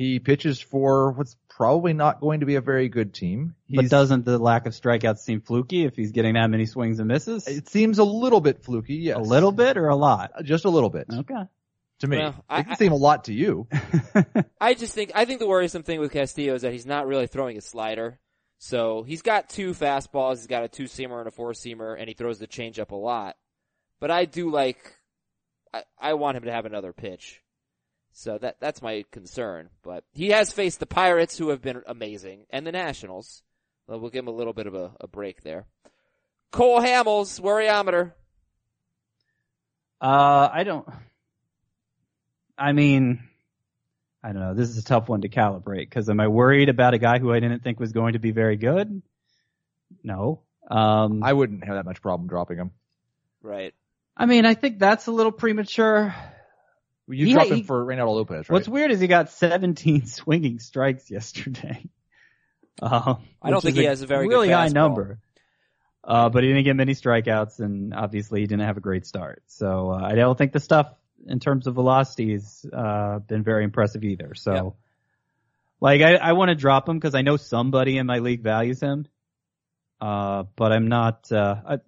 He 0.00 0.18
pitches 0.18 0.58
for 0.58 1.12
what's 1.12 1.36
probably 1.50 1.92
not 1.92 2.22
going 2.22 2.40
to 2.40 2.46
be 2.46 2.54
a 2.54 2.62
very 2.62 2.88
good 2.88 3.12
team. 3.12 3.54
But 3.68 3.90
doesn't 3.90 4.24
the 4.24 4.38
lack 4.38 4.64
of 4.64 4.72
strikeouts 4.72 5.18
seem 5.18 5.42
fluky 5.42 5.84
if 5.84 5.94
he's 5.94 6.12
getting 6.12 6.32
that 6.36 6.46
many 6.48 6.64
swings 6.64 7.00
and 7.00 7.06
misses? 7.08 7.46
it 7.46 7.68
seems 7.68 7.98
a 7.98 8.04
little 8.04 8.40
bit 8.40 8.64
fluky, 8.64 8.94
yes. 8.94 9.18
A 9.18 9.20
little 9.20 9.52
bit 9.52 9.76
or 9.76 9.88
a 9.88 9.96
lot? 9.96 10.30
Uh, 10.38 10.42
just 10.42 10.64
a 10.64 10.70
little 10.70 10.88
bit 10.88 11.04
Okay. 11.12 11.42
to 11.98 12.06
me. 12.06 12.16
Well, 12.16 12.34
I- 12.48 12.60
it 12.60 12.62
can 12.62 12.72
I- 12.72 12.76
seem 12.76 12.92
a 12.92 12.96
lot 12.96 13.24
to 13.24 13.34
you. 13.34 13.68
I 14.58 14.72
just 14.72 14.94
think 14.94 15.12
I 15.14 15.26
think 15.26 15.38
the 15.38 15.46
worrisome 15.46 15.82
thing 15.82 16.00
with 16.00 16.12
Castillo 16.12 16.54
is 16.54 16.62
that 16.62 16.72
he's 16.72 16.86
not 16.86 17.06
really 17.06 17.26
throwing 17.26 17.58
a 17.58 17.60
slider. 17.60 18.18
So 18.58 19.02
he's 19.02 19.20
got 19.20 19.50
two 19.50 19.74
fastballs, 19.74 20.36
he's 20.36 20.46
got 20.46 20.64
a 20.64 20.68
two 20.68 20.84
seamer 20.84 21.18
and 21.18 21.28
a 21.28 21.30
four 21.30 21.52
seamer, 21.52 21.94
and 21.98 22.08
he 22.08 22.14
throws 22.14 22.38
the 22.38 22.46
changeup 22.46 22.90
a 22.90 22.96
lot. 22.96 23.36
But 24.00 24.10
I 24.10 24.24
do 24.24 24.50
like 24.50 24.78
I, 25.74 25.82
I 26.00 26.14
want 26.14 26.38
him 26.38 26.44
to 26.44 26.52
have 26.52 26.64
another 26.64 26.94
pitch. 26.94 27.42
So 28.12 28.38
that 28.38 28.56
that's 28.60 28.82
my 28.82 29.04
concern. 29.10 29.70
But 29.82 30.04
he 30.12 30.30
has 30.30 30.52
faced 30.52 30.80
the 30.80 30.86
Pirates 30.86 31.38
who 31.38 31.50
have 31.50 31.62
been 31.62 31.82
amazing 31.86 32.46
and 32.50 32.66
the 32.66 32.72
Nationals. 32.72 33.42
Well, 33.86 34.00
we'll 34.00 34.10
give 34.10 34.24
him 34.24 34.28
a 34.28 34.36
little 34.36 34.52
bit 34.52 34.66
of 34.66 34.74
a, 34.74 34.92
a 35.00 35.06
break 35.06 35.42
there. 35.42 35.66
Cole 36.52 36.80
Hamels, 36.80 37.40
worryometer. 37.40 38.12
Uh, 40.00 40.48
I 40.52 40.64
don't. 40.64 40.88
I 42.56 42.72
mean, 42.72 43.22
I 44.22 44.32
don't 44.32 44.40
know. 44.40 44.54
This 44.54 44.68
is 44.68 44.78
a 44.78 44.84
tough 44.84 45.08
one 45.08 45.22
to 45.22 45.28
calibrate 45.28 45.88
because 45.88 46.08
am 46.08 46.20
I 46.20 46.28
worried 46.28 46.68
about 46.68 46.94
a 46.94 46.98
guy 46.98 47.18
who 47.18 47.32
I 47.32 47.40
didn't 47.40 47.62
think 47.62 47.80
was 47.80 47.92
going 47.92 48.14
to 48.14 48.18
be 48.18 48.32
very 48.32 48.56
good? 48.56 49.02
No. 50.02 50.42
Um, 50.70 51.22
I, 51.22 51.30
I 51.30 51.32
wouldn't 51.32 51.64
have 51.64 51.76
that 51.76 51.84
much 51.84 52.02
problem 52.02 52.28
dropping 52.28 52.58
him. 52.58 52.70
Right. 53.42 53.74
I 54.16 54.26
mean, 54.26 54.44
I 54.44 54.54
think 54.54 54.78
that's 54.78 55.06
a 55.06 55.12
little 55.12 55.32
premature. 55.32 56.14
You 57.10 57.26
Yeah, 57.26 57.34
drop 57.34 57.46
him 57.48 57.56
he- 57.58 57.62
for 57.62 57.84
Reynaldo 57.84 58.14
Lopez, 58.14 58.36
right? 58.36 58.50
What's 58.50 58.68
weird 58.68 58.90
is 58.90 59.00
he 59.00 59.06
got 59.06 59.30
17 59.30 60.06
swinging 60.06 60.58
strikes 60.58 61.10
yesterday. 61.10 61.88
Um, 62.82 63.24
I 63.42 63.50
don't 63.50 63.60
think 63.60 63.76
he 63.76 63.84
has 63.84 64.00
a 64.00 64.06
very 64.06 64.26
good 64.26 64.32
really 64.32 64.48
high 64.48 64.68
number. 64.68 65.18
Uh, 66.02 66.30
but 66.30 66.42
he 66.42 66.48
didn't 66.48 66.64
get 66.64 66.76
many 66.76 66.94
strikeouts, 66.94 67.58
and 67.58 67.92
obviously 67.92 68.40
he 68.40 68.46
didn't 68.46 68.64
have 68.64 68.78
a 68.78 68.80
great 68.80 69.04
start. 69.04 69.42
So 69.48 69.90
uh, 69.90 70.00
I 70.02 70.14
don't 70.14 70.38
think 70.38 70.52
the 70.52 70.60
stuff 70.60 70.90
in 71.26 71.40
terms 71.40 71.66
of 71.66 71.74
velocity 71.74 72.32
has 72.32 72.64
uh, 72.72 73.18
been 73.18 73.42
very 73.42 73.64
impressive 73.64 74.02
either. 74.02 74.34
So, 74.34 74.54
Yep. 74.54 74.72
like, 75.82 76.00
I, 76.00 76.14
I 76.14 76.32
want 76.32 76.48
to 76.50 76.54
drop 76.54 76.88
him 76.88 76.96
because 76.98 77.14
I 77.14 77.20
know 77.20 77.36
somebody 77.36 77.98
in 77.98 78.06
my 78.06 78.20
league 78.20 78.42
values 78.42 78.80
him. 78.80 79.06
Uh, 80.00 80.44
but 80.56 80.72
I'm 80.72 80.88
not. 80.88 81.30
Uh, 81.30 81.56
I, 81.68 81.78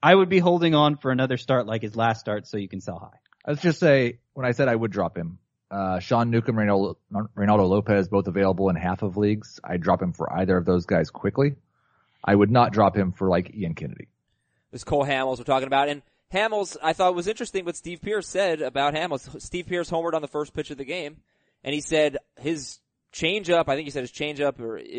I 0.00 0.14
would 0.14 0.28
be 0.28 0.38
holding 0.38 0.76
on 0.76 0.98
for 0.98 1.10
another 1.10 1.36
start 1.36 1.66
like 1.66 1.82
his 1.82 1.96
last 1.96 2.20
start, 2.20 2.46
so 2.46 2.58
you 2.58 2.68
can 2.68 2.80
sell 2.80 2.98
high. 3.00 3.18
Let's 3.46 3.62
just 3.62 3.80
say 3.80 4.18
when 4.34 4.46
I 4.46 4.52
said 4.52 4.68
I 4.68 4.76
would 4.76 4.92
drop 4.92 5.16
him, 5.16 5.38
uh, 5.70 5.98
Sean 6.00 6.30
Newcomb, 6.30 6.56
Reynaldo, 6.56 6.96
Reynaldo 7.12 7.68
Lopez, 7.68 8.08
both 8.08 8.28
available 8.28 8.68
in 8.68 8.76
half 8.76 9.02
of 9.02 9.16
leagues. 9.16 9.58
I'd 9.64 9.80
drop 9.80 10.02
him 10.02 10.12
for 10.12 10.32
either 10.32 10.56
of 10.56 10.64
those 10.64 10.86
guys 10.86 11.10
quickly. 11.10 11.56
I 12.22 12.34
would 12.34 12.50
not 12.50 12.72
drop 12.72 12.96
him 12.96 13.12
for 13.12 13.28
like 13.28 13.54
Ian 13.54 13.74
Kennedy. 13.74 14.08
This 14.70 14.84
Cole 14.84 15.04
Hamels 15.04 15.38
we're 15.38 15.44
talking 15.44 15.66
about. 15.66 15.88
And 15.88 16.02
Hamels, 16.32 16.76
I 16.82 16.92
thought 16.92 17.14
was 17.14 17.26
interesting 17.26 17.64
what 17.64 17.76
Steve 17.76 18.00
Pearce 18.00 18.28
said 18.28 18.62
about 18.62 18.94
Hamels. 18.94 19.40
Steve 19.40 19.66
Pearce 19.66 19.90
homered 19.90 20.14
on 20.14 20.22
the 20.22 20.28
first 20.28 20.54
pitch 20.54 20.70
of 20.70 20.78
the 20.78 20.84
game, 20.84 21.16
and 21.64 21.74
he 21.74 21.80
said 21.80 22.18
his 22.38 22.78
changeup, 23.12 23.68
I 23.68 23.74
think 23.74 23.86
he 23.86 23.90
said 23.90 24.02
his 24.02 24.12
changeup 24.12 24.54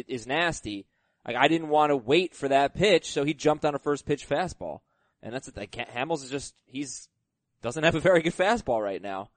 is 0.07 0.27
nasty. 0.27 0.85
Like 1.25 1.35
I 1.35 1.47
didn't 1.47 1.69
want 1.69 1.91
to 1.91 1.97
wait 1.97 2.35
for 2.35 2.47
that 2.49 2.75
pitch, 2.75 3.11
so 3.11 3.23
he 3.23 3.33
jumped 3.33 3.65
on 3.65 3.75
a 3.75 3.79
first 3.79 4.05
pitch 4.05 4.27
fastball. 4.27 4.81
And 5.21 5.33
that's 5.33 5.47
it. 5.47 5.55
Like 5.55 5.71
Hamels 5.71 6.23
is 6.23 6.29
just 6.29 6.53
he's 6.67 7.07
doesn't 7.63 7.83
have 7.83 7.95
a 7.95 7.99
very 7.99 8.21
good 8.21 8.35
fastball 8.35 8.83
right 8.83 9.01
now. 9.01 9.29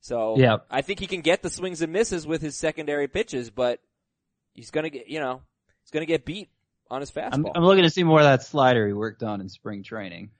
So 0.00 0.36
Yeah. 0.38 0.58
I 0.70 0.82
think 0.82 1.00
he 1.00 1.06
can 1.06 1.20
get 1.20 1.42
the 1.42 1.50
swings 1.50 1.82
and 1.82 1.92
misses 1.92 2.26
with 2.26 2.40
his 2.42 2.56
secondary 2.56 3.08
pitches, 3.08 3.50
but 3.50 3.80
he's 4.52 4.70
gonna 4.70 4.90
get 4.90 5.08
you 5.08 5.18
know 5.18 5.42
he's 5.82 5.90
gonna 5.90 6.06
get 6.06 6.24
beat 6.24 6.50
on 6.88 7.00
his 7.00 7.10
I'm, 7.16 7.32
fastball. 7.32 7.52
I'm 7.54 7.64
looking 7.64 7.82
to 7.84 7.90
see 7.90 8.04
more 8.04 8.20
of 8.20 8.24
that 8.24 8.42
slider 8.44 8.86
he 8.86 8.92
worked 8.92 9.22
on 9.22 9.40
in 9.40 9.48
spring 9.48 9.82
training. 9.82 10.30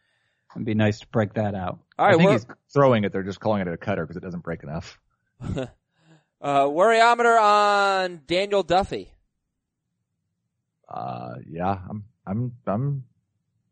It'd 0.54 0.64
be 0.64 0.74
nice 0.74 1.00
to 1.00 1.08
break 1.08 1.34
that 1.34 1.54
out. 1.54 1.78
All 1.98 2.06
I 2.06 2.16
think 2.16 2.30
he's 2.30 2.46
throwing 2.72 3.04
it. 3.04 3.12
They're 3.12 3.22
just 3.22 3.40
calling 3.40 3.60
it 3.60 3.68
a 3.68 3.76
cutter 3.76 4.04
because 4.04 4.16
it 4.16 4.22
doesn't 4.22 4.42
break 4.44 4.62
enough. 4.62 4.98
Uh, 6.42 6.64
worryometer 6.64 7.38
on 7.38 8.22
Daniel 8.26 8.62
Duffy. 8.62 9.12
Uh, 10.88 11.34
yeah, 11.46 11.78
I'm, 11.88 12.04
I'm, 12.26 12.52
I'm 12.66 13.04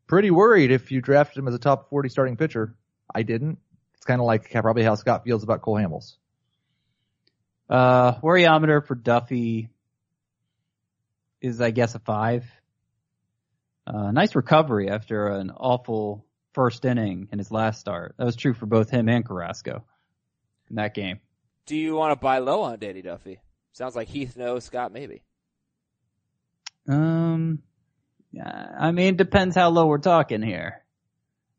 pretty 0.06 0.30
worried 0.30 0.70
if 0.70 0.92
you 0.92 1.00
drafted 1.00 1.38
him 1.38 1.48
as 1.48 1.54
a 1.54 1.58
top 1.58 1.88
40 1.88 2.10
starting 2.10 2.36
pitcher. 2.36 2.74
I 3.14 3.22
didn't. 3.22 3.58
It's 3.94 4.04
kind 4.04 4.20
of 4.20 4.26
like 4.26 4.50
probably 4.50 4.84
how 4.84 4.94
Scott 4.94 5.24
feels 5.24 5.42
about 5.42 5.62
Cole 5.62 5.76
Hamels. 5.76 6.16
Uh, 7.68 8.14
worryometer 8.20 8.86
for 8.86 8.94
Duffy 8.94 9.70
is, 11.40 11.60
I 11.60 11.70
guess, 11.70 11.94
a 11.94 11.98
five. 11.98 12.44
Uh, 13.86 14.10
nice 14.10 14.34
recovery 14.34 14.90
after 14.90 15.28
an 15.28 15.50
awful 15.50 16.24
first 16.52 16.84
inning 16.84 17.28
in 17.32 17.38
his 17.38 17.50
last 17.50 17.80
start. 17.80 18.14
That 18.18 18.24
was 18.24 18.36
true 18.36 18.54
for 18.54 18.66
both 18.66 18.90
him 18.90 19.08
and 19.08 19.24
Carrasco 19.24 19.84
in 20.68 20.76
that 20.76 20.94
game. 20.94 21.20
Do 21.66 21.76
you 21.76 21.94
want 21.94 22.12
to 22.12 22.16
buy 22.16 22.38
low 22.38 22.62
on 22.62 22.78
Danny 22.78 23.02
Duffy? 23.02 23.40
Sounds 23.72 23.94
like 23.94 24.08
Heath 24.08 24.36
knows 24.36 24.64
Scott 24.64 24.92
maybe. 24.92 25.22
Um, 26.88 27.62
yeah, 28.32 28.74
I 28.78 28.90
mean, 28.92 29.14
it 29.14 29.16
depends 29.18 29.54
how 29.54 29.68
low 29.68 29.86
we're 29.86 29.98
talking 29.98 30.42
here. 30.42 30.82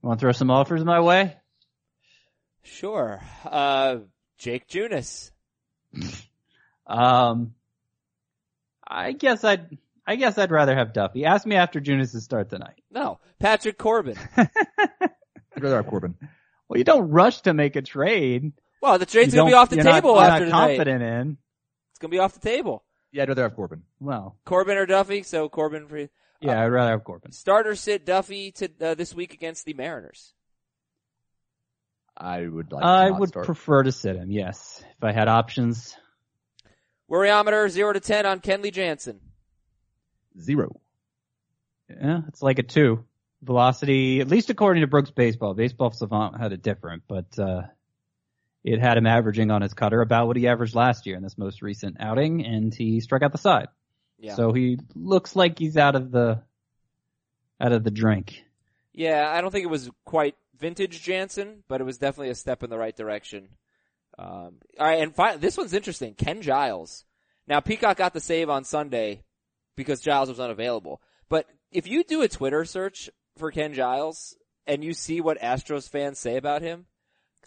Want 0.02 0.20
to 0.20 0.24
throw 0.24 0.32
some 0.32 0.50
offers 0.52 0.84
my 0.86 1.00
way? 1.02 1.36
Sure. 2.64 3.22
Uh, 3.46 3.98
Jake 4.38 4.68
Junis. 4.68 5.32
Um, 6.92 7.54
I 8.88 9.12
guess 9.12 9.44
I'd, 9.44 9.78
I 10.08 10.16
guess 10.16 10.40
I'd 10.40 10.50
rather 10.50 10.76
have 10.76 10.92
Duffy. 10.92 11.24
Ask 11.24 11.46
me 11.46 11.56
after 11.56 11.80
Junis' 11.80 12.20
start 12.22 12.50
tonight. 12.50 12.82
No. 12.90 13.20
Patrick 13.40 13.78
Corbin. 13.78 14.18
I'd 14.38 14.50
rather 15.56 15.76
have 15.76 15.86
Corbin. 15.86 16.16
Well, 16.68 16.80
you 16.80 16.84
don't 16.84 17.12
rush 17.12 17.42
to 17.42 17.54
make 17.54 17.76
a 17.76 17.84
trade. 17.84 18.54
well, 18.82 18.98
the 18.98 19.06
trade's 19.06 19.36
You 19.36 19.42
gonna 19.42 19.52
be 19.52 19.54
off 19.54 19.70
the 19.70 19.76
you're 19.76 19.86
table 19.86 20.16
not, 20.16 20.22
you're 20.22 20.32
after 20.32 20.46
not 20.48 20.52
tonight. 20.66 20.68
confident 20.78 21.04
in. 21.04 21.38
It's 21.92 22.00
gonna 22.00 22.10
be 22.12 22.18
off 22.18 22.34
the 22.34 22.40
table. 22.40 22.84
Yeah, 23.12 23.22
I'd 23.22 23.30
rather 23.30 23.44
have 23.44 23.56
Corbin. 23.56 23.84
Well, 24.00 24.36
Corbin 24.46 24.78
or 24.78 24.88
Duffy? 24.88 25.22
So 25.22 25.48
Corbin 25.48 25.88
for 25.88 26.08
yeah, 26.42 26.62
I'd 26.62 26.68
rather 26.68 26.92
have 26.92 27.04
Corbin. 27.04 27.32
starter 27.32 27.76
sit 27.76 28.06
Duffy 28.06 28.52
to 28.54 28.70
uh, 28.82 28.96
this 28.96 29.14
week 29.14 29.34
against 29.34 29.66
the 29.66 29.74
Mariners. 29.74 30.34
I 32.18 32.46
would 32.48 32.72
like. 32.72 32.82
to 32.82 32.88
I 32.88 33.10
not 33.10 33.20
would 33.20 33.30
start. 33.30 33.46
prefer 33.46 33.84
to 33.84 33.92
sit 33.92 34.16
him. 34.16 34.30
Yes, 34.32 34.84
if 34.98 35.04
I 35.04 35.12
had 35.12 35.28
options. 35.28 35.96
Worryometer 37.10 37.70
zero 37.70 37.94
to 37.94 38.00
ten 38.00 38.26
on 38.26 38.40
Kenley 38.40 38.72
Jansen. 38.72 39.20
zero. 40.40 40.80
Yeah, 41.90 42.22
it's 42.28 42.42
like 42.42 42.60
a 42.60 42.64
two. 42.64 43.06
Velocity, 43.42 44.20
at 44.20 44.28
least 44.28 44.50
according 44.50 44.82
to 44.82 44.88
Brooks 44.88 45.12
Baseball. 45.12 45.54
Baseball 45.54 45.92
Savant 45.92 46.38
had 46.40 46.52
it 46.52 46.62
different, 46.62 47.04
but 47.08 47.40
uh, 47.40 47.62
it 48.66 48.80
had 48.82 48.98
him 48.98 49.08
averaging 49.08 49.50
on 49.50 49.62
his 49.62 49.74
cutter 49.74 50.02
about 50.02 50.28
what 50.28 50.36
he 50.36 50.48
averaged 50.50 50.76
last 50.76 51.06
year 51.06 51.16
in 51.16 51.24
this 51.24 51.38
most 51.38 51.62
recent 51.62 51.98
outing, 52.02 52.46
and 52.46 52.74
he 52.76 53.00
struck 53.00 53.24
out 53.24 53.32
the 53.32 53.38
side. 53.38 53.70
Yeah. 54.20 54.36
So 54.36 54.52
he 54.52 54.78
looks 54.96 55.36
like 55.36 55.58
he's 55.58 55.78
out 55.78 55.96
of 55.96 56.12
the 56.12 56.44
out 57.60 57.72
of 57.72 57.84
the 57.84 57.92
drink. 57.92 58.44
Yeah, 58.94 59.30
I 59.30 59.42
don't 59.42 59.52
think 59.52 59.64
it 59.64 59.70
was 59.70 59.90
quite 60.06 60.36
vintage 60.58 61.02
Jansen, 61.02 61.64
but 61.68 61.82
it 61.82 61.86
was 61.86 61.98
definitely 61.98 62.32
a 62.32 62.36
step 62.36 62.64
in 62.64 62.70
the 62.70 62.78
right 62.78 62.96
direction. 62.96 63.50
Um, 64.18 64.58
all 64.78 64.88
right, 64.88 65.02
and 65.02 65.16
fi- 65.16 65.38
this 65.38 65.58
one's 65.58 65.74
interesting. 65.74 66.14
Ken 66.14 66.42
Giles. 66.42 67.06
Now 67.48 67.62
Peacock 67.62 67.98
got 67.98 68.14
the 68.14 68.20
save 68.20 68.50
on 68.50 68.66
Sunday 68.66 69.24
because 69.76 70.02
Giles 70.02 70.30
was 70.30 70.40
unavailable. 70.40 71.02
But 71.30 71.46
if 71.72 71.88
you 71.88 72.04
do 72.04 72.22
a 72.22 72.28
Twitter 72.28 72.66
search 72.66 73.10
for 73.38 73.52
Ken 73.52 73.74
Giles 73.74 74.36
and 74.68 74.84
you 74.84 74.94
see 74.94 75.22
what 75.22 75.40
Astros 75.40 75.90
fans 75.90 76.20
say 76.20 76.36
about 76.36 76.62
him, 76.62 76.86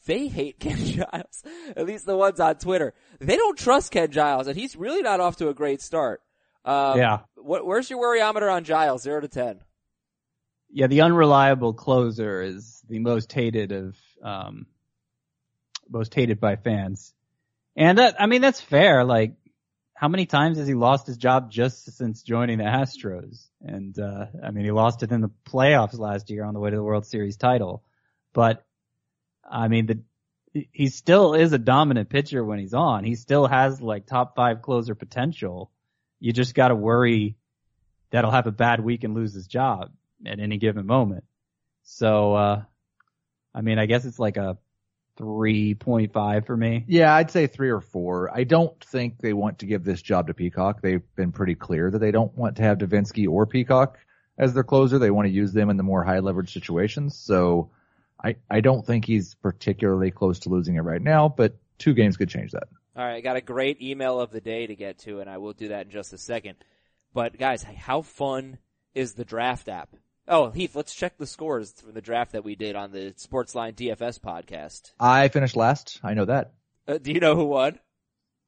they 0.06 0.28
hate 0.28 0.58
Ken 0.60 0.78
Giles. 0.78 1.42
At 1.76 1.86
least 1.86 2.06
the 2.06 2.16
ones 2.16 2.40
on 2.40 2.56
Twitter. 2.56 2.94
They 3.20 3.36
don't 3.36 3.58
trust 3.58 3.92
Ken 3.92 4.10
Giles, 4.10 4.46
and 4.46 4.56
he's 4.56 4.76
really 4.76 5.02
not 5.02 5.20
off 5.20 5.36
to 5.36 5.48
a 5.48 5.54
great 5.54 5.82
start. 5.82 6.22
Um, 6.64 6.98
yeah, 6.98 7.18
What, 7.36 7.66
where's 7.66 7.90
your 7.90 8.00
worryometer 8.00 8.52
on 8.52 8.64
Giles? 8.64 9.02
Zero 9.02 9.20
to 9.20 9.28
ten. 9.28 9.60
yeah. 10.70 10.86
The 10.86 11.02
unreliable 11.02 11.72
closer 11.74 12.42
is 12.42 12.80
the 12.88 12.98
most 13.00 13.32
hated 13.32 13.72
of 13.72 13.96
um, 14.22 14.66
most 15.90 16.14
hated 16.14 16.40
by 16.40 16.56
fans, 16.56 17.12
and 17.76 17.98
that 17.98 18.20
I 18.20 18.26
mean 18.26 18.40
that's 18.42 18.60
fair. 18.60 19.04
Like, 19.04 19.34
how 19.94 20.08
many 20.08 20.26
times 20.26 20.58
has 20.58 20.68
he 20.68 20.74
lost 20.74 21.06
his 21.06 21.16
job 21.16 21.50
just 21.50 21.96
since 21.96 22.22
joining 22.22 22.58
the 22.58 22.64
Astros? 22.64 23.44
And 23.60 23.98
uh, 23.98 24.26
I 24.44 24.50
mean, 24.52 24.64
he 24.64 24.70
lost 24.70 25.02
it 25.02 25.10
in 25.12 25.20
the 25.20 25.30
playoffs 25.44 25.98
last 25.98 26.30
year 26.30 26.44
on 26.44 26.54
the 26.54 26.60
way 26.60 26.70
to 26.70 26.76
the 26.76 26.82
World 26.82 27.06
Series 27.06 27.36
title. 27.36 27.82
But 28.32 28.64
I 29.48 29.68
mean, 29.68 29.86
the 29.86 29.98
he 30.70 30.88
still 30.88 31.34
is 31.34 31.52
a 31.52 31.58
dominant 31.58 32.08
pitcher 32.08 32.44
when 32.44 32.58
he's 32.58 32.74
on. 32.74 33.04
He 33.04 33.14
still 33.16 33.46
has 33.46 33.80
like 33.80 34.06
top 34.06 34.36
five 34.36 34.62
closer 34.62 34.94
potential. 34.94 35.70
You 36.22 36.32
just 36.32 36.54
got 36.54 36.68
to 36.68 36.76
worry 36.76 37.34
that 38.10 38.24
he'll 38.24 38.30
have 38.30 38.46
a 38.46 38.52
bad 38.52 38.78
week 38.78 39.02
and 39.02 39.12
lose 39.12 39.34
his 39.34 39.48
job 39.48 39.90
at 40.24 40.38
any 40.38 40.56
given 40.56 40.86
moment. 40.86 41.24
So, 41.82 42.34
uh, 42.34 42.62
I 43.52 43.60
mean, 43.60 43.80
I 43.80 43.86
guess 43.86 44.04
it's 44.04 44.20
like 44.20 44.36
a 44.36 44.56
3.5 45.18 46.46
for 46.46 46.56
me. 46.56 46.84
Yeah, 46.86 47.12
I'd 47.12 47.32
say 47.32 47.48
three 47.48 47.70
or 47.70 47.80
four. 47.80 48.30
I 48.32 48.44
don't 48.44 48.78
think 48.84 49.18
they 49.18 49.32
want 49.32 49.58
to 49.58 49.66
give 49.66 49.82
this 49.82 50.00
job 50.00 50.28
to 50.28 50.34
Peacock. 50.34 50.80
They've 50.80 51.02
been 51.16 51.32
pretty 51.32 51.56
clear 51.56 51.90
that 51.90 51.98
they 51.98 52.12
don't 52.12 52.32
want 52.38 52.54
to 52.56 52.62
have 52.62 52.78
Devenski 52.78 53.28
or 53.28 53.44
Peacock 53.44 53.98
as 54.38 54.54
their 54.54 54.62
closer. 54.62 55.00
They 55.00 55.10
want 55.10 55.26
to 55.26 55.32
use 55.32 55.52
them 55.52 55.70
in 55.70 55.76
the 55.76 55.82
more 55.82 56.04
high 56.04 56.20
leverage 56.20 56.52
situations. 56.52 57.16
So 57.16 57.72
I, 58.22 58.36
I 58.48 58.60
don't 58.60 58.86
think 58.86 59.06
he's 59.06 59.34
particularly 59.34 60.12
close 60.12 60.38
to 60.40 60.50
losing 60.50 60.76
it 60.76 60.82
right 60.82 61.02
now, 61.02 61.28
but 61.28 61.56
two 61.78 61.94
games 61.94 62.16
could 62.16 62.28
change 62.28 62.52
that. 62.52 62.68
All 62.94 63.04
right, 63.04 63.16
I 63.16 63.20
got 63.20 63.36
a 63.36 63.40
great 63.40 63.80
email 63.80 64.20
of 64.20 64.30
the 64.30 64.40
day 64.40 64.66
to 64.66 64.76
get 64.76 64.98
to, 65.00 65.20
and 65.20 65.30
I 65.30 65.38
will 65.38 65.54
do 65.54 65.68
that 65.68 65.86
in 65.86 65.90
just 65.90 66.12
a 66.12 66.18
second. 66.18 66.56
But 67.14 67.38
guys, 67.38 67.62
how 67.62 68.02
fun 68.02 68.58
is 68.94 69.14
the 69.14 69.24
draft 69.24 69.68
app? 69.68 69.88
Oh, 70.28 70.50
Heath, 70.50 70.76
let's 70.76 70.94
check 70.94 71.16
the 71.16 71.26
scores 71.26 71.72
from 71.72 71.94
the 71.94 72.02
draft 72.02 72.32
that 72.32 72.44
we 72.44 72.54
did 72.54 72.76
on 72.76 72.92
the 72.92 73.14
Sportsline 73.18 73.74
DFS 73.74 74.20
podcast. 74.20 74.92
I 75.00 75.28
finished 75.28 75.56
last. 75.56 76.00
I 76.02 76.14
know 76.14 76.26
that. 76.26 76.52
Uh, 76.86 76.98
do 76.98 77.12
you 77.12 77.20
know 77.20 77.34
who 77.34 77.46
won? 77.46 77.78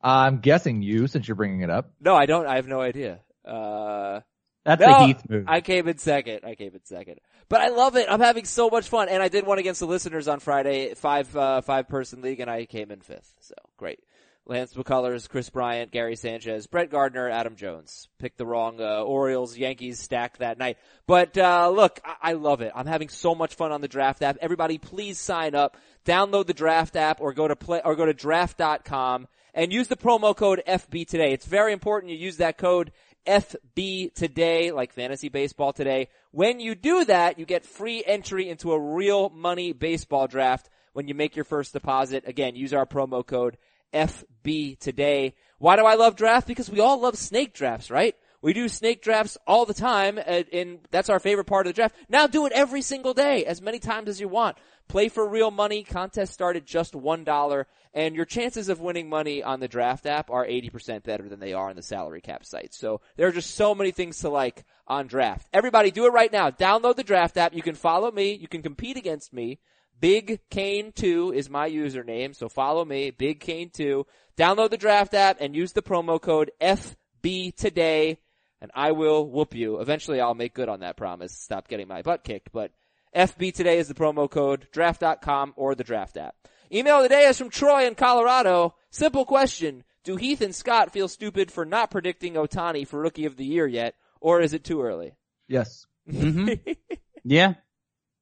I'm 0.03 0.41
guessing 0.41 0.83
you 0.83 1.07
since 1.07 1.27
you're 1.27 1.35
bringing 1.37 1.63
it 1.63 1.71
up. 1.71 1.93
No, 1.99 2.15
I 2.15 2.27
don't. 2.27 2.47
I 2.47 2.57
have 2.57 2.69
no 2.69 2.83
idea. 2.83 3.21
Uh, 3.47 4.21
That's 4.65 4.83
no, 4.83 4.87
a 4.87 5.07
Heath 5.07 5.23
move. 5.29 5.47
I 5.49 5.63
came 5.63 5.89
in 5.89 5.97
second. 5.97 6.41
I 6.45 6.55
came 6.55 6.75
in 6.75 6.85
second. 6.85 7.19
But 7.49 7.63
I 7.63 7.69
love 7.69 7.97
it. 7.97 8.07
I'm 8.11 8.21
having 8.21 8.45
so 8.45 8.69
much 8.69 8.89
fun. 8.89 9.09
And 9.09 9.23
I 9.23 9.29
did 9.29 9.47
one 9.47 9.59
against 9.59 9.81
the 9.81 9.87
listeners 9.87 10.29
on 10.29 10.41
Friday, 10.41 10.95
five, 10.95 11.35
uh, 11.35 11.63
five 11.63 11.89
person 11.89 12.21
league, 12.21 12.41
and 12.41 12.51
I 12.51 12.67
came 12.67 12.91
in 12.91 13.01
fifth. 13.01 13.35
So 13.41 13.55
great. 13.79 14.01
Lance 14.47 14.75
McCullers, 14.75 15.29
Kris 15.29 15.49
Bryant, 15.49 15.91
Gary 15.91 16.17
Sanchez, 16.17 16.67
Brett 16.67 16.91
Gardner, 16.91 17.31
Adam 17.31 17.57
Jones. 17.57 18.09
Picked 18.19 18.37
the 18.37 18.45
wrong 18.45 18.79
uh, 18.79 19.03
Orioles 19.03 19.57
Yankees 19.57 19.99
stack 19.99 20.37
that 20.39 20.59
night. 20.59 20.77
But 21.07 21.39
uh, 21.39 21.71
look, 21.75 21.99
I-, 22.05 22.31
I 22.31 22.33
love 22.35 22.61
it. 22.61 22.73
I'm 22.75 22.87
having 22.87 23.09
so 23.09 23.35
much 23.35 23.55
fun 23.55 23.73
on 23.73 23.81
the 23.81 23.89
draft 23.89 24.23
app. 24.23 24.37
Everybody, 24.43 24.77
please 24.77 25.19
sign 25.19 25.55
up. 25.55 25.79
Download 26.05 26.47
the 26.47 26.53
draft 26.53 26.95
app 26.95 27.23
or 27.23 27.33
go 27.33 27.49
to 27.49 27.57
play 27.57 27.81
or 27.83 27.97
go 27.97 28.05
to 28.05 28.13
draft.com 28.13 29.29
and 29.55 29.73
use 29.73 29.89
the 29.89 29.97
promo 29.97 30.37
code 30.37 30.63
FB 30.69 31.09
today. 31.09 31.33
It's 31.33 31.47
very 31.47 31.73
important 31.73 32.13
you 32.13 32.19
use 32.19 32.37
that 32.37 32.59
code 32.59 32.93
FB 33.27 34.13
today, 34.15 34.73
like 34.73 34.93
fantasy 34.93 35.31
baseball 35.31 35.73
today. 35.73 36.09
When 36.33 36.61
you 36.61 36.75
do 36.75 37.07
that, 37.07 37.39
you 37.39 37.47
get 37.47 37.65
free 37.65 38.05
entry 38.05 38.51
into 38.51 38.73
a 38.73 38.79
real 38.79 39.31
money 39.31 39.73
baseball 39.73 40.27
draft 40.27 40.69
when 40.93 41.09
you 41.09 41.15
make 41.15 41.35
your 41.35 41.47
first 41.47 41.73
deposit. 41.73 42.25
Again, 42.27 42.57
use 42.57 42.75
our 42.75 42.85
promo 42.85 43.25
code 43.27 43.57
FB 43.95 44.79
today. 44.79 45.35
Why 45.59 45.77
do 45.77 45.87
I 45.87 45.95
love 45.95 46.17
draft? 46.17 46.47
Because 46.47 46.69
we 46.69 46.81
all 46.81 47.01
love 47.01 47.17
snake 47.17 47.55
drafts, 47.55 47.91
right? 47.91 48.15
We 48.43 48.53
do 48.53 48.69
snake 48.69 49.01
drafts 49.01 49.39
all 49.47 49.65
the 49.65 49.73
time, 49.73 50.19
and, 50.19 50.45
and 50.53 50.79
that's 50.91 51.09
our 51.09 51.19
favorite 51.19 51.47
part 51.47 51.67
of 51.67 51.71
the 51.71 51.75
draft. 51.75 51.97
Now 52.11 52.27
do 52.27 52.45
it 52.45 52.53
every 52.53 52.83
single 52.83 53.15
day, 53.15 53.47
as 53.47 53.63
many 53.63 53.79
times 53.79 54.11
as 54.11 54.21
you 54.21 54.29
want. 54.29 54.59
Play 54.87 55.09
for 55.09 55.27
real 55.27 55.51
money. 55.51 55.83
Contest 55.83 56.35
start 56.35 56.57
at 56.57 56.67
just 56.67 56.95
one 56.95 57.25
dollar, 57.25 57.67
and 57.95 58.15
your 58.15 58.27
chances 58.27 58.69
of 58.69 58.81
winning 58.81 59.09
money 59.09 59.43
on 59.43 59.61
the 59.61 59.69
draft 59.69 60.05
app 60.05 60.29
are 60.29 60.45
80% 60.45 61.05
better 61.05 61.27
than 61.27 61.41
they 61.41 61.55
are 61.55 61.71
on 61.71 61.77
the 61.77 61.83
salary 61.83 62.21
cap 62.21 62.45
site. 62.45 62.75
So 62.75 63.01
there 63.17 63.29
are 63.29 63.33
just 63.33 63.55
so 63.55 63.75
many 63.75 63.93
things 63.93 64.19
to 64.19 64.29
like 64.29 64.65
on 64.87 65.07
draft. 65.07 65.49
Everybody 65.55 65.91
do 65.91 66.05
it 66.05 66.13
right 66.13 66.31
now. 66.31 66.51
Download 66.51 66.97
the 66.97 67.03
draft 67.03 67.39
app. 67.39 67.55
You 67.55 67.63
can 67.63 67.75
follow 67.75 68.11
me. 68.11 68.35
You 68.35 68.49
can 68.49 68.61
compete 68.61 68.99
against 68.99 69.33
me. 69.33 69.59
Big 70.01 70.41
Kane 70.51 70.93
2 70.93 71.33
is 71.33 71.49
my 71.49 71.69
username, 71.71 72.35
so 72.35 72.49
follow 72.49 72.85
me, 72.85 73.11
Big 73.11 73.41
Kane 73.41 73.71
2. 73.71 74.07
Download 74.37 74.71
the 74.71 74.77
draft 74.77 75.15
app 75.15 75.39
and 75.41 75.55
use 75.55 75.73
the 75.73 75.83
promo 75.83 76.21
code 76.21 76.51
FB 76.61 77.55
today, 77.57 78.19
and 78.61 78.71
I 78.75 78.93
will 78.93 79.29
whoop 79.29 79.55
you. 79.55 79.81
Eventually 79.81 80.21
I'll 80.21 80.35
make 80.35 80.55
good 80.55 80.69
on 80.69 80.81
that 80.81 80.97
promise, 80.97 81.33
stop 81.33 81.69
getting 81.69 81.89
my 81.89 82.03
butt 82.03 82.25
kicked, 82.25 82.51
but 82.53 82.73
FB 83.15 83.55
today 83.55 83.79
is 83.79 83.89
the 83.89 83.95
promo 83.95 84.29
code, 84.29 84.67
draft.com 84.73 85.55
or 85.57 85.75
the 85.75 85.85
draft 85.85 86.17
app. 86.17 86.35
Email 86.73 86.97
of 86.97 87.05
the 87.05 87.09
day 87.09 87.27
is 87.27 87.39
from 87.39 87.51
Troy 87.51 87.87
in 87.87 87.95
Colorado. 87.95 88.75
Simple 88.91 89.25
question. 89.25 89.85
Do 90.03 90.17
Heath 90.17 90.41
and 90.41 90.55
Scott 90.55 90.93
feel 90.93 91.09
stupid 91.09 91.51
for 91.51 91.65
not 91.65 91.91
predicting 91.91 92.35
Ohtani 92.35 92.87
for 92.87 93.01
rookie 93.01 93.27
of 93.27 93.37
the 93.37 93.45
year 93.45 93.67
yet, 93.67 93.95
or 94.21 94.41
is 94.41 94.53
it 94.53 94.65
too 94.65 94.83
early? 94.83 95.15
Yes. 95.49 95.87
Mm-hmm. 96.11 96.73
yeah. 97.25 97.55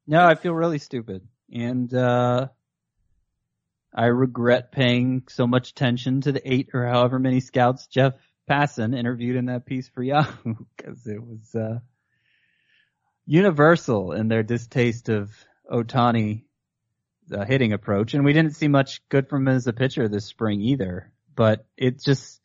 No, 0.07 0.25
I 0.25 0.35
feel 0.35 0.53
really 0.55 0.79
stupid. 0.79 1.27
And, 1.53 1.93
uh, 1.93 2.49
I 3.95 4.07
regret 4.07 4.73
paying 4.73 5.25
so 5.29 5.47
much 5.47 5.71
attention 5.71 6.23
to 6.23 6.33
the 6.33 6.53
eight 6.53 6.71
or 6.73 6.87
however 6.87 7.19
many 7.19 7.41
scouts 7.41 7.87
Jeff 7.87 8.15
Passan 8.49 8.97
interviewed 8.97 9.37
in 9.37 9.47
that 9.47 9.67
piece 9.67 9.89
for 9.89 10.03
Yahoo 10.03 10.55
because 10.77 11.07
it 11.07 11.23
was, 11.23 11.55
uh, 11.55 11.81
universal 13.27 14.13
in 14.13 14.29
their 14.29 14.43
distaste 14.43 15.09
of 15.09 15.31
Ohtani 15.71 16.43
uh, 17.33 17.45
hitting 17.45 17.73
approach. 17.73 18.15
And 18.15 18.25
we 18.25 18.33
didn't 18.33 18.57
see 18.57 18.69
much 18.69 19.07
good 19.09 19.29
from 19.29 19.47
him 19.47 19.55
as 19.55 19.67
a 19.67 19.73
pitcher 19.73 20.09
this 20.09 20.27
spring 20.27 20.61
either, 20.61 21.13
but 21.35 21.65
it 21.77 22.03
just, 22.03 22.41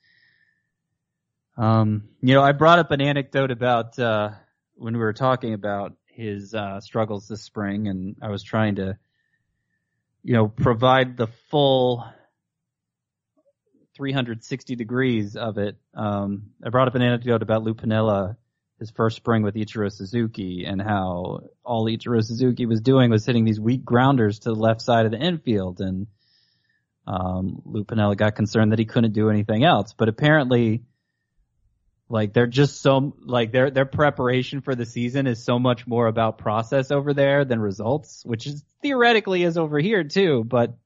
um, 1.58 2.10
you 2.22 2.36
know, 2.36 2.43
I 2.43 2.51
brought 2.51 2.80
up 2.80 2.91
an 2.91 3.01
anecdote 3.01 3.51
about, 3.51 3.97
uh, 3.97 4.32
when 4.76 4.93
we 4.93 4.99
were 4.99 5.14
talking 5.14 5.53
about 5.53 5.93
his, 6.18 6.53
uh, 6.55 6.80
struggles 6.82 7.28
this 7.28 7.43
spring 7.43 7.88
and 7.88 8.15
I 8.22 8.30
was 8.30 8.43
trying 8.43 8.76
to, 8.76 8.97
you 10.24 10.34
know, 10.34 10.47
provide 10.47 11.15
the 11.15 11.28
full 11.49 12.03
360 13.95 14.76
degrees 14.76 15.36
of 15.36 15.57
it. 15.59 15.78
Um, 15.93 16.51
I 16.63 16.70
brought 16.70 16.88
up 16.88 16.95
an 16.95 17.03
anecdote 17.03 17.43
about 17.43 17.63
Lou 17.63 17.76
Piniella, 17.76 18.36
his 18.80 18.89
first 18.91 19.15
spring 19.15 19.43
with 19.43 19.55
Ichiro 19.55 19.91
Suzuki 19.91 20.65
and 20.65 20.82
how 20.82 21.41
all 21.63 21.86
Ichiro 21.86 22.24
Suzuki 22.24 22.65
was 22.65 22.82
doing 22.82 23.11
was 23.11 23.26
hitting 23.26 23.45
these 23.45 23.59
weak 23.59 23.86
grounders 23.86 24.39
to 24.39 24.49
the 24.49 24.59
left 24.59 24.82
side 24.82 25.05
of 25.05 25.11
the 25.11 25.20
infield 25.20 25.82
and, 25.82 26.07
um, 27.05 27.61
Lou 27.63 27.86
Piniella 27.86 28.18
got 28.18 28.36
concerned 28.36 28.72
that 28.72 28.80
he 28.80 28.86
couldn't 28.86 29.13
do 29.13 29.30
anything 29.30 29.63
else, 29.63 29.93
but 29.93 30.09
apparently, 30.09 30.84
like 32.10 32.34
they're 32.34 32.47
just 32.47 32.82
so 32.82 33.16
like 33.20 33.51
their 33.51 33.70
their 33.70 33.86
preparation 33.86 34.62
for 34.62 34.76
the 34.76 34.86
season 34.86 35.28
is 35.28 35.43
so 35.43 35.60
much 35.60 35.86
more 35.86 36.08
about 36.08 36.38
process 36.38 36.89
over 36.91 37.14
there 37.14 37.43
than 37.43 37.60
results, 37.60 38.24
which 38.26 38.47
is 38.47 38.64
theoretically 38.82 39.43
is 39.43 39.58
over 39.58 39.78
here 39.80 40.03
too, 40.03 40.43
but 40.45 40.78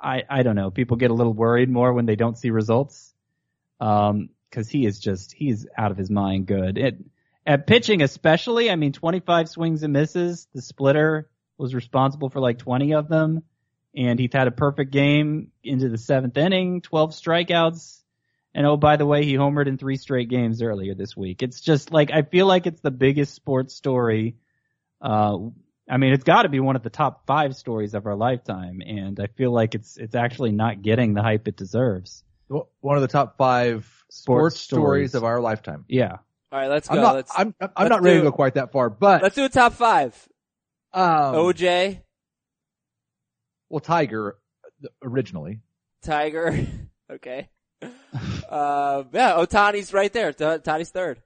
I 0.00 0.22
I 0.28 0.42
don't 0.42 0.54
know. 0.54 0.70
People 0.70 0.96
get 0.96 1.10
a 1.10 1.14
little 1.14 1.32
worried 1.32 1.68
more 1.68 1.92
when 1.92 2.06
they 2.06 2.16
don't 2.16 2.38
see 2.38 2.50
results. 2.50 3.12
Um 3.80 4.30
cuz 4.52 4.68
he 4.68 4.86
is 4.86 5.00
just 5.00 5.32
he's 5.32 5.66
out 5.76 5.90
of 5.90 5.96
his 5.96 6.10
mind 6.10 6.46
good. 6.46 6.78
It 6.78 7.04
at 7.44 7.66
pitching 7.66 8.02
especially, 8.02 8.70
I 8.70 8.76
mean 8.76 8.92
25 8.92 9.48
swings 9.48 9.82
and 9.82 9.92
misses, 9.92 10.46
the 10.54 10.62
splitter 10.62 11.28
was 11.58 11.74
responsible 11.74 12.28
for 12.28 12.40
like 12.40 12.58
20 12.58 12.94
of 12.94 13.08
them 13.08 13.42
and 13.96 14.20
he's 14.20 14.32
had 14.32 14.46
a 14.46 14.52
perfect 14.52 14.92
game 14.92 15.50
into 15.64 15.88
the 15.88 15.96
7th 15.96 16.36
inning, 16.36 16.82
12 16.82 17.10
strikeouts 17.12 18.02
and 18.56 18.66
oh, 18.66 18.78
by 18.78 18.96
the 18.96 19.04
way, 19.04 19.22
he 19.22 19.34
homered 19.34 19.66
in 19.66 19.76
three 19.76 19.98
straight 19.98 20.30
games 20.30 20.62
earlier 20.62 20.94
this 20.94 21.14
week. 21.14 21.42
It's 21.42 21.60
just 21.60 21.92
like, 21.92 22.10
I 22.10 22.22
feel 22.22 22.46
like 22.46 22.66
it's 22.66 22.80
the 22.80 22.90
biggest 22.90 23.34
sports 23.34 23.74
story. 23.74 24.36
Uh, 24.98 25.36
I 25.88 25.98
mean, 25.98 26.14
it's 26.14 26.24
gotta 26.24 26.48
be 26.48 26.58
one 26.58 26.74
of 26.74 26.82
the 26.82 26.88
top 26.88 27.26
five 27.26 27.54
stories 27.54 27.92
of 27.92 28.06
our 28.06 28.16
lifetime. 28.16 28.80
And 28.80 29.20
I 29.20 29.26
feel 29.26 29.52
like 29.52 29.74
it's, 29.74 29.98
it's 29.98 30.14
actually 30.14 30.52
not 30.52 30.80
getting 30.80 31.12
the 31.12 31.20
hype 31.22 31.46
it 31.46 31.56
deserves. 31.56 32.24
One 32.48 32.96
of 32.96 33.02
the 33.02 33.08
top 33.08 33.36
five 33.36 33.84
Sports 34.08 34.56
sports, 34.56 34.60
stories 34.60 35.10
stories. 35.10 35.14
of 35.16 35.24
our 35.24 35.38
lifetime. 35.38 35.84
Yeah. 35.86 36.16
All 36.50 36.58
right, 36.58 36.68
let's 36.68 36.88
go. 36.88 36.94
I'm 36.94 37.02
not, 37.02 37.14
let's 37.16 37.32
I'm, 37.36 37.54
I'm 37.60 37.70
let's 37.76 37.90
not 37.90 38.02
ready 38.02 38.16
do- 38.16 38.22
to 38.22 38.30
go 38.30 38.32
quite 38.32 38.54
that 38.54 38.72
far, 38.72 38.88
but, 38.88 39.22
let's 39.22 39.34
do 39.34 39.44
a 39.44 39.50
top 39.50 39.74
five. 39.74 40.14
um, 40.94 41.34
OJ, 41.34 42.00
well, 43.68 43.80
Tiger, 43.80 44.38
uh, 44.82 44.88
originally. 45.02 45.60
Tiger. 46.02 46.66
okay. 47.12 47.50
Uh, 48.48 49.04
yeah, 49.12 49.32
Ohtani's 49.34 49.92
right 49.92 50.12
there. 50.12 50.32
T- 50.32 50.44
Ohtani's 50.44 50.90
third. 50.90 51.20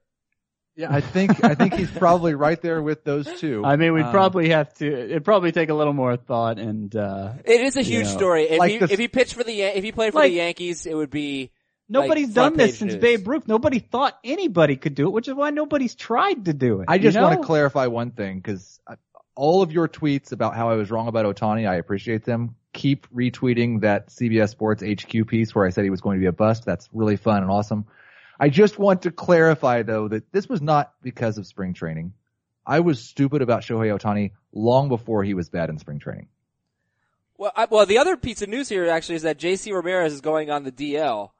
Yeah, 0.75 0.87
I 0.89 1.01
think, 1.01 1.43
I 1.43 1.53
think 1.53 1.73
he's 1.73 1.91
probably 1.91 2.33
right 2.33 2.59
there 2.61 2.81
with 2.81 3.03
those 3.03 3.27
two. 3.39 3.63
I 3.65 3.75
mean, 3.75 3.93
we'd 3.93 4.03
Um, 4.05 4.11
probably 4.11 4.49
have 4.49 4.73
to, 4.75 4.85
it'd 4.87 5.25
probably 5.25 5.51
take 5.51 5.69
a 5.69 5.73
little 5.73 5.93
more 5.93 6.15
thought 6.15 6.59
and, 6.59 6.95
uh, 6.95 7.33
It 7.43 7.61
is 7.61 7.75
a 7.75 7.81
huge 7.81 8.05
know, 8.05 8.11
story. 8.11 8.43
If 8.49 8.59
like 8.59 8.71
he 8.71 8.77
the- 8.77 8.91
if 8.91 8.97
he 8.97 9.07
pitched 9.09 9.33
for 9.33 9.43
the 9.43 9.61
if 9.61 9.83
he 9.83 9.91
played 9.91 10.13
for 10.13 10.19
Like- 10.19 10.31
the 10.31 10.37
Yankees, 10.37 10.85
it 10.85 10.95
would 10.95 11.09
be 11.09 11.51
nobody's 11.89 12.27
Like, 12.27 12.35
done 12.35 12.57
this 12.57 12.77
since 12.79 12.93
news. 12.93 13.01
Babe 13.01 13.27
Ruth. 13.27 13.47
Nobody 13.49 13.79
thought 13.79 14.17
anybody 14.23 14.77
could 14.77 14.95
do 14.95 15.07
it, 15.07 15.11
which 15.11 15.27
is 15.27 15.33
why 15.33 15.49
nobody's 15.49 15.93
tried 15.93 16.45
to 16.45 16.53
do 16.53 16.79
it. 16.79 16.85
I 16.87 16.97
just 16.99 17.17
you 17.17 17.21
want 17.23 17.41
to 17.41 17.45
clarify 17.45 17.87
one 17.87 18.11
thing 18.11 18.37
because 18.37 18.79
all 19.35 19.61
of 19.61 19.71
your 19.71 19.87
tweets 19.87 20.31
about 20.31 20.55
how 20.55 20.69
I 20.69 20.75
was 20.75 20.91
wrong 20.91 21.07
about 21.07 21.25
Ohtani, 21.25 21.67
I 21.67 21.75
appreciate 21.75 22.25
them. 22.25 22.55
Keep 22.73 23.07
retweeting 23.13 23.81
that 23.81 24.07
CBS 24.09 24.49
Sports 24.49 24.83
HQ 24.83 25.27
piece 25.27 25.53
where 25.53 25.65
I 25.65 25.69
said 25.69 25.83
he 25.83 25.89
was 25.89 26.01
going 26.01 26.17
to 26.17 26.21
be 26.21 26.27
a 26.27 26.31
bust. 26.31 26.65
That's 26.65 26.89
really 26.93 27.17
fun 27.17 27.43
and 27.43 27.51
awesome. 27.51 27.85
I 28.39 28.49
just 28.49 28.79
want 28.79 29.03
to 29.03 29.11
clarify 29.11 29.83
though 29.83 30.07
that 30.07 30.31
this 30.31 30.49
was 30.49 30.61
not 30.61 30.93
because 31.01 31.37
of 31.37 31.45
spring 31.45 31.73
training. 31.73 32.13
I 32.65 32.79
was 32.79 33.03
stupid 33.03 33.41
about 33.41 33.63
Shohei 33.63 33.97
Ohtani 33.97 34.31
long 34.53 34.89
before 34.89 35.23
he 35.23 35.33
was 35.33 35.49
bad 35.49 35.69
in 35.69 35.77
spring 35.79 35.99
training. 35.99 36.27
well. 37.37 37.51
I, 37.55 37.65
well, 37.69 37.85
the 37.85 37.97
other 37.97 38.17
piece 38.17 38.41
of 38.41 38.49
news 38.49 38.69
here 38.69 38.87
actually 38.87 39.15
is 39.15 39.23
that 39.23 39.37
J.C. 39.37 39.71
Ramirez 39.71 40.13
is 40.13 40.21
going 40.21 40.49
on 40.51 40.63
the 40.63 40.71
DL, 40.71 41.31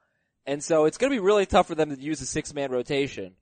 and 0.46 0.64
so 0.64 0.86
it's 0.86 0.98
going 0.98 1.12
to 1.12 1.16
be 1.16 1.20
really 1.20 1.46
tough 1.46 1.68
for 1.68 1.76
them 1.76 1.96
to 1.96 2.02
use 2.02 2.22
a 2.22 2.26
six 2.26 2.54
man 2.54 2.72
rotation. 2.72 3.36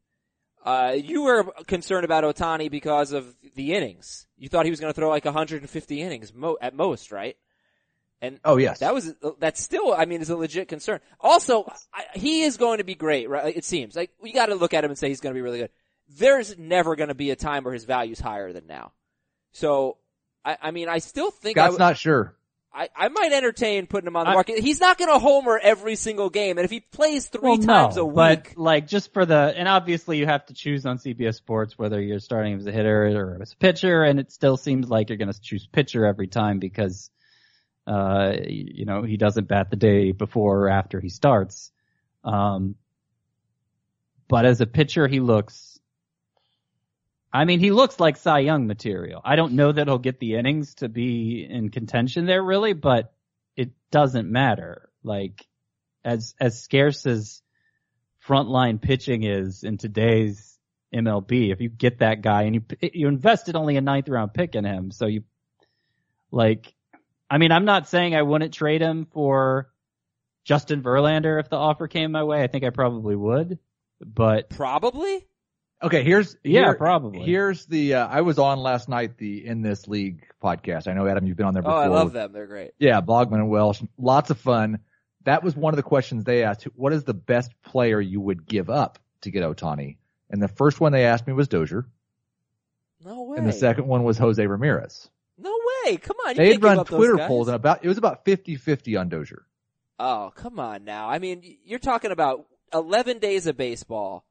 Uh, 0.64 0.95
you 0.97 1.24
were 1.24 1.43
concerned 1.68 2.03
about 2.05 2.24
Ohtani 2.24 2.70
because 2.70 3.12
of 3.14 3.34
the 3.55 3.74
innings. 3.74 4.28
You 4.38 4.49
thought 4.49 4.66
he 4.66 4.72
was 4.72 4.80
going 4.80 4.91
to 4.93 4.95
throw 4.99 5.10
like 5.10 5.26
150 5.26 6.01
innings 6.01 6.34
mo- 6.34 6.57
at 6.62 6.74
most, 6.76 7.12
right? 7.12 7.38
And 8.22 8.39
Oh 8.43 8.57
yes. 8.57 8.80
that 8.80 8.93
was 8.93 9.14
that's 9.39 9.62
still 9.64 9.93
I 9.93 10.03
mean 10.03 10.22
is 10.22 10.30
a 10.30 10.36
legit 10.36 10.68
concern. 10.68 10.99
Also, 11.22 11.72
I, 11.93 12.03
he 12.14 12.41
is 12.41 12.57
going 12.57 12.80
to 12.80 12.84
be 12.84 12.93
great, 12.95 13.30
right? 13.30 13.55
It 13.55 13.64
seems 13.64 13.95
like 13.95 14.12
we 14.22 14.34
got 14.34 14.47
to 14.47 14.55
look 14.55 14.74
at 14.74 14.84
him 14.84 14.91
and 14.91 14.97
say 14.97 15.07
he's 15.07 15.22
going 15.22 15.34
to 15.34 15.38
be 15.38 15.41
really 15.41 15.60
good. 15.60 15.70
There's 16.18 16.57
never 16.57 16.97
going 16.97 17.07
to 17.07 17.16
be 17.16 17.32
a 17.32 17.38
time 17.38 17.64
where 17.64 17.74
his 17.74 17.86
value's 17.86 18.20
higher 18.20 18.51
than 18.51 18.68
now. 18.68 18.91
So, 19.53 19.97
I, 20.43 20.57
I 20.64 20.72
mean, 20.72 20.89
I 20.89 20.97
still 20.99 21.32
think 21.32 21.57
I 21.57 21.62
Scott's 21.62 21.72
would- 21.74 21.80
not 21.80 21.97
sure. 21.97 22.36
I, 22.72 22.89
I 22.95 23.07
might 23.09 23.32
entertain 23.32 23.88
putting 23.88 24.07
him 24.07 24.15
on 24.15 24.26
the 24.26 24.32
I- 24.32 24.34
market. 24.36 24.59
He's 24.59 24.80
not 24.80 24.97
going 24.97 25.11
to 25.11 25.20
homer 25.20 25.57
every 25.57 25.95
single 25.95 26.30
game, 26.30 26.57
and 26.57 26.65
if 26.65 26.72
he 26.72 26.80
plays 26.80 27.28
three 27.28 27.41
well, 27.41 27.57
times 27.57 27.95
no, 27.95 28.03
a 28.03 28.05
week, 28.05 28.15
but 28.15 28.57
like 28.57 28.88
just 28.88 29.13
for 29.13 29.26
the, 29.26 29.53
and 29.55 29.67
obviously 29.67 30.17
you 30.17 30.26
have 30.26 30.45
to 30.47 30.53
choose 30.53 30.86
on 30.86 30.97
CBS 30.97 31.36
Sports 31.36 31.78
whether 31.78 31.99
you're 31.99 32.20
starting 32.20 32.55
as 32.55 32.65
a 32.65 32.72
hitter 32.72 33.07
or 33.17 33.39
as 33.41 33.53
a 33.53 33.57
pitcher, 33.57 34.03
and 34.03 34.20
it 34.20 34.32
still 34.32 34.57
seems 34.57 34.89
like 34.89 35.09
you're 35.09 35.17
going 35.17 35.32
to 35.32 35.41
choose 35.41 35.67
pitcher 35.67 36.05
every 36.05 36.28
time 36.28 36.59
because, 36.59 37.09
uh, 37.88 38.34
you 38.47 38.86
know, 38.86 39.03
he 39.03 39.17
doesn't 39.17 39.47
bat 39.47 39.70
the 39.70 39.76
day 39.76 40.11
before 40.11 40.65
or 40.65 40.70
after 40.70 40.99
he 40.99 41.09
starts. 41.09 41.72
Um, 42.24 42.76
but 44.28 44.45
as 44.45 44.61
a 44.61 44.67
pitcher, 44.67 45.07
he 45.07 45.20
looks. 45.20 45.68
I 47.32 47.45
mean, 47.45 47.59
he 47.59 47.71
looks 47.71 47.99
like 47.99 48.17
Cy 48.17 48.39
Young 48.39 48.65
material. 48.65 49.21
I 49.23 49.36
don't 49.36 49.53
know 49.53 49.71
that 49.71 49.88
he'll 49.88 49.99
get 49.99 50.19
the 50.19 50.36
innings 50.36 50.75
to 50.75 50.89
be 50.89 51.45
in 51.47 51.69
contention 51.69 52.25
there 52.25 52.41
really, 52.41 52.73
but 52.73 53.13
it 53.55 53.71
doesn't 53.91 54.32
matter. 54.32 54.89
Like, 55.03 55.45
as, 56.03 56.34
as 56.39 56.61
scarce 56.61 57.05
as 57.05 57.41
frontline 58.27 58.82
pitching 58.82 59.23
is 59.23 59.63
in 59.63 59.77
today's 59.77 60.57
MLB, 60.93 61.51
if 61.51 61.61
you 61.61 61.69
get 61.69 61.99
that 61.99 62.21
guy 62.21 62.43
and 62.43 62.55
you, 62.55 62.61
you 62.93 63.07
invested 63.07 63.55
only 63.55 63.77
a 63.77 63.82
ninth 63.82 64.09
round 64.09 64.34
pick 64.34 64.55
in 64.55 64.65
him, 64.65 64.91
so 64.91 65.05
you, 65.05 65.23
like, 66.32 66.73
I 67.30 67.38
mean, 67.38 67.51
I'm 67.51 67.65
not 67.65 67.88
saying 67.88 68.15
I 68.15 68.23
wouldn't 68.23 68.55
trade 68.55 68.82
him 68.82 69.05
for 69.05 69.69
Justin 70.45 70.82
Verlander 70.82 71.39
if 71.39 71.49
the 71.49 71.57
offer 71.57 71.88
came 71.88 72.11
my 72.11 72.23
way. 72.23 72.41
I 72.41 72.47
think 72.47 72.63
I 72.63 72.71
probably 72.71 73.15
would, 73.15 73.59
but 74.01 74.49
probably. 74.49 75.27
Okay, 75.82 76.03
here's 76.03 76.36
Yeah, 76.43 76.65
here- 76.65 76.75
probably. 76.75 77.21
Here's 77.25 77.65
the 77.65 77.95
uh, 77.95 78.07
I 78.07 78.21
was 78.21 78.38
on 78.38 78.59
last 78.59 78.89
night 78.89 79.17
the 79.17 79.45
in 79.45 79.61
this 79.61 79.88
league 79.88 80.25
podcast. 80.43 80.88
I 80.89 80.93
know 80.93 81.07
Adam, 81.07 81.25
you've 81.25 81.38
been 81.38 81.45
on 81.45 81.53
there 81.53 81.63
Oh, 81.63 81.69
before. 81.69 81.80
I 81.84 81.88
love 81.88 82.11
them. 82.11 82.34
They're 82.34 82.47
great. 82.47 82.71
Yeah, 82.80 82.99
Bogman 83.01 83.36
and 83.36 83.49
Welsh, 83.49 83.82
lots 83.97 84.30
of 84.30 84.38
fun. 84.39 84.80
That 85.23 85.43
was 85.43 85.55
one 85.55 85.73
of 85.73 85.77
the 85.77 85.84
questions 85.84 86.23
they 86.25 86.43
asked. 86.43 86.63
What 86.75 86.91
is 86.93 87.03
the 87.05 87.13
best 87.13 87.51
player 87.63 87.99
you 88.01 88.19
would 88.19 88.45
give 88.45 88.69
up 88.69 88.99
to 89.21 89.32
get 89.32 89.43
Ohtani? 89.43 89.97
And 90.30 90.41
the 90.41 90.47
first 90.49 90.80
one 90.82 90.91
they 90.91 91.05
asked 91.05 91.25
me 91.27 91.34
was 91.34 91.47
Dozier, 91.47 91.86
No 93.03 93.23
way. 93.23 93.38
and 93.38 93.47
the 93.47 93.53
second 93.53 93.88
one 93.88 94.03
was 94.03 94.17
Jose 94.17 94.45
Ramirez. 94.45 95.09
No 95.38 95.57
way. 95.86 95.95
Come 95.97 96.17
on. 96.27 96.36
they 96.36 96.51
had 96.53 96.63
run 96.63 96.84
Twitter 96.86 97.17
polls 97.25 97.47
and 97.47 97.55
about 97.55 97.84
it 97.84 97.88
was 97.88 97.97
about 97.97 98.25
50-50 98.25 98.99
on 98.99 99.07
Dozier. 99.09 99.43
Oh, 99.97 100.32
come 100.36 100.59
on 100.59 100.84
now. 100.84 101.09
I 101.09 101.19
mean, 101.19 101.57
you're 101.65 101.80
talking 101.80 102.11
about 102.11 102.45
11 102.73 103.19
days 103.19 103.47
of 103.47 103.55
baseball. 103.57 104.25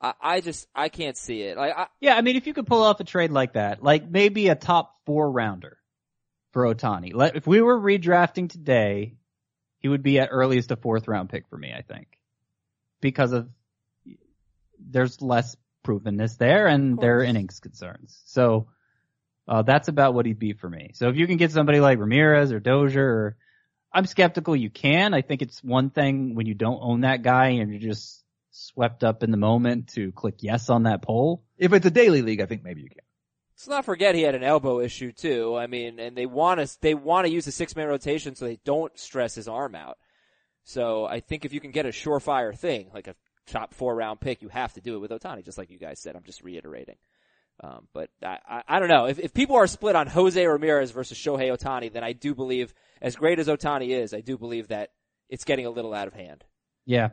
I, 0.00 0.14
I 0.20 0.40
just, 0.40 0.68
I 0.74 0.88
can't 0.88 1.16
see 1.16 1.42
it. 1.42 1.56
Like, 1.56 1.76
I, 1.76 1.86
Yeah, 2.00 2.16
I 2.16 2.20
mean, 2.20 2.36
if 2.36 2.46
you 2.46 2.54
could 2.54 2.66
pull 2.66 2.82
off 2.82 3.00
a 3.00 3.04
trade 3.04 3.30
like 3.30 3.54
that, 3.54 3.82
like 3.82 4.08
maybe 4.08 4.48
a 4.48 4.54
top 4.54 4.96
four 5.06 5.30
rounder 5.30 5.78
for 6.52 6.64
Ohtani. 6.64 7.14
Let, 7.14 7.36
if 7.36 7.46
we 7.46 7.60
were 7.60 7.78
redrafting 7.78 8.50
today, 8.50 9.14
he 9.78 9.88
would 9.88 10.02
be 10.02 10.18
at 10.18 10.28
earliest 10.30 10.70
a 10.70 10.76
fourth 10.76 11.08
round 11.08 11.30
pick 11.30 11.48
for 11.48 11.56
me, 11.56 11.72
I 11.76 11.82
think. 11.82 12.06
Because 13.00 13.32
of, 13.32 13.48
there's 14.78 15.20
less 15.20 15.56
provenness 15.84 16.36
there 16.38 16.66
and 16.66 16.98
there 16.98 17.18
are 17.18 17.24
innings 17.24 17.60
concerns. 17.60 18.20
So, 18.26 18.68
uh, 19.46 19.62
that's 19.62 19.88
about 19.88 20.12
what 20.14 20.26
he'd 20.26 20.38
be 20.38 20.52
for 20.52 20.68
me. 20.68 20.90
So 20.94 21.08
if 21.08 21.16
you 21.16 21.26
can 21.26 21.38
get 21.38 21.52
somebody 21.52 21.80
like 21.80 21.98
Ramirez 21.98 22.52
or 22.52 22.60
Dozier 22.60 23.06
or, 23.06 23.36
I'm 23.90 24.04
skeptical 24.04 24.54
you 24.54 24.68
can. 24.68 25.14
I 25.14 25.22
think 25.22 25.40
it's 25.40 25.64
one 25.64 25.88
thing 25.88 26.34
when 26.34 26.44
you 26.44 26.52
don't 26.52 26.80
own 26.82 27.00
that 27.00 27.22
guy 27.22 27.48
and 27.48 27.70
you're 27.70 27.80
just 27.80 28.22
swept 28.50 29.04
up 29.04 29.22
in 29.22 29.30
the 29.30 29.36
moment 29.36 29.88
to 29.94 30.12
click 30.12 30.36
yes 30.40 30.70
on 30.70 30.84
that 30.84 31.02
poll. 31.02 31.44
If 31.56 31.72
it's 31.72 31.86
a 31.86 31.90
daily 31.90 32.22
league, 32.22 32.40
I 32.40 32.46
think 32.46 32.62
maybe 32.62 32.82
you 32.82 32.88
can. 32.88 33.04
let's 33.54 33.68
not 33.68 33.84
forget 33.84 34.14
he 34.14 34.22
had 34.22 34.34
an 34.34 34.42
elbow 34.42 34.80
issue 34.80 35.12
too. 35.12 35.56
I 35.56 35.66
mean, 35.66 35.98
and 35.98 36.16
they 36.16 36.26
want 36.26 36.60
to, 36.60 36.80
they 36.80 36.94
want 36.94 37.26
to 37.26 37.32
use 37.32 37.46
a 37.46 37.52
six 37.52 37.74
man 37.76 37.88
rotation 37.88 38.34
so 38.34 38.44
they 38.44 38.58
don't 38.64 38.96
stress 38.98 39.34
his 39.34 39.48
arm 39.48 39.74
out. 39.74 39.98
So 40.64 41.06
I 41.06 41.20
think 41.20 41.44
if 41.44 41.52
you 41.52 41.60
can 41.60 41.70
get 41.70 41.86
a 41.86 41.90
surefire 41.90 42.56
thing, 42.56 42.90
like 42.92 43.08
a 43.08 43.14
top 43.46 43.74
four 43.74 43.94
round 43.94 44.20
pick, 44.20 44.42
you 44.42 44.48
have 44.48 44.74
to 44.74 44.80
do 44.80 44.96
it 44.96 44.98
with 44.98 45.10
Ohtani, 45.10 45.44
just 45.44 45.58
like 45.58 45.70
you 45.70 45.78
guys 45.78 46.00
said. 46.00 46.14
I'm 46.14 46.24
just 46.24 46.42
reiterating. 46.42 46.96
Um, 47.60 47.88
but 47.92 48.10
I, 48.22 48.38
I, 48.48 48.62
I 48.68 48.78
don't 48.78 48.88
know. 48.88 49.06
If, 49.06 49.18
if 49.18 49.34
people 49.34 49.56
are 49.56 49.66
split 49.66 49.96
on 49.96 50.06
Jose 50.06 50.46
Ramirez 50.46 50.90
versus 50.92 51.18
Shohei 51.18 51.50
Ohtani, 51.56 51.92
then 51.92 52.04
I 52.04 52.12
do 52.12 52.34
believe, 52.34 52.72
as 53.02 53.16
great 53.16 53.38
as 53.40 53.48
Ohtani 53.48 53.88
is, 53.88 54.14
I 54.14 54.20
do 54.20 54.38
believe 54.38 54.68
that 54.68 54.90
it's 55.28 55.44
getting 55.44 55.66
a 55.66 55.70
little 55.70 55.92
out 55.92 56.06
of 56.06 56.14
hand. 56.14 56.44
Yeah. 56.86 57.10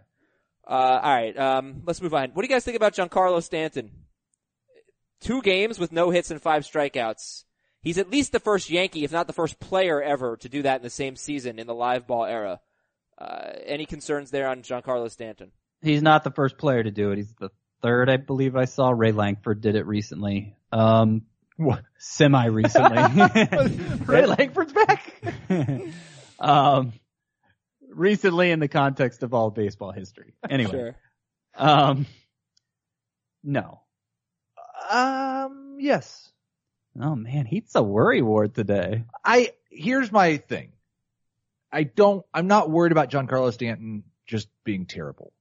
Uh, 0.68 1.00
all 1.04 1.16
right, 1.16 1.38
um, 1.38 1.84
let's 1.86 2.02
move 2.02 2.14
on. 2.14 2.32
What 2.32 2.42
do 2.42 2.48
you 2.48 2.54
guys 2.54 2.64
think 2.64 2.78
about 2.78 2.94
Giancarlo 2.94 3.42
Stanton? 3.44 3.92
Two 5.22 5.42
games 5.42 5.80
with 5.80 5.92
no 5.92 6.10
hits 6.10 6.32
and 6.32 6.42
five 6.42 6.64
strikeouts. 6.64 7.44
He's 7.82 8.00
at 8.00 8.10
least 8.10 8.32
the 8.32 8.40
first 8.40 8.70
Yankee, 8.70 9.04
if 9.04 9.12
not 9.12 9.28
the 9.28 9.34
first 9.34 9.60
player 9.60 10.02
ever, 10.02 10.38
to 10.38 10.50
do 10.50 10.64
that 10.64 10.78
in 10.78 10.82
the 10.82 10.90
same 10.90 11.16
season 11.16 11.60
in 11.60 11.68
the 11.68 11.74
live 11.74 12.08
ball 12.08 12.26
era. 12.26 12.60
Uh, 13.18 13.52
any 13.66 13.86
concerns 13.86 14.32
there 14.32 14.48
on 14.48 14.64
Giancarlo 14.64 15.10
Stanton? 15.10 15.52
He's 15.82 16.02
not 16.02 16.24
the 16.24 16.32
first 16.32 16.58
player 16.58 16.84
to 16.84 16.92
do 16.92 17.12
it. 17.12 17.18
He's 17.18 17.34
the 17.40 17.50
third, 17.82 18.10
I 18.10 18.18
believe 18.18 18.56
I 18.56 18.66
saw. 18.66 18.90
Ray 18.90 19.12
Lankford 19.12 19.62
did 19.62 19.76
it 19.76 19.86
recently. 19.86 20.56
Um, 20.72 21.28
semi 22.00 22.46
recently. 22.46 22.98
Ray 24.06 24.26
Lankford's 24.26 24.74
back. 24.74 25.14
um, 26.40 26.94
recently 27.96 28.52
in 28.52 28.60
the 28.60 28.68
context 28.68 29.24
of 29.24 29.34
all 29.34 29.50
baseball 29.50 29.92
history. 29.92 30.34
Anyway. 30.50 30.72
Sure. 30.72 30.96
Um, 31.58 32.06
no. 33.44 33.82
Um, 34.90 35.78
yes. 35.80 36.32
Oh 37.00 37.16
man, 37.16 37.46
he's 37.46 37.72
a 37.76 37.84
worry 37.84 38.22
ward 38.22 38.56
today. 38.56 39.04
I 39.24 39.52
here's 39.70 40.12
my 40.12 40.38
thing. 40.38 40.72
I 41.72 41.84
don't. 41.84 42.26
I'm 42.34 42.48
not 42.48 42.70
worried 42.70 42.92
about 42.92 43.10
Giancarlo 43.12 43.52
Stanton 43.52 44.04
just 44.26 44.48
being 44.64 44.86
terrible. 44.86 45.34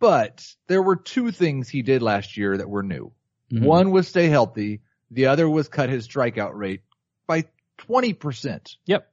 But 0.00 0.44
there 0.66 0.82
were 0.82 0.96
two 0.96 1.30
things 1.30 1.68
he 1.68 1.82
did 1.82 2.02
last 2.02 2.36
year 2.36 2.56
that 2.56 2.68
were 2.68 2.82
new. 2.82 3.12
Mhm. 3.52 3.62
One 3.62 3.90
was 3.92 4.08
stay 4.08 4.28
healthy. 4.28 4.80
The 5.10 5.26
other 5.26 5.48
was 5.48 5.68
cut 5.68 5.88
his 5.88 6.06
strikeout 6.08 6.52
rate 6.54 6.82
by 7.26 7.44
20%. 7.78 8.76
Yep. 8.86 9.10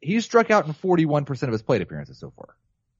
He's 0.00 0.24
struck 0.24 0.50
out 0.50 0.66
in 0.66 0.74
41% 0.74 1.42
of 1.42 1.52
his 1.52 1.62
plate 1.62 1.82
appearances 1.82 2.18
so 2.18 2.30
far. 2.30 2.56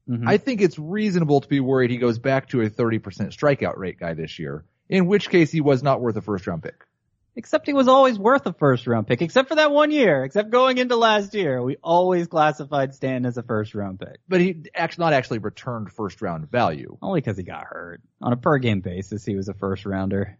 Mhm. 0.08 0.26
I 0.26 0.38
think 0.38 0.60
it's 0.60 0.78
reasonable 0.78 1.40
to 1.40 1.48
be 1.48 1.60
worried 1.60 1.90
he 1.90 1.98
goes 1.98 2.18
back 2.18 2.48
to 2.48 2.62
a 2.62 2.70
30% 2.70 3.32
strikeout 3.32 3.76
rate 3.76 3.98
guy 3.98 4.14
this 4.14 4.38
year, 4.38 4.64
in 4.88 5.06
which 5.06 5.28
case 5.28 5.52
he 5.52 5.60
was 5.60 5.82
not 5.82 6.00
worth 6.00 6.16
a 6.16 6.22
first 6.22 6.46
round 6.46 6.62
pick. 6.62 6.84
Except 7.36 7.66
he 7.66 7.72
was 7.72 7.86
always 7.86 8.18
worth 8.18 8.46
a 8.46 8.52
first 8.52 8.86
round 8.88 9.06
pick, 9.06 9.22
except 9.22 9.48
for 9.48 9.54
that 9.54 9.70
one 9.70 9.92
year, 9.92 10.24
except 10.24 10.50
going 10.50 10.78
into 10.78 10.96
last 10.96 11.34
year. 11.34 11.62
We 11.62 11.76
always 11.84 12.26
classified 12.26 12.94
Stan 12.94 13.24
as 13.24 13.36
a 13.36 13.44
first 13.44 13.76
round 13.76 14.00
pick. 14.00 14.18
But 14.26 14.40
he 14.40 14.64
actually 14.74 15.04
not 15.04 15.12
actually 15.12 15.38
returned 15.38 15.92
first 15.92 16.20
round 16.20 16.50
value. 16.50 16.96
Only 17.00 17.20
because 17.20 17.36
he 17.36 17.44
got 17.44 17.62
hurt. 17.64 18.00
On 18.20 18.32
a 18.32 18.36
per 18.36 18.58
game 18.58 18.80
basis, 18.80 19.24
he 19.24 19.36
was 19.36 19.48
a 19.48 19.54
first 19.54 19.86
rounder. 19.86 20.36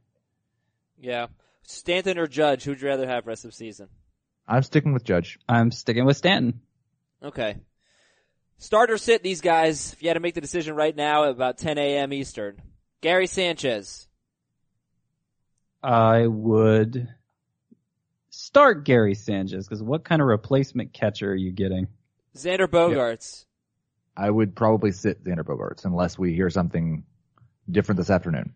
Yeah. 0.99 1.27
Stanton 1.63 2.19
or 2.19 2.27
Judge, 2.27 2.65
who'd 2.65 2.81
you 2.81 2.89
rather 2.89 3.07
have 3.07 3.27
rest 3.29 3.45
of 3.45 3.55
season? 3.55 3.89
I'm 4.49 4.63
sticking 4.63 4.95
with 4.95 5.05
Judge. 5.05 5.39
I'm 5.49 5.71
sticking 5.71 6.07
with 6.07 6.17
Stanton. 6.17 6.61
Okay. 7.23 7.57
Start 8.57 8.91
or 8.91 8.97
sit 8.99 9.23
these 9.23 9.43
guys, 9.43 9.93
if 9.93 10.03
you 10.03 10.09
had 10.09 10.15
to 10.15 10.21
make 10.21 10.35
the 10.35 10.41
decision 10.41 10.75
right 10.75 10.97
now 10.97 11.25
at 11.25 11.31
about 11.31 11.59
10 11.59 11.77
a.m. 11.79 12.13
Eastern. 12.13 12.61
Gary 13.03 13.27
Sanchez. 13.27 14.09
I 15.83 16.27
would 16.27 17.09
start 18.31 18.85
Gary 18.85 19.15
Sanchez 19.15 19.69
because 19.69 19.83
what 19.83 20.05
kind 20.05 20.21
of 20.23 20.27
replacement 20.27 20.93
catcher 20.93 21.31
are 21.31 21.37
you 21.37 21.53
getting? 21.53 21.87
Xander 22.35 22.67
Bogaerts. 22.67 23.45
I 24.17 24.29
would 24.29 24.57
probably 24.57 24.91
sit 24.91 25.23
Xander 25.23 25.45
Bogaerts 25.45 25.85
unless 25.85 26.19
we 26.19 26.35
hear 26.35 26.51
something 26.51 27.05
different 27.71 27.99
this 27.99 28.11
afternoon. 28.11 28.55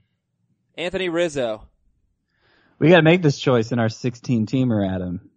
Anthony 0.76 1.08
Rizzo. 1.10 1.68
We 2.78 2.88
got 2.88 2.96
to 2.96 3.02
make 3.02 3.22
this 3.22 3.38
choice 3.38 3.70
in 3.70 3.78
our 3.78 3.88
16 3.88 4.46
teamer, 4.46 4.88
Adam. 4.92 5.30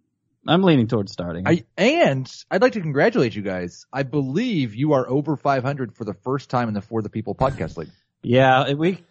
I'm 0.48 0.62
leaning 0.62 0.86
towards 0.88 1.12
starting. 1.12 1.46
I, 1.46 1.64
and 1.76 2.30
I'd 2.50 2.62
like 2.62 2.72
to 2.72 2.80
congratulate 2.80 3.34
you 3.34 3.42
guys. 3.42 3.86
I 3.92 4.02
believe 4.02 4.74
you 4.74 4.92
are 4.94 5.08
over 5.08 5.36
500 5.36 5.94
for 5.94 6.04
the 6.04 6.14
first 6.14 6.50
time 6.50 6.68
in 6.68 6.74
the 6.74 6.82
For 6.82 7.02
the 7.02 7.10
People 7.10 7.34
podcast 7.34 7.76
league. 7.76 7.90
yeah, 8.22 8.72
we. 8.74 9.02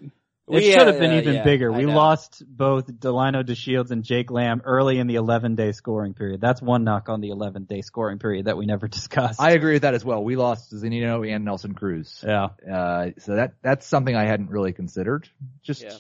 It 0.47 0.53
We, 0.57 0.71
should 0.71 0.85
have 0.85 0.99
been 0.99 1.09
uh, 1.09 1.17
even 1.21 1.33
yeah, 1.37 1.43
bigger. 1.43 1.73
I 1.73 1.77
We 1.79 1.85
know. 1.85 1.95
lost 1.95 2.43
both 2.47 2.85
Delino 2.85 3.43
DeShields 3.43 3.89
and 3.89 4.03
Jake 4.03 4.29
Lamb 4.29 4.61
early 4.63 4.99
in 4.99 5.07
the 5.07 5.15
11 5.15 5.55
day 5.55 5.71
scoring 5.71 6.13
period. 6.13 6.39
That's 6.39 6.61
one 6.61 6.83
knock 6.83 7.09
on 7.09 7.19
the 7.19 7.29
11 7.29 7.63
day 7.63 7.81
scoring 7.81 8.19
period 8.19 8.45
that 8.45 8.55
we 8.55 8.67
never 8.67 8.87
discussed. 8.99 9.41
I 9.41 9.53
agree 9.53 9.73
with 9.73 9.81
that 9.81 9.95
as 9.95 10.05
well. 10.05 10.23
We 10.23 10.35
lost 10.35 10.71
Zunino 10.71 11.27
and 11.27 11.45
Nelson 11.45 11.73
Cruz. 11.73 12.23
yeah. 12.23 12.49
Uh, 12.71 13.09
so 13.17 13.37
that, 13.37 13.53
that's 13.63 13.87
something 13.87 14.15
I 14.15 14.25
hadn't 14.25 14.51
really 14.51 14.71
considered. 14.71 15.27
Just 15.63 15.81
Yeah. 15.81 15.97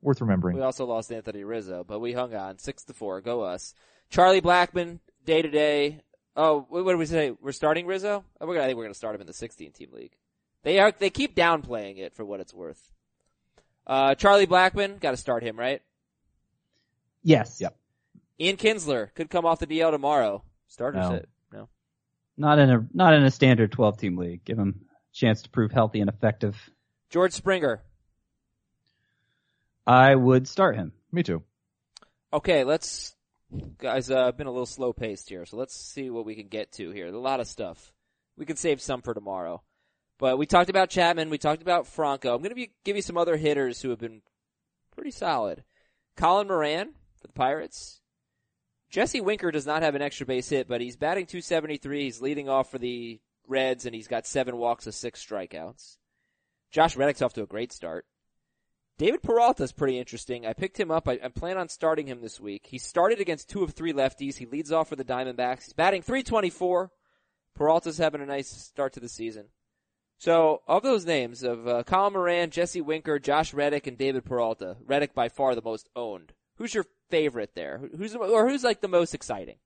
worth 0.00 0.20
remembering. 0.20 0.58
We 0.58 0.62
also 0.62 0.86
lost 0.86 1.10
Anthony 1.10 1.42
Rizzo, 1.42 1.82
but 1.84 1.98
we 1.98 2.12
hung 2.12 2.36
on. 2.36 2.58
Six 2.58 2.84
to 2.84 2.92
four. 2.92 3.20
Go 3.20 3.40
us. 3.40 3.74
Charlie 4.12 4.42
Blackmon, 4.42 4.98
day 5.24 5.40
to 5.40 5.48
day. 5.50 6.02
Oh, 6.36 6.66
what 6.68 6.84
what 6.84 6.92
did 6.92 6.98
we 6.98 7.06
say? 7.06 7.32
We're 7.40 7.52
starting 7.52 7.86
Rizzo. 7.86 8.24
Oh, 8.40 8.46
we're 8.46 8.54
gonna, 8.54 8.64
I 8.64 8.66
think 8.68 8.76
we're 8.76 8.84
going 8.84 8.92
to 8.92 8.98
start 8.98 9.14
him 9.14 9.22
in 9.22 9.26
the 9.26 9.32
16 9.32 9.72
team 9.72 9.88
league. 9.92 10.12
They 10.62 10.78
are. 10.78 10.92
They 10.96 11.08
keep 11.10 11.34
downplaying 11.34 11.98
it 11.98 12.14
for 12.14 12.24
what 12.24 12.38
it's 12.40 12.52
worth. 12.54 12.92
Uh, 13.86 14.14
Charlie 14.14 14.46
Blackmon, 14.46 15.00
got 15.00 15.12
to 15.12 15.16
start 15.16 15.42
him, 15.42 15.58
right? 15.58 15.80
Yes. 17.22 17.58
Yep. 17.60 17.74
Ian 18.38 18.56
Kinsler 18.56 19.14
could 19.14 19.30
come 19.30 19.46
off 19.46 19.58
the 19.60 19.66
DL 19.66 19.90
tomorrow. 19.90 20.42
Starters 20.68 21.08
No. 21.08 21.14
it. 21.16 21.28
No. 21.52 21.68
Not 22.36 22.58
in 22.58 22.70
a 22.70 22.86
not 22.92 23.14
in 23.14 23.24
a 23.24 23.30
standard 23.30 23.72
12 23.72 23.96
team 23.98 24.16
league. 24.18 24.44
Give 24.44 24.58
him 24.58 24.84
a 24.90 25.14
chance 25.14 25.42
to 25.42 25.48
prove 25.50 25.72
healthy 25.72 26.00
and 26.00 26.10
effective. 26.10 26.56
George 27.08 27.32
Springer. 27.32 27.82
I 29.86 30.14
would 30.14 30.46
start 30.48 30.76
him. 30.76 30.92
Me 31.10 31.22
too. 31.22 31.42
Okay, 32.32 32.64
let's 32.64 33.14
guys. 33.78 34.10
Uh, 34.10 34.26
I've 34.26 34.36
been 34.36 34.46
a 34.46 34.52
little 34.52 34.66
slow 34.66 34.92
paced 34.92 35.28
here, 35.28 35.44
so 35.46 35.56
let's 35.56 35.74
see 35.74 36.10
what 36.10 36.24
we 36.24 36.34
can 36.34 36.48
get 36.48 36.72
to 36.72 36.90
here. 36.90 37.06
A 37.06 37.18
lot 37.18 37.40
of 37.40 37.46
stuff. 37.46 37.92
We 38.36 38.46
can 38.46 38.56
save 38.56 38.80
some 38.80 39.02
for 39.02 39.14
tomorrow. 39.14 39.62
But 40.18 40.38
we 40.38 40.46
talked 40.46 40.70
about 40.70 40.90
Chapman. 40.90 41.30
We 41.30 41.38
talked 41.38 41.62
about 41.62 41.86
Franco. 41.86 42.34
I'm 42.34 42.42
be, 42.42 42.72
give 42.84 42.96
you 42.96 43.02
some 43.02 43.18
other 43.18 43.36
hitters 43.36 43.82
who 43.82 43.90
have 43.90 43.98
been 43.98 44.22
pretty 44.94 45.10
solid. 45.10 45.64
Colin 46.16 46.48
Moran 46.48 46.92
for 47.20 47.26
the 47.26 47.32
Pirates. 47.32 48.00
Jesse 48.90 49.20
Winker 49.20 49.50
does 49.50 49.66
not 49.66 49.82
have 49.82 49.94
an 49.94 50.02
extra 50.02 50.26
base 50.26 50.50
hit, 50.50 50.68
but 50.68 50.80
he's 50.80 50.96
batting 50.96 51.26
273. 51.26 52.04
He's 52.04 52.20
leading 52.20 52.48
off 52.48 52.70
for 52.70 52.78
the 52.78 53.20
Reds, 53.48 53.86
and 53.86 53.94
he's 53.94 54.06
got 54.06 54.26
seven 54.26 54.58
walks 54.58 54.86
and 54.86 54.94
six 54.94 55.24
strikeouts. 55.24 55.96
Josh 56.70 56.96
Reddick's 56.96 57.22
off 57.22 57.32
to 57.34 57.42
a 57.42 57.46
great 57.46 57.72
start. 57.72 58.06
David 58.98 59.22
Peralta 59.22 59.62
is 59.62 59.72
pretty 59.72 59.98
interesting. 59.98 60.46
I 60.46 60.52
picked 60.52 60.78
him 60.78 60.90
up. 60.90 61.08
I, 61.08 61.18
I 61.22 61.28
plan 61.28 61.56
on 61.56 61.68
starting 61.68 62.06
him 62.06 62.20
this 62.20 62.38
week. 62.38 62.66
He 62.66 62.78
started 62.78 63.20
against 63.20 63.48
two 63.48 63.62
of 63.62 63.72
three 63.72 63.92
lefties. 63.92 64.36
He 64.36 64.46
leads 64.46 64.70
off 64.70 64.88
for 64.88 64.96
the 64.96 65.04
Diamondbacks. 65.04 65.64
He's 65.64 65.72
batting 65.72 66.02
324. 66.02 66.90
Peralta's 67.56 67.98
having 67.98 68.20
a 68.20 68.26
nice 68.26 68.48
start 68.48 68.92
to 68.94 69.00
the 69.00 69.08
season. 69.08 69.46
So, 70.18 70.62
of 70.68 70.84
those 70.84 71.04
names 71.04 71.42
of 71.42 71.66
uh, 71.66 71.82
Colin 71.82 72.12
Moran, 72.12 72.50
Jesse 72.50 72.80
Winker, 72.80 73.18
Josh 73.18 73.52
Reddick, 73.52 73.88
and 73.88 73.98
David 73.98 74.24
Peralta, 74.24 74.76
Reddick 74.86 75.14
by 75.14 75.28
far 75.28 75.54
the 75.54 75.62
most 75.62 75.88
owned. 75.96 76.32
Who's 76.56 76.74
your 76.74 76.86
favorite 77.10 77.56
there? 77.56 77.80
Who's 77.96 78.14
or 78.14 78.48
who's 78.48 78.62
like 78.62 78.82
the 78.82 78.88
most 78.88 79.14
exciting? 79.14 79.56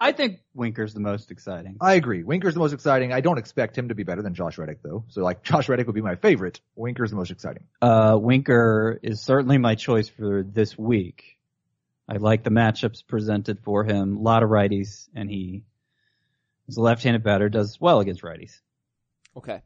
I 0.00 0.12
think 0.12 0.40
Winker's 0.54 0.92
the 0.92 1.00
most 1.00 1.30
exciting. 1.30 1.76
I 1.80 1.94
agree. 1.94 2.24
Winker's 2.24 2.54
the 2.54 2.60
most 2.60 2.72
exciting. 2.72 3.12
I 3.12 3.20
don't 3.20 3.38
expect 3.38 3.78
him 3.78 3.88
to 3.88 3.94
be 3.94 4.02
better 4.02 4.22
than 4.22 4.34
Josh 4.34 4.58
Reddick 4.58 4.82
though. 4.82 5.04
So 5.08 5.22
like 5.22 5.42
Josh 5.44 5.68
Reddick 5.68 5.86
would 5.86 5.94
be 5.94 6.02
my 6.02 6.16
favorite. 6.16 6.60
Winker's 6.74 7.10
the 7.10 7.16
most 7.16 7.30
exciting. 7.30 7.64
Uh, 7.80 8.18
Winker 8.20 8.98
is 9.02 9.22
certainly 9.22 9.56
my 9.58 9.74
choice 9.76 10.08
for 10.08 10.42
this 10.42 10.76
week. 10.76 11.38
I 12.08 12.16
like 12.16 12.44
the 12.44 12.50
matchups 12.50 13.06
presented 13.06 13.60
for 13.60 13.84
him. 13.84 14.16
A 14.16 14.20
lot 14.20 14.42
of 14.42 14.50
righties, 14.50 15.08
and 15.14 15.30
he 15.30 15.62
is 16.68 16.76
a 16.76 16.82
left-handed 16.82 17.22
batter, 17.22 17.48
does 17.48 17.80
well 17.80 18.00
against 18.00 18.22
righties. 18.22 18.60
Okay. 19.36 19.62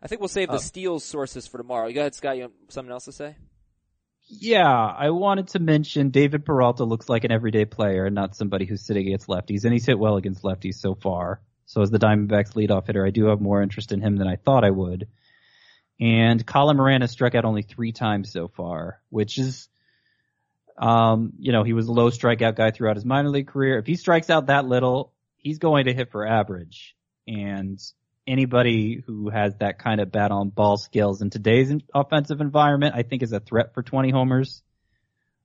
I 0.00 0.06
think 0.08 0.20
we'll 0.20 0.28
save 0.28 0.48
the 0.48 0.54
Oh. 0.54 0.58
steals 0.58 1.02
sources 1.04 1.46
for 1.48 1.58
tomorrow. 1.58 1.88
You 1.88 1.94
go 1.94 2.00
ahead, 2.02 2.14
Scott. 2.14 2.36
You 2.36 2.42
have 2.42 2.52
something 2.68 2.92
else 2.92 3.06
to 3.06 3.12
say? 3.12 3.34
Yeah, 4.28 4.68
I 4.68 5.10
wanted 5.10 5.48
to 5.48 5.60
mention 5.60 6.10
David 6.10 6.44
Peralta 6.44 6.84
looks 6.84 7.08
like 7.08 7.22
an 7.22 7.30
everyday 7.30 7.64
player 7.64 8.06
and 8.06 8.14
not 8.14 8.34
somebody 8.34 8.64
who's 8.64 8.82
sitting 8.84 9.06
against 9.06 9.28
lefties, 9.28 9.64
and 9.64 9.72
he's 9.72 9.86
hit 9.86 9.98
well 9.98 10.16
against 10.16 10.42
lefties 10.42 10.74
so 10.74 10.96
far. 10.96 11.40
So 11.66 11.80
as 11.80 11.90
the 11.90 11.98
Diamondbacks 11.98 12.54
leadoff 12.54 12.86
hitter, 12.86 13.06
I 13.06 13.10
do 13.10 13.26
have 13.26 13.40
more 13.40 13.62
interest 13.62 13.92
in 13.92 14.00
him 14.00 14.16
than 14.16 14.26
I 14.26 14.36
thought 14.36 14.64
I 14.64 14.70
would. 14.70 15.08
And 16.00 16.44
Colin 16.44 16.76
Moran 16.76 17.00
has 17.02 17.12
struck 17.12 17.34
out 17.34 17.44
only 17.44 17.62
three 17.62 17.92
times 17.92 18.32
so 18.32 18.48
far, 18.48 19.00
which 19.10 19.38
is, 19.38 19.68
um, 20.76 21.32
you 21.38 21.52
know, 21.52 21.62
he 21.62 21.72
was 21.72 21.86
a 21.86 21.92
low 21.92 22.10
strikeout 22.10 22.56
guy 22.56 22.72
throughout 22.72 22.96
his 22.96 23.04
minor 23.04 23.30
league 23.30 23.48
career. 23.48 23.78
If 23.78 23.86
he 23.86 23.94
strikes 23.96 24.28
out 24.28 24.46
that 24.46 24.66
little, 24.66 25.12
he's 25.36 25.58
going 25.58 25.86
to 25.86 25.94
hit 25.94 26.10
for 26.10 26.26
average. 26.26 26.96
And 27.28 27.80
anybody 28.26 29.02
who 29.06 29.28
has 29.28 29.54
that 29.56 29.78
kind 29.78 30.00
of 30.00 30.10
bat 30.10 30.30
on 30.30 30.50
ball 30.50 30.76
skills 30.76 31.22
in 31.22 31.30
today's 31.30 31.72
offensive 31.94 32.40
environment, 32.40 32.94
I 32.96 33.02
think 33.02 33.22
is 33.22 33.32
a 33.32 33.40
threat 33.40 33.74
for 33.74 33.82
20 33.82 34.10
homers. 34.10 34.62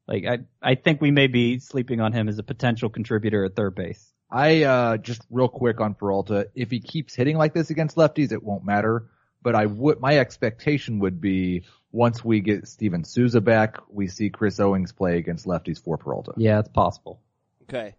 Like 0.07 0.25
I, 0.25 0.39
I 0.61 0.75
think 0.75 1.01
we 1.01 1.11
may 1.11 1.27
be 1.27 1.59
sleeping 1.59 2.01
on 2.01 2.11
him 2.13 2.27
as 2.27 2.37
a 2.39 2.43
potential 2.43 2.89
contributor 2.89 3.45
at 3.45 3.55
third 3.55 3.75
base. 3.75 4.05
I 4.29 4.63
uh 4.63 4.97
just 4.97 5.21
real 5.29 5.49
quick 5.49 5.81
on 5.81 5.93
Peralta. 5.93 6.47
If 6.55 6.71
he 6.71 6.79
keeps 6.79 7.13
hitting 7.13 7.37
like 7.37 7.53
this 7.53 7.69
against 7.69 7.97
lefties, 7.97 8.31
it 8.31 8.41
won't 8.41 8.65
matter. 8.65 9.07
But 9.41 9.55
I 9.55 9.65
would 9.65 9.99
my 9.99 10.17
expectation 10.17 10.99
would 10.99 11.19
be 11.21 11.63
once 11.91 12.23
we 12.23 12.39
get 12.39 12.67
Steven 12.67 13.03
Souza 13.03 13.41
back, 13.41 13.77
we 13.89 14.07
see 14.07 14.29
Chris 14.29 14.59
Owings 14.59 14.93
play 14.93 15.17
against 15.17 15.45
lefties 15.45 15.81
for 15.81 15.97
Peralta. 15.97 16.33
Yeah, 16.37 16.59
it's 16.59 16.69
possible. 16.69 17.21
Okay. 17.63 17.95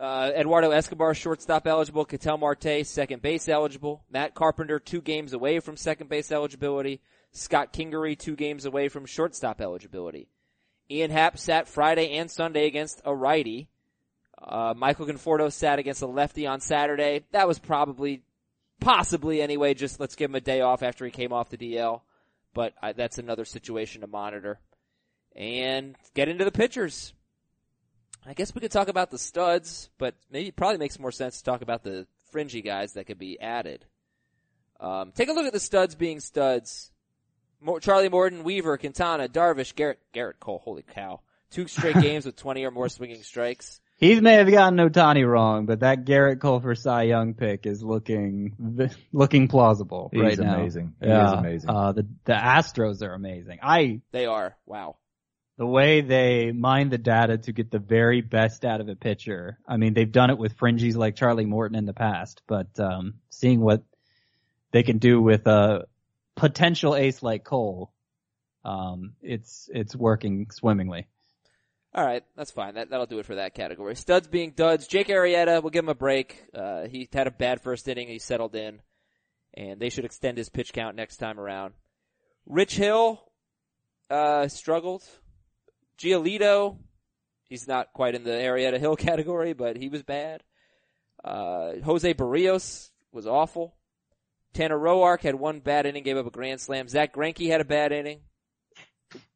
Uh, 0.00 0.32
Eduardo 0.34 0.70
Escobar, 0.70 1.12
shortstop 1.12 1.66
eligible. 1.66 2.06
Ketel 2.06 2.38
Marte, 2.38 2.86
second 2.86 3.20
base 3.20 3.50
eligible. 3.50 4.02
Matt 4.10 4.34
Carpenter, 4.34 4.78
two 4.78 5.02
games 5.02 5.34
away 5.34 5.60
from 5.60 5.76
second 5.76 6.08
base 6.08 6.32
eligibility. 6.32 7.02
Scott 7.32 7.74
Kingery, 7.74 8.18
two 8.18 8.34
games 8.34 8.64
away 8.64 8.88
from 8.88 9.04
shortstop 9.04 9.60
eligibility. 9.60 10.28
Ian 10.90 11.10
Happ 11.10 11.38
sat 11.38 11.68
Friday 11.68 12.12
and 12.12 12.30
Sunday 12.30 12.66
against 12.66 13.02
a 13.04 13.14
righty. 13.14 13.68
Uh, 14.42 14.72
Michael 14.74 15.06
Conforto 15.06 15.52
sat 15.52 15.78
against 15.78 16.00
a 16.00 16.06
lefty 16.06 16.46
on 16.46 16.60
Saturday. 16.60 17.24
That 17.32 17.46
was 17.46 17.58
probably, 17.58 18.22
possibly 18.80 19.42
anyway, 19.42 19.74
just 19.74 20.00
let's 20.00 20.16
give 20.16 20.30
him 20.30 20.34
a 20.34 20.40
day 20.40 20.62
off 20.62 20.82
after 20.82 21.04
he 21.04 21.10
came 21.10 21.32
off 21.32 21.50
the 21.50 21.58
DL. 21.58 22.00
But 22.54 22.72
I, 22.82 22.94
that's 22.94 23.18
another 23.18 23.44
situation 23.44 24.00
to 24.00 24.06
monitor. 24.06 24.58
And 25.36 25.94
get 26.14 26.30
into 26.30 26.46
the 26.46 26.50
pitchers. 26.50 27.12
I 28.26 28.34
guess 28.34 28.54
we 28.54 28.60
could 28.60 28.70
talk 28.70 28.88
about 28.88 29.10
the 29.10 29.18
studs, 29.18 29.88
but 29.98 30.14
maybe 30.30 30.48
it 30.48 30.56
probably 30.56 30.78
makes 30.78 30.98
more 30.98 31.12
sense 31.12 31.38
to 31.38 31.44
talk 31.44 31.62
about 31.62 31.82
the 31.82 32.06
fringy 32.30 32.62
guys 32.62 32.92
that 32.92 33.06
could 33.06 33.18
be 33.18 33.40
added. 33.40 33.84
Um, 34.78 35.12
take 35.12 35.28
a 35.28 35.32
look 35.32 35.46
at 35.46 35.52
the 35.52 35.60
studs 35.60 35.94
being 35.94 36.20
studs. 36.20 36.90
Mo- 37.60 37.78
Charlie 37.78 38.08
Morton, 38.08 38.44
Weaver, 38.44 38.78
Quintana, 38.78 39.28
Darvish, 39.28 39.74
Gerrit, 39.74 39.96
Gerrit 40.14 40.38
Cole. 40.40 40.60
Holy 40.64 40.82
cow! 40.82 41.20
Two 41.50 41.66
straight 41.66 41.96
games 42.00 42.24
with 42.24 42.36
20 42.36 42.64
or 42.64 42.70
more 42.70 42.88
swinging 42.88 43.22
strikes. 43.22 43.80
He 43.96 44.18
may 44.18 44.34
have 44.34 44.50
gotten 44.50 44.78
Ohtani 44.78 45.28
wrong, 45.28 45.66
but 45.66 45.80
that 45.80 46.06
Gerrit 46.06 46.40
Cole 46.40 46.60
for 46.60 46.74
Cy 46.74 47.02
Young 47.02 47.34
pick 47.34 47.66
is 47.66 47.82
looking 47.82 48.56
looking 49.12 49.48
plausible 49.48 50.08
He's 50.10 50.22
right 50.22 50.38
now. 50.38 50.54
amazing. 50.54 50.94
He 51.02 51.08
yeah. 51.08 51.26
is 51.26 51.32
amazing. 51.38 51.70
Uh, 51.70 51.92
the 51.92 52.06
the 52.24 52.32
Astros 52.32 53.02
are 53.02 53.12
amazing. 53.12 53.58
I 53.62 54.00
They 54.12 54.24
are. 54.24 54.56
Wow. 54.64 54.96
The 55.60 55.66
way 55.66 56.00
they 56.00 56.52
mine 56.52 56.88
the 56.88 56.96
data 56.96 57.36
to 57.36 57.52
get 57.52 57.70
the 57.70 57.78
very 57.78 58.22
best 58.22 58.64
out 58.64 58.80
of 58.80 58.88
a 58.88 58.96
pitcher. 58.96 59.58
I 59.68 59.76
mean, 59.76 59.92
they've 59.92 60.10
done 60.10 60.30
it 60.30 60.38
with 60.38 60.56
fringies 60.56 60.96
like 60.96 61.16
Charlie 61.16 61.44
Morton 61.44 61.76
in 61.76 61.84
the 61.84 61.92
past, 61.92 62.40
but 62.46 62.80
um, 62.80 63.16
seeing 63.28 63.60
what 63.60 63.82
they 64.70 64.82
can 64.82 64.96
do 64.96 65.20
with 65.20 65.46
a 65.46 65.84
potential 66.34 66.96
ace 66.96 67.22
like 67.22 67.44
Cole, 67.44 67.92
um, 68.64 69.12
it's 69.20 69.68
it's 69.70 69.94
working 69.94 70.46
swimmingly. 70.50 71.08
All 71.94 72.06
right, 72.06 72.24
that's 72.38 72.52
fine. 72.52 72.76
That 72.76 72.88
that'll 72.88 73.04
do 73.04 73.18
it 73.18 73.26
for 73.26 73.34
that 73.34 73.52
category. 73.52 73.96
Studs 73.96 74.28
being 74.28 74.52
duds. 74.52 74.86
Jake 74.86 75.08
Arrieta, 75.08 75.62
we'll 75.62 75.68
give 75.68 75.84
him 75.84 75.90
a 75.90 75.94
break. 75.94 76.42
Uh, 76.54 76.86
he 76.86 77.06
had 77.12 77.26
a 77.26 77.30
bad 77.30 77.60
first 77.60 77.86
inning. 77.86 78.08
He 78.08 78.18
settled 78.18 78.54
in, 78.54 78.80
and 79.52 79.78
they 79.78 79.90
should 79.90 80.06
extend 80.06 80.38
his 80.38 80.48
pitch 80.48 80.72
count 80.72 80.96
next 80.96 81.18
time 81.18 81.38
around. 81.38 81.74
Rich 82.46 82.76
Hill 82.76 83.20
uh, 84.08 84.48
struggled. 84.48 85.04
Giolito, 86.00 86.78
he's 87.48 87.68
not 87.68 87.92
quite 87.92 88.14
in 88.14 88.24
the 88.24 88.30
Arrieta 88.30 88.78
Hill 88.78 88.96
category, 89.08 89.52
but 89.52 89.76
he 89.76 89.88
was 89.88 90.02
bad. 90.02 90.42
Uh, 91.24 91.72
Jose 91.84 92.14
Berrios 92.14 92.90
was 93.12 93.26
awful. 93.26 93.74
Tanner 94.54 94.78
Roark 94.78 95.20
had 95.20 95.34
one 95.34 95.60
bad 95.60 95.86
inning, 95.86 96.02
gave 96.02 96.16
up 96.16 96.26
a 96.26 96.30
grand 96.30 96.60
slam. 96.60 96.88
Zack 96.88 97.14
Greinke 97.14 97.48
had 97.48 97.60
a 97.60 97.64
bad 97.64 97.92
inning. 97.92 98.20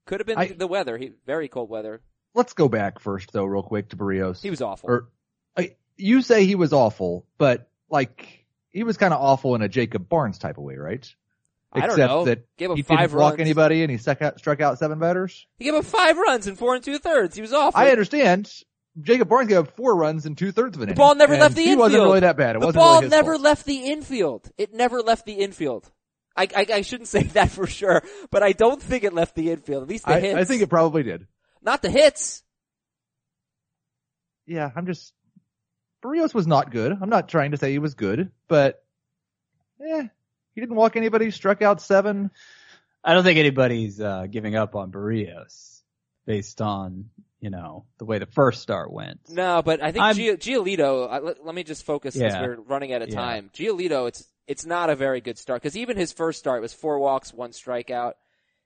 Could 0.07 0.21
have 0.21 0.27
been 0.27 0.39
I- 0.39 0.49
the 0.49 0.67
weather. 0.67 0.99
He 0.99 1.13
very 1.27 1.49
cold 1.49 1.69
weather. 1.71 2.01
Let's 2.35 2.53
go 2.53 2.69
back 2.69 2.99
first 2.99 3.33
though, 3.33 3.45
real 3.45 3.63
quick 3.63 3.91
to 3.91 3.97
Berrios. 3.97 4.43
He 4.43 4.51
was 4.51 4.61
awful. 4.61 4.91
or 4.91 5.09
I, 5.57 5.77
you 5.97 6.21
say 6.21 6.45
he 6.47 6.57
was 6.57 6.73
awful, 6.73 7.27
but 7.39 7.71
like 7.89 8.45
he 8.71 8.83
was 8.83 8.97
kind 8.97 9.15
of 9.15 9.21
awful 9.23 9.55
in 9.55 9.63
a 9.63 9.69
Jacob 9.69 10.09
Barnes 10.09 10.39
type 10.39 10.59
of 10.59 10.65
way, 10.65 10.75
right? 10.77 11.09
I 11.75 11.81
don't 11.81 11.91
Except 11.91 12.09
know. 12.09 12.25
that 12.27 12.57
Gave 12.57 12.71
up 12.71 12.77
he 12.77 12.83
five 12.83 12.99
didn't 13.11 13.19
walk 13.21 13.31
runs. 13.33 13.41
anybody 13.41 13.83
and 13.83 13.91
he 13.91 13.99
struck 13.99 14.23
out, 14.23 14.39
struck 14.39 14.61
out 14.61 14.79
seven 14.79 14.99
batters. 15.01 15.47
He 15.59 15.65
gave 15.65 15.75
up 15.75 15.85
five 15.85 16.17
runs 16.17 16.47
in 16.47 16.55
four 16.57 16.75
and 16.77 16.85
two 16.85 16.99
thirds. 16.99 17.35
He 17.35 17.43
was 17.43 17.53
awful. 17.53 17.81
I 17.81 17.91
understand. 17.91 18.53
Jacob 19.03 19.29
Barnes 19.29 19.49
gave 19.49 19.59
up 19.59 19.75
four 19.77 19.97
runs 19.97 20.25
in 20.25 20.37
two 20.37 20.53
thirds 20.53 20.77
of 20.77 20.83
an 20.83 20.87
the 20.87 20.93
inning. 20.93 20.97
ball 20.99 21.17
never 21.17 21.37
left 21.37 21.57
the 21.57 21.63
he 21.63 21.71
infield. 21.73 21.81
wasn't 21.81 22.03
really 22.05 22.21
that 22.21 22.37
bad. 22.37 22.55
It 22.55 22.61
the 22.61 22.73
ball 22.73 23.01
really 23.01 23.09
never 23.11 23.33
fault. 23.33 23.43
left 23.43 23.65
the 23.67 23.87
infield. 23.91 24.51
It 24.57 24.73
never 24.73 25.01
left 25.03 25.27
the 25.27 25.33
infield. 25.33 25.91
I, 26.37 26.49
I, 26.57 26.67
I 26.75 26.81
shouldn't 26.83 27.09
say 27.17 27.25
that 27.25 27.51
for 27.51 27.67
sure, 27.67 28.05
but 28.31 28.45
I 28.45 28.53
don't 28.53 28.81
think 28.81 29.03
it 29.03 29.13
left 29.13 29.35
the 29.35 29.51
infield. 29.51 29.83
At 29.83 29.89
least 29.89 30.05
the 30.07 30.13
I, 30.15 30.21
hits. 30.21 30.37
I 30.39 30.45
think 30.45 30.63
it 30.63 30.69
probably 30.71 31.03
did. 31.03 31.27
not 31.61 31.83
the 31.83 31.91
hits. 31.91 32.45
Yeah, 34.47 34.71
I'm 34.77 34.87
just. 34.87 35.13
Berrios 36.05 36.35
was 36.35 36.47
not 36.47 36.71
good. 36.71 36.93
I'm 37.01 37.09
not 37.09 37.29
trying 37.29 37.53
to 37.53 37.57
say 37.57 37.73
he 37.73 37.79
was 37.79 37.95
good, 37.95 38.31
but 38.47 38.83
eh, 39.85 40.07
he 40.55 40.61
didn't 40.61 40.77
walk 40.77 40.97
anybody. 40.97 41.31
Struck 41.31 41.63
out 41.63 41.81
seven. 41.81 42.31
I 43.03 43.13
don't 43.15 43.25
think 43.25 43.39
anybody's 43.39 44.01
uh, 44.01 44.27
giving 44.31 44.57
up 44.57 44.75
on 44.75 44.91
Berrios 44.91 45.83
based 46.27 46.61
on 46.63 47.11
you 47.41 47.51
know, 47.51 47.85
the 47.99 48.07
way 48.07 48.19
the 48.19 48.25
first 48.25 48.63
start 48.63 48.91
went. 48.91 49.21
No, 49.29 49.61
but 49.61 49.83
I 49.83 49.93
think 49.93 50.03
I'm- 50.03 50.15
Giolito. 50.17 51.11
I, 51.11 51.19
let, 51.19 51.45
let 51.45 51.55
me 51.55 51.63
just 51.63 51.85
focus 51.85 52.15
because 52.15 52.33
Yeah. 52.33 52.41
we're 52.41 52.57
running 52.63 52.95
out 52.95 53.03
of 53.03 53.11
Yeah. 53.11 53.17
time. 53.17 53.51
Giolito, 53.53 54.09
it's 54.09 54.27
it's 54.47 54.65
not 54.65 54.89
a 54.89 54.97
very 54.97 55.21
good 55.21 55.37
start 55.37 55.61
because 55.61 55.77
even 55.77 55.99
his 55.99 56.11
first 56.11 56.39
start 56.39 56.63
was 56.63 56.73
four 56.73 56.99
walks, 56.99 57.35
one 57.35 57.51
strikeout. 57.51 58.15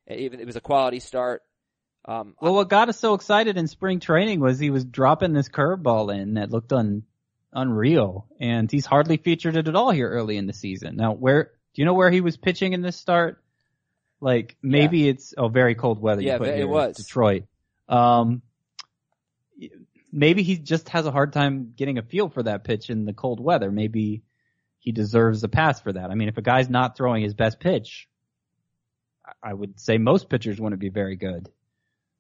Even 0.09 0.39
it 0.39 0.47
was 0.47 0.55
a 0.55 0.61
quality 0.61 1.01
start. 1.01 1.43
Um, 2.05 2.36
Well, 2.41 2.55
what 2.55 2.68
got 2.68 2.89
us 2.89 3.01
so 3.01 3.14
excited 3.14 3.57
in 3.57 3.66
spring 3.66 3.99
training 3.99 4.39
was 4.39 4.61
he 4.61 4.70
was 4.70 4.84
dropping 4.84 5.32
this 5.32 5.49
curveball 5.49 6.16
in 6.16 6.34
that 6.34 6.51
looked 6.53 6.72
un, 6.72 7.03
unreal, 7.53 8.26
and 8.39 8.70
he's 8.70 8.86
hardly 8.86 9.16
featured 9.16 9.57
it 9.57 9.66
at 9.66 9.74
all 9.74 9.91
here 9.91 10.09
early 10.09 10.36
in 10.36 10.47
the 10.47 10.53
season. 10.53 10.95
Now, 10.95 11.14
where 11.14 11.51
do 11.74 11.82
you 11.82 11.84
know 11.86 11.94
where 11.94 12.10
he 12.10 12.20
was 12.20 12.36
pitching 12.36 12.72
in 12.72 12.82
this 12.82 12.96
start? 12.96 13.42
Like 14.20 14.56
maybe 14.62 15.08
it's 15.08 15.32
oh 15.38 15.48
very 15.48 15.74
cold 15.74 16.00
weather. 16.00 16.20
you 16.22 16.28
Yeah, 16.28 16.38
put 16.38 16.48
it 16.48 16.56
here, 16.56 16.66
was. 16.68 16.96
Detroit. 16.96 17.44
Um, 17.88 18.42
maybe 20.12 20.42
he 20.42 20.56
just 20.58 20.88
has 20.90 21.06
a 21.06 21.10
hard 21.10 21.32
time 21.32 21.72
getting 21.76 21.98
a 21.98 22.02
feel 22.02 22.28
for 22.28 22.42
that 22.42 22.64
pitch 22.64 22.90
in 22.90 23.04
the 23.04 23.12
cold 23.12 23.40
weather. 23.40 23.70
Maybe 23.70 24.22
he 24.80 24.92
deserves 24.92 25.42
a 25.44 25.48
pass 25.48 25.80
for 25.80 25.92
that. 25.92 26.10
I 26.10 26.14
mean, 26.14 26.28
if 26.28 26.36
a 26.38 26.42
guy's 26.42 26.68
not 26.68 26.96
throwing 26.96 27.22
his 27.22 27.34
best 27.34 27.60
pitch, 27.60 28.08
I- 29.24 29.50
I 29.50 29.54
would 29.54 29.78
say 29.80 29.98
most 29.98 30.28
pitchers 30.28 30.60
wouldn't 30.60 30.80
be 30.80 30.88
very 30.88 31.16
good. 31.16 31.48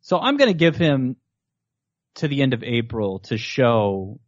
So 0.00 0.18
I'm 0.18 0.36
going 0.36 0.50
to 0.50 0.56
give 0.58 0.76
him 0.76 1.16
to 2.16 2.28
the 2.28 2.42
end 2.42 2.54
of 2.54 2.62
April 2.62 3.20
to 3.20 3.36
show 3.38 4.20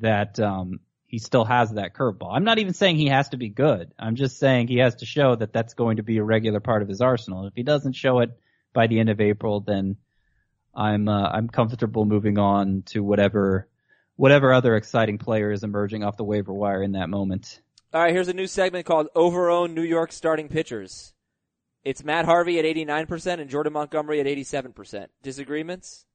that 0.00 0.38
um, 0.40 0.80
he 1.14 1.18
still 1.20 1.44
has 1.44 1.70
that 1.74 1.94
curveball. 1.94 2.34
I'm 2.34 2.42
not 2.42 2.58
even 2.58 2.74
saying 2.74 2.96
he 2.96 3.06
has 3.06 3.28
to 3.28 3.36
be 3.36 3.48
good. 3.48 3.92
I'm 3.96 4.16
just 4.16 4.36
saying 4.36 4.66
he 4.66 4.78
has 4.78 4.96
to 4.96 5.06
show 5.06 5.36
that 5.36 5.52
that's 5.52 5.74
going 5.74 5.98
to 5.98 6.02
be 6.02 6.18
a 6.18 6.24
regular 6.24 6.58
part 6.58 6.82
of 6.82 6.88
his 6.88 7.00
arsenal. 7.00 7.46
If 7.46 7.54
he 7.54 7.62
doesn't 7.62 7.92
show 7.92 8.18
it 8.18 8.36
by 8.72 8.88
the 8.88 8.98
end 8.98 9.10
of 9.10 9.20
April, 9.20 9.60
then 9.60 9.96
I'm 10.74 11.08
uh, 11.08 11.28
I'm 11.28 11.48
comfortable 11.48 12.04
moving 12.04 12.36
on 12.36 12.82
to 12.86 13.04
whatever 13.04 13.68
whatever 14.16 14.52
other 14.52 14.74
exciting 14.74 15.18
player 15.18 15.52
is 15.52 15.62
emerging 15.62 16.02
off 16.02 16.16
the 16.16 16.24
waiver 16.24 16.52
wire 16.52 16.82
in 16.82 16.92
that 16.92 17.08
moment. 17.08 17.60
all 17.92 18.02
right, 18.02 18.12
here's 18.12 18.26
a 18.26 18.32
new 18.32 18.48
segment 18.48 18.84
called 18.84 19.06
Overown 19.14 19.72
New 19.72 19.82
York 19.82 20.10
Starting 20.10 20.48
Pitchers. 20.48 21.14
It's 21.84 22.02
Matt 22.02 22.24
Harvey 22.24 22.58
at 22.58 22.64
89% 22.64 23.40
and 23.40 23.48
Jordan 23.48 23.74
Montgomery 23.74 24.18
at 24.18 24.26
87%. 24.26 25.06
Disagreements? 25.22 26.06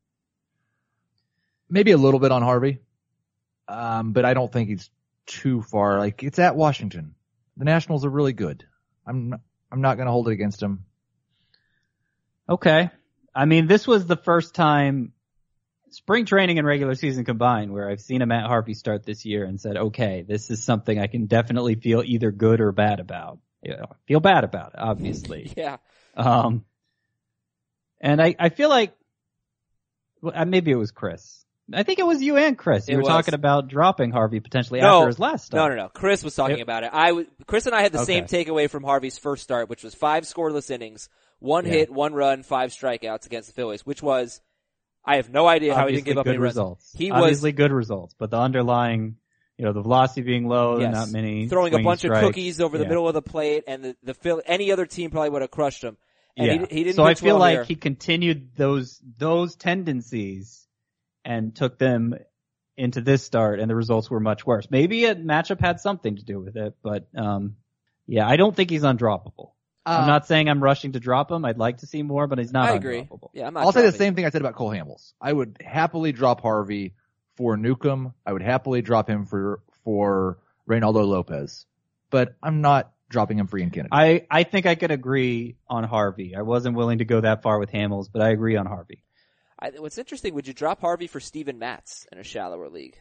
Maybe 1.70 1.92
a 1.92 1.98
little 1.98 2.20
bit 2.20 2.34
on 2.34 2.42
Harvey. 2.42 2.80
Um, 3.70 4.14
but 4.14 4.26
I 4.26 4.34
don't 4.34 4.52
think 4.52 4.70
he's 4.70 4.90
too 5.28 5.62
far. 5.62 6.00
Like 6.00 6.24
it's 6.24 6.40
at 6.40 6.56
Washington. 6.56 7.14
The 7.56 7.66
Nationals 7.66 8.04
are 8.04 8.10
really 8.10 8.34
good. 8.34 8.66
I'm 9.06 9.30
not, 9.30 9.42
I'm 9.72 9.82
not 9.82 9.96
going 9.96 10.08
to 10.08 10.12
hold 10.12 10.28
it 10.28 10.32
against 10.32 10.62
him. 10.62 10.86
Okay. 12.50 12.90
I 13.36 13.46
mean, 13.46 13.68
this 13.68 13.86
was 13.86 14.08
the 14.08 14.18
first 14.18 14.56
time 14.56 15.14
spring 15.92 16.26
training 16.26 16.58
and 16.58 16.68
regular 16.68 16.96
season 16.96 17.26
combined 17.26 17.72
where 17.72 17.90
I've 17.90 18.02
seen 18.02 18.22
a 18.22 18.26
Matt 18.26 18.46
Harvey 18.46 18.74
start 18.74 19.06
this 19.06 19.26
year 19.26 19.46
and 19.46 19.62
said, 19.62 19.78
okay, 19.78 20.24
this 20.28 20.50
is 20.50 20.64
something 20.64 21.00
I 21.00 21.08
can 21.08 21.28
definitely 21.28 21.76
feel 21.76 22.02
either 22.04 22.32
good 22.32 22.62
or 22.62 22.72
bad 22.72 23.00
about. 23.00 23.40
Yeah, 23.62 23.86
feel 24.08 24.20
bad 24.20 24.44
about 24.44 24.74
it, 24.74 24.80
obviously. 24.80 25.54
Yeah. 25.58 25.78
Um, 26.16 26.66
and 28.02 28.22
I, 28.22 28.36
I 28.40 28.50
feel 28.50 28.70
like, 28.70 28.94
well, 30.22 30.34
uh, 30.36 30.46
maybe 30.46 30.72
it 30.72 30.76
was 30.76 30.92
Chris. 30.92 31.46
I 31.74 31.84
think 31.84 32.00
it 32.00 32.06
was 32.06 32.22
you 32.22 32.38
and 32.38 32.58
Chris. 32.58 32.88
You 32.88 32.94
It 32.94 32.98
were 32.98 33.02
was. 33.04 33.10
talking 33.10 33.34
about 33.34 33.68
dropping 33.68 34.12
Harvey 34.12 34.40
potentially 34.40 34.82
No. 34.82 34.98
after 35.00 35.08
his 35.08 35.20
last 35.20 35.46
start. 35.46 35.72
no, 35.72 35.76
no. 35.76 35.84
No. 35.84 35.90
Chris 35.90 36.24
was 36.24 36.36
talking 36.36 36.58
It- 36.60 36.62
about 36.64 36.84
it. 36.84 36.90
I 36.94 37.26
Chris 37.46 37.66
and 37.66 37.76
I 37.76 37.82
had 37.82 37.92
the 37.92 38.04
same 38.06 38.26
takeaway 38.26 38.70
from 38.70 38.84
Harvey's 38.84 39.18
first 39.18 39.44
start, 39.44 39.70
which 39.70 39.84
was 39.84 39.94
five 39.94 40.24
scoreless 40.24 40.72
innings, 40.72 41.10
one 41.40 41.66
Yeah. 41.66 41.72
hit, 41.74 41.92
one 41.92 42.14
run, 42.14 42.44
five 42.44 42.72
strikeouts 42.72 43.26
against 43.26 43.50
the 43.50 43.54
Phillies, 43.54 43.86
which 43.86 44.02
was, 44.04 44.42
I 45.06 45.16
have 45.18 45.30
no 45.30 45.48
idea 45.48 45.76
how 45.76 45.88
he 45.88 45.94
didn't 45.96 46.06
give 46.06 46.18
up 46.18 46.26
good 46.26 46.32
any 46.32 46.38
runs. 46.40 46.54
results. 46.56 46.94
He 46.98 47.12
was 47.12 47.22
Obviously 47.24 47.52
good 47.52 47.72
results, 47.72 48.14
but 48.18 48.30
the 48.32 48.38
underlying, 48.38 49.16
you 49.58 49.66
know, 49.66 49.72
the 49.74 49.82
velocity 49.82 50.22
being 50.22 50.48
low, 50.48 50.80
Yes. 50.80 50.94
not 50.94 51.10
many 51.12 51.48
throwing 51.48 51.74
a 51.74 51.80
bunch 51.84 52.00
strikes. 52.02 52.18
of 52.24 52.28
cookies 52.30 52.60
over 52.62 52.78
the 52.78 52.84
Yeah. 52.84 52.90
middle 52.90 53.08
of 53.08 53.14
the 53.14 53.22
plate, 53.22 53.64
and 53.68 53.84
the, 53.84 53.96
the 54.04 54.14
Phil, 54.14 54.42
any 54.46 54.72
other 54.72 54.86
team 54.86 55.12
probably 55.12 55.30
would 55.30 55.42
have 55.42 55.52
crushed 55.52 55.84
him. 55.84 55.98
And 56.38 56.48
yeah. 56.48 56.54
he, 56.70 56.76
he 56.78 56.84
didn't 56.86 56.96
so 56.96 57.04
I 57.04 57.16
feel 57.16 57.36
well 57.36 57.40
like 57.40 57.54
here. 57.54 57.64
he 57.66 57.76
continued 57.76 58.56
those 58.56 59.02
those 59.18 59.56
tendencies 59.56 60.68
and 61.26 61.56
took 61.56 61.78
them 61.78 62.16
into 62.78 63.02
this 63.02 63.24
start, 63.24 63.60
and 63.60 63.70
the 63.70 63.76
results 63.76 64.10
were 64.10 64.20
much 64.20 64.46
worse. 64.46 64.68
Maybe 64.70 65.06
a 65.06 65.16
matchup 65.16 65.60
had 65.60 65.80
something 65.80 66.16
to 66.16 66.24
do 66.24 66.40
with 66.40 66.56
it, 66.56 66.76
but 66.82 67.08
um, 67.16 67.58
yeah, 68.08 68.28
I 68.28 68.38
don't 68.38 68.56
think 68.56 68.70
he's 68.70 68.84
undroppable. 68.84 69.52
I'm 69.86 70.08
not 70.08 70.28
saying 70.28 70.48
I'm 70.50 70.62
rushing 70.62 70.92
to 70.92 71.00
drop 71.00 71.32
him. 71.32 71.44
I'd 71.46 71.58
like 71.58 71.78
to 71.78 71.88
see 71.88 72.04
more, 72.04 72.28
but 72.28 72.38
he's 72.38 72.52
not 72.52 72.70
I 72.70 72.74
agree. 72.74 73.02
undroppable. 73.02 73.30
Yeah, 73.34 73.48
I'm 73.48 73.54
not 73.54 73.66
I'll 73.66 73.72
say 73.72 73.82
the 73.82 73.92
same 73.92 74.14
thing 74.14 74.26
I 74.26 74.30
said 74.30 74.42
about 74.42 74.56
Cole 74.56 74.70
Hamels. 74.70 75.14
I 75.20 75.34
would 75.34 75.58
happily 75.66 76.12
drop 76.12 76.42
Harvey 76.42 76.94
for 77.38 77.58
Newcomb. 77.58 78.14
I 78.26 78.34
would 78.34 78.44
happily 78.44 78.82
drop 78.82 79.10
him 79.10 79.26
for 79.26 79.62
for 79.84 80.38
Reynaldo 80.70 81.08
Lopez, 81.08 81.66
but 82.12 82.36
I'm 82.44 82.62
not 82.62 82.92
dropping 83.10 83.40
him 83.40 83.48
for 83.48 83.58
Ian 83.58 83.72
Kennedy. 83.72 83.90
I, 83.92 84.26
I 84.30 84.44
think 84.44 84.66
I 84.66 84.76
could 84.76 84.92
agree 84.92 85.58
on 85.68 85.84
Harvey. 85.84 86.36
I 86.36 86.44
wasn't 86.44 86.76
willing 86.76 87.00
to 87.00 87.06
go 87.06 87.22
that 87.22 87.42
far 87.42 87.58
with 87.60 87.72
Hamels, 87.72 88.08
but 88.12 88.22
I 88.22 88.30
agree 88.30 88.56
on 88.56 88.68
Harvey. 88.68 89.04
I, 89.62 89.72
what's 89.78 89.98
interesting, 89.98 90.34
would 90.36 90.48
you 90.48 90.54
drop 90.54 90.82
Harvey 90.82 91.08
for 91.08 91.20
Steven 91.20 91.60
Matz 91.60 92.08
in 92.12 92.18
a 92.18 92.24
shallower 92.24 92.70
league? 92.70 92.98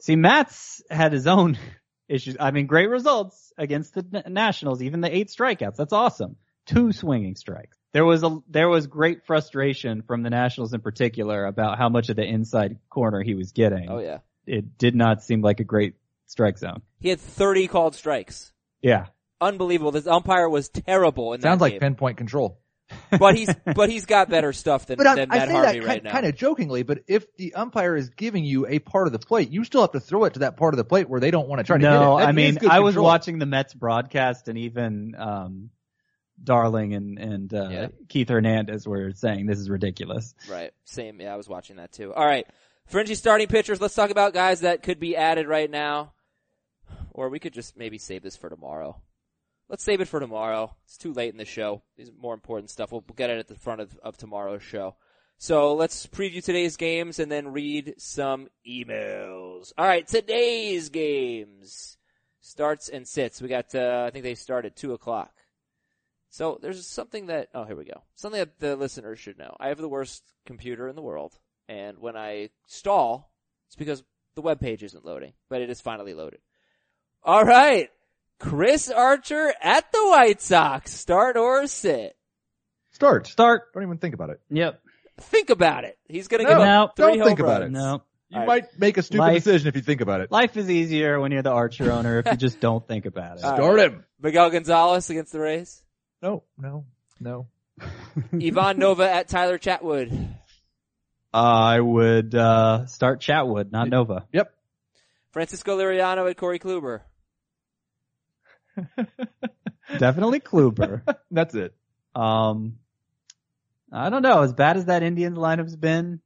See, 0.00 0.16
Matz's 0.16 0.82
had 0.90 1.12
his 1.12 1.26
own 1.26 1.58
issues. 2.08 2.36
I 2.40 2.50
mean, 2.50 2.66
great 2.66 2.88
results 2.88 3.52
against 3.58 3.94
the 3.94 4.24
Nationals, 4.26 4.82
even 4.82 5.00
the 5.00 5.14
eight 5.14 5.28
strikeouts. 5.28 5.76
That's 5.76 5.92
awesome. 5.92 6.36
Two 6.66 6.92
swinging 6.92 7.36
strikes. 7.36 7.76
There 7.92 8.04
was 8.04 8.22
a, 8.22 8.38
there 8.48 8.68
was 8.68 8.86
great 8.86 9.26
frustration 9.26 10.02
from 10.02 10.22
the 10.22 10.30
Nationals 10.30 10.72
in 10.72 10.80
particular 10.80 11.44
about 11.46 11.78
how 11.78 11.88
much 11.88 12.08
of 12.08 12.16
the 12.16 12.24
inside 12.24 12.78
corner 12.88 13.22
he 13.22 13.34
was 13.34 13.52
getting. 13.52 13.88
Oh 13.90 13.98
yeah. 13.98 14.18
It 14.46 14.78
did 14.78 14.94
not 14.94 15.22
seem 15.22 15.42
like 15.42 15.60
a 15.60 15.64
great 15.64 15.94
strike 16.26 16.58
zone. 16.58 16.82
He 17.00 17.08
had 17.08 17.20
30 17.20 17.66
called 17.66 17.94
strikes. 17.94 18.52
Yeah. 18.80 19.06
Unbelievable. 19.40 19.90
This 19.90 20.06
umpire 20.06 20.48
was 20.48 20.68
terrible 20.68 21.32
in 21.32 21.40
Sounds 21.40 21.58
that 21.58 21.62
like 21.64 21.72
game. 21.74 21.80
pinpoint 21.80 22.16
control. 22.16 22.60
But 23.18 23.36
he's 23.36 23.48
but 23.74 23.90
he's 23.90 24.06
got 24.06 24.28
better 24.28 24.52
stuff 24.52 24.86
than, 24.86 24.96
But 24.96 25.06
I, 25.06 25.14
than 25.16 25.30
I 25.30 25.36
Matt 25.38 25.48
say 25.48 25.54
Harvey 25.54 25.78
that 25.80 25.86
right 25.86 25.92
kind, 25.94 26.04
now. 26.04 26.12
kind 26.12 26.26
of 26.26 26.34
jokingly. 26.36 26.82
But 26.82 27.00
if 27.06 27.26
the 27.36 27.54
umpire 27.54 27.96
is 27.96 28.10
giving 28.10 28.44
you 28.44 28.66
a 28.66 28.78
part 28.78 29.06
of 29.06 29.12
the 29.12 29.18
plate, 29.18 29.50
you 29.50 29.64
still 29.64 29.80
have 29.82 29.92
to 29.92 30.00
throw 30.00 30.24
it 30.24 30.34
to 30.34 30.40
that 30.40 30.56
part 30.56 30.74
of 30.74 30.78
the 30.78 30.84
plate 30.84 31.08
where 31.08 31.20
they 31.20 31.30
don't 31.30 31.48
want 31.48 31.60
to 31.60 31.64
try 31.64 31.78
to 31.78 31.86
hit 31.86 31.94
it. 31.94 31.98
No, 31.98 32.18
I 32.18 32.32
mean, 32.32 32.54
good 32.56 32.70
I 32.70 32.80
was 32.80 32.96
watching 32.96 33.38
the 33.38 33.46
Mets 33.46 33.74
broadcast 33.74 34.48
and 34.48 34.58
even, 34.58 35.14
um, 35.16 35.70
Darling 36.42 36.94
and, 36.94 37.18
and, 37.18 37.52
uh, 37.54 37.68
Yeah. 37.70 37.88
Keith 38.08 38.28
Hernandez 38.30 38.88
were 38.88 39.12
saying 39.12 39.46
this 39.46 39.58
is 39.58 39.68
ridiculous. 39.68 40.34
Right. 40.50 40.72
Same. 40.84 41.20
Yeah, 41.20 41.34
I 41.34 41.36
was 41.36 41.48
watching 41.48 41.76
that 41.76 41.92
too. 41.92 42.14
All 42.14 42.24
right. 42.24 42.46
Fringy 42.86 43.14
starting 43.14 43.46
pitchers. 43.46 43.80
Let's 43.80 43.94
talk 43.94 44.10
about 44.10 44.32
guys 44.32 44.60
that 44.60 44.82
could 44.82 44.98
be 44.98 45.16
added 45.16 45.46
right 45.46 45.70
now. 45.70 46.12
Or 47.12 47.28
we 47.28 47.38
could 47.38 47.52
just 47.52 47.76
maybe 47.76 47.98
save 47.98 48.22
this 48.22 48.36
for 48.36 48.48
tomorrow. 48.48 49.00
Let's 49.70 49.84
save 49.84 50.00
it 50.00 50.08
for 50.08 50.18
tomorrow. 50.18 50.74
It's 50.84 50.98
too 50.98 51.12
late 51.12 51.30
in 51.32 51.38
the 51.38 51.44
show. 51.44 51.82
These 51.96 52.08
are 52.08 52.20
more 52.20 52.34
important 52.34 52.70
stuff. 52.70 52.90
We'll, 52.90 53.04
we'll 53.06 53.14
get 53.14 53.30
it 53.30 53.38
at 53.38 53.46
the 53.46 53.54
front 53.54 53.80
of, 53.80 53.96
of 54.02 54.16
tomorrow's 54.16 54.64
show. 54.64 54.96
So 55.38 55.74
let's 55.74 56.08
preview 56.08 56.44
today's 56.44 56.76
games 56.76 57.20
and 57.20 57.30
then 57.30 57.52
read 57.52 57.94
some 57.96 58.48
emails. 58.68 59.72
All 59.78 59.86
right. 59.86 60.06
Today's 60.06 60.88
games 60.88 61.96
starts 62.40 62.88
and 62.88 63.06
sits. 63.06 63.40
We 63.40 63.48
got, 63.48 63.72
uh, 63.72 64.04
I 64.08 64.10
think 64.10 64.24
they 64.24 64.34
start 64.34 64.66
at 64.66 64.74
two 64.74 64.92
o'clock. 64.92 65.30
So 66.30 66.58
there's 66.60 66.84
something 66.84 67.26
that, 67.26 67.48
oh, 67.54 67.62
here 67.62 67.76
we 67.76 67.84
go. 67.84 68.02
Something 68.16 68.40
that 68.40 68.58
the 68.58 68.74
listeners 68.74 69.20
should 69.20 69.38
know. 69.38 69.56
I 69.60 69.68
have 69.68 69.78
the 69.78 69.88
worst 69.88 70.24
computer 70.46 70.88
in 70.88 70.96
the 70.96 71.02
world. 71.02 71.38
And 71.68 71.98
when 71.98 72.16
I 72.16 72.50
stall, 72.66 73.30
it's 73.68 73.76
because 73.76 74.02
the 74.34 74.42
web 74.42 74.58
page 74.58 74.82
isn't 74.82 75.06
loading, 75.06 75.34
but 75.48 75.62
it 75.62 75.70
is 75.70 75.80
finally 75.80 76.12
loaded. 76.12 76.40
All 77.22 77.44
right. 77.44 77.88
Chris 78.40 78.90
Archer 78.90 79.52
at 79.62 79.92
the 79.92 80.04
White 80.08 80.40
Sox. 80.42 80.90
Start 80.92 81.36
or 81.36 81.66
sit. 81.68 82.16
Start. 82.92 83.26
Start. 83.28 83.72
Don't 83.72 83.82
even 83.84 83.98
think 83.98 84.14
about 84.14 84.30
it. 84.30 84.40
Yep. 84.50 84.80
Think 85.20 85.50
about 85.50 85.84
it. 85.84 85.98
He's 86.08 86.26
going 86.28 86.44
to 86.44 86.50
No, 86.50 86.58
give 86.58 86.66
no, 86.66 86.82
up 86.84 86.96
3 86.96 87.06
don't 87.06 87.18
home 87.18 87.26
think 87.28 87.40
about 87.40 87.62
it. 87.62 87.70
No. 87.70 88.02
You 88.30 88.40
All 88.40 88.46
right. 88.46 88.62
might 88.62 88.78
make 88.80 88.96
a 88.96 89.02
stupid 89.02 89.20
Life- 89.20 89.34
decision 89.44 89.68
if 89.68 89.76
you 89.76 89.82
think 89.82 90.00
about 90.00 90.20
it. 90.22 90.30
Life 90.32 90.56
is 90.56 90.70
easier 90.70 91.20
when 91.20 91.32
you're 91.32 91.42
the 91.42 91.50
Archer 91.50 91.92
owner 91.92 92.20
if 92.20 92.26
you 92.26 92.36
just 92.36 92.60
don't 92.60 92.86
think 92.86 93.04
about 93.06 93.38
it. 93.38 93.44
All 93.44 93.50
right. 93.50 93.58
Start 93.60 93.78
him. 93.80 94.04
Miguel 94.20 94.50
Gonzalez 94.50 95.10
against 95.10 95.32
the 95.32 95.40
Rays. 95.40 95.82
No, 96.22 96.42
no, 96.58 96.84
no. 97.20 97.46
Ivan 98.32 98.78
Nova 98.78 99.10
at 99.10 99.28
Tyler 99.28 99.58
Chatwood. 99.58 100.28
I 101.32 101.80
would 101.80 102.34
uh 102.34 102.86
start 102.86 103.20
Chatwood, 103.20 103.70
not 103.72 103.88
Nova. 103.88 104.26
Yep. 104.32 104.52
Francisco 105.32 105.78
Liriano 105.78 106.28
at 106.28 106.36
Corey 106.36 106.58
Kluber. 106.58 107.00
Definitely 109.98 110.40
Kluber. 110.40 111.02
That's 111.30 111.54
it. 111.54 111.74
Um 112.14 112.76
I 113.92 114.10
don't 114.10 114.22
know, 114.22 114.42
as 114.42 114.52
bad 114.52 114.76
as 114.76 114.86
that 114.86 115.02
Indians 115.02 115.36
lineup's 115.36 115.76
been. 115.76 116.20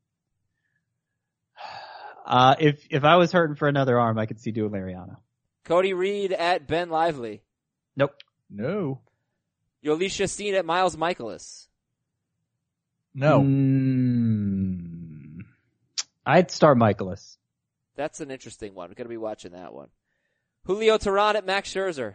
Uh 2.27 2.57
if 2.59 2.87
if 2.91 3.05
I 3.05 3.17
was 3.17 3.33
hurting 3.33 3.57
for 3.57 3.69
another 3.69 3.99
arm, 3.99 4.19
I 4.19 4.27
could 4.27 4.41
see 4.41 4.51
doing 4.51 4.73
Liriano. 4.73 5.17
Cody 5.65 5.95
Reed 5.95 6.33
at 6.33 6.67
Ben 6.67 6.91
Lively. 6.91 7.43
Nope. 7.97 8.15
No. 8.51 9.01
Jhoulys 9.85 10.13
Chacin 10.13 10.55
at 10.55 10.65
Miles 10.65 10.97
Mikolas. 10.97 11.67
No. 13.15 13.41
Mm, 13.41 15.41
I'd 16.27 16.51
start 16.51 16.79
Mikolas. 16.79 17.37
That's 17.97 18.21
an 18.21 18.31
interesting 18.31 18.75
one. 18.75 18.89
We're 18.89 18.95
going 18.95 19.07
to 19.07 19.11
be 19.11 19.17
watching 19.17 19.53
that 19.53 19.73
one. 19.73 19.89
Julio 20.65 20.99
Teheran 20.99 21.37
at 21.37 21.47
Max 21.47 21.73
Scherzer. 21.73 22.15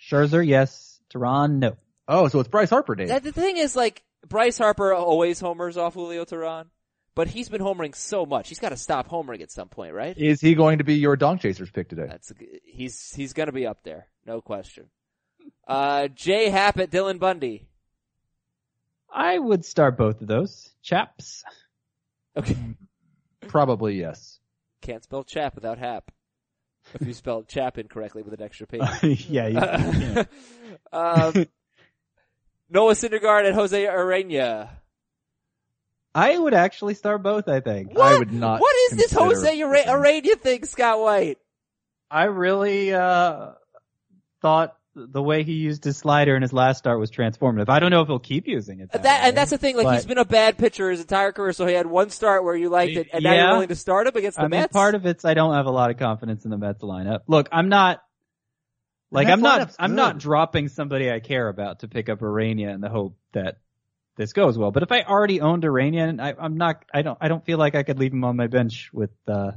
Scherzer, 0.00 0.46
yes. 0.46 1.00
Teheran, 1.12 1.58
no. 1.58 1.76
Oh, 2.08 2.28
so 2.28 2.40
it's 2.40 2.48
Bryce 2.48 2.70
Harper 2.70 2.94
Day. 2.94 3.06
That, 3.06 3.22
the 3.22 3.32
thing 3.32 3.56
is, 3.56 3.74
like, 3.74 4.02
Bryce 4.28 4.58
Harper 4.58 4.92
always 4.92 5.40
homers 5.40 5.76
off 5.76 5.94
Julio 5.94 6.24
Teheran, 6.24 6.66
but 7.14 7.28
he's 7.28 7.48
been 7.48 7.60
homering 7.60 7.94
so 7.94 8.26
much. 8.26 8.48
He's 8.48 8.58
got 8.58 8.68
to 8.70 8.76
stop 8.76 9.08
homering 9.08 9.40
at 9.42 9.50
some 9.50 9.68
point, 9.68 9.94
right? 9.94 10.16
Is 10.16 10.40
he 10.40 10.54
going 10.54 10.78
to 10.78 10.84
be 10.84 10.94
your 10.94 11.16
Dong 11.16 11.38
Chasers 11.38 11.70
pick 11.70 11.88
today? 11.88 12.06
That's 12.08 12.32
he's 12.64 13.12
he's 13.14 13.32
going 13.32 13.46
to 13.46 13.52
be 13.52 13.66
up 13.66 13.82
there, 13.84 14.06
no 14.24 14.40
question. 14.40 14.86
Uh, 15.66 16.08
Jay 16.08 16.48
Happ 16.50 16.78
at 16.78 16.90
Dylan 16.90 17.18
Bundy. 17.18 17.66
I 19.12 19.38
would 19.38 19.64
start 19.64 19.96
both 19.96 20.20
of 20.20 20.26
those. 20.28 20.70
Chaps. 20.82 21.44
Okay, 22.36 22.56
Probably 23.48 23.98
yes. 23.98 24.38
can't 24.82 25.02
spell 25.02 25.24
chap 25.24 25.54
without 25.54 25.78
Hap. 25.78 26.10
If 26.94 27.06
you 27.06 27.12
spelled 27.12 27.48
chap 27.48 27.78
incorrectly 27.78 28.22
with 28.22 28.34
an 28.34 28.42
extra 28.42 28.66
P. 28.66 28.78
yeah, 29.28 29.46
you, 29.48 29.58
Uh, 29.58 30.24
um, 31.34 31.46
Noah 32.70 32.94
Syndergaard 32.94 33.46
and 33.46 33.54
Jose 33.54 33.84
Urena. 33.84 34.70
I 36.14 36.38
would 36.38 36.54
actually 36.54 36.94
start 36.94 37.22
both, 37.22 37.48
I 37.48 37.60
think. 37.60 37.92
What? 37.92 38.14
I 38.14 38.18
would 38.18 38.32
not 38.32 38.60
What 38.60 38.74
is 38.90 38.98
this 38.98 39.12
Jose 39.12 39.60
Ara- 39.60 39.84
Urena 39.84 40.40
thing, 40.40 40.64
Scott 40.64 40.98
White? 40.98 41.38
I 42.10 42.24
really, 42.24 42.94
uh, 42.94 43.50
thought 44.40 44.76
the 44.98 45.22
way 45.22 45.42
he 45.44 45.52
used 45.52 45.84
his 45.84 45.98
slider 45.98 46.34
in 46.34 46.40
his 46.42 46.54
last 46.54 46.78
start 46.78 46.98
was 46.98 47.10
transformative. 47.10 47.68
I 47.68 47.80
don't 47.80 47.90
know 47.90 48.00
if 48.00 48.08
he'll 48.08 48.18
keep 48.18 48.48
using 48.48 48.80
it. 48.80 48.90
That, 48.92 49.02
That, 49.02 49.22
way, 49.22 49.28
and 49.28 49.36
that's 49.36 49.50
the 49.50 49.58
thing, 49.58 49.76
like 49.76 49.84
but- 49.84 49.94
he's 49.94 50.06
been 50.06 50.16
a 50.18 50.24
bad 50.24 50.56
pitcher 50.56 50.90
his 50.90 51.00
entire 51.00 51.32
career, 51.32 51.52
so 51.52 51.66
he 51.66 51.74
had 51.74 51.86
one 51.86 52.08
start 52.10 52.44
where 52.44 52.56
you 52.56 52.70
liked 52.70 52.96
it, 52.96 53.08
and 53.12 53.22
now 53.22 53.34
you're 53.34 53.52
willing 53.52 53.68
to 53.68 53.76
start 53.76 54.06
him 54.06 54.16
against 54.16 54.36
the 54.38 54.44
I 54.44 54.48
mean, 54.48 54.60
Mets. 54.62 54.72
part 54.72 54.94
of 54.94 55.04
it's 55.04 55.24
I 55.24 55.34
don't 55.34 55.54
have 55.54 55.66
a 55.66 55.70
lot 55.70 55.90
of 55.90 55.98
confidence 55.98 56.44
in 56.44 56.50
the 56.50 56.56
Mets 56.58 56.82
lineup. 56.82 57.20
Look, 57.26 57.48
I'm 57.52 57.68
not 57.68 58.02
like 59.10 59.28
I'm 59.28 59.40
not 59.40 59.74
I'm 59.78 59.90
good. 59.90 59.96
not 59.96 60.18
dropping 60.18 60.68
somebody 60.68 61.10
I 61.10 61.20
care 61.20 61.48
about 61.48 61.80
to 61.80 61.88
pick 61.88 62.08
up 62.08 62.20
Urena 62.20 62.74
in 62.74 62.80
the 62.80 62.88
hope 62.88 63.16
that 63.32 63.58
this 64.16 64.32
goes 64.32 64.56
well. 64.56 64.70
But 64.70 64.82
if 64.82 64.90
I 64.90 65.02
already 65.02 65.40
owned 65.42 65.62
Urena, 65.62 66.18
I, 66.20 66.34
I'm 66.38 66.56
not 66.56 66.84
I 66.92 67.02
don't 67.02 67.18
I 67.20 67.28
don't 67.28 67.44
feel 67.44 67.58
like 67.58 67.74
I 67.74 67.82
could 67.82 67.98
leave 67.98 68.12
him 68.12 68.24
on 68.24 68.34
my 68.36 68.46
bench 68.46 68.90
with 68.92 69.10
uh 69.28 69.52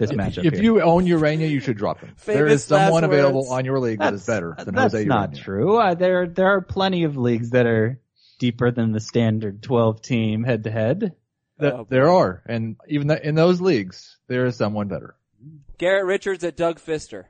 this 0.00 0.10
matchup. 0.10 0.44
If 0.44 0.54
here. 0.54 0.62
you 0.62 0.82
own 0.82 1.04
Urena, 1.04 1.48
you 1.48 1.60
should 1.60 1.76
drop 1.76 2.00
him. 2.00 2.16
there 2.24 2.46
is 2.46 2.66
Famous 2.66 2.70
last 2.70 2.86
someone 2.86 3.04
available 3.04 3.42
words. 3.42 3.52
on 3.52 3.64
your 3.64 3.78
league 3.78 4.00
that 4.00 4.14
is 4.14 4.26
better 4.26 4.56
than 4.58 4.74
that's 4.74 4.94
Jose 4.94 5.04
not 5.04 5.34
true. 5.36 5.76
Uh, 5.76 5.94
there 5.94 6.26
there 6.26 6.48
are 6.48 6.60
plenty 6.60 7.04
of 7.04 7.16
leagues 7.16 7.50
that 7.50 7.66
are 7.66 8.00
deeper 8.40 8.72
than 8.72 8.90
the 8.90 9.00
standard 9.00 9.62
12 9.62 10.02
team 10.02 10.42
head 10.42 10.64
to 10.64 10.70
head. 10.70 11.14
There 11.58 12.10
are, 12.10 12.42
and 12.46 12.76
even 12.88 13.08
th- 13.08 13.20
in 13.22 13.34
those 13.34 13.60
leagues, 13.60 14.16
there 14.28 14.46
is 14.46 14.56
someone 14.56 14.88
better. 14.88 15.14
Garrett 15.76 16.06
Richards 16.06 16.42
at 16.42 16.56
Doug 16.56 16.80
Fister. 16.80 17.24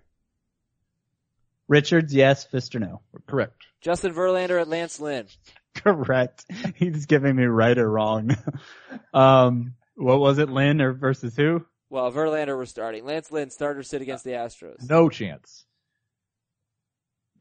Richards, 1.67 2.15
yes. 2.15 2.47
Fister, 2.47 2.81
no. 2.81 3.01
Correct. 3.27 3.55
Justin 3.81 4.13
Verlander 4.13 4.61
at 4.61 4.69
Lance 4.69 5.01
Lynn. 5.01 5.27
Correct. 5.75 6.45
He's 6.77 7.07
giving 7.07 7.35
me 7.35 7.45
right 7.45 7.79
or 7.79 7.89
wrong. 7.89 8.37
um, 9.15 9.75
what 9.95 10.21
was 10.21 10.39
it, 10.39 10.49
Lynn 10.49 10.81
or 10.81 10.93
versus 10.93 11.37
who? 11.37 11.65
Well, 11.91 12.11
Verlander 12.13 12.57
we're 12.57 12.67
starting. 12.67 13.05
Lance 13.05 13.31
Lynn, 13.33 13.51
starter 13.51 13.83
sit 13.83 14.01
against 14.01 14.25
the 14.25 14.31
Astros. 14.31 14.89
No 14.89 15.09
chance. 15.09 15.67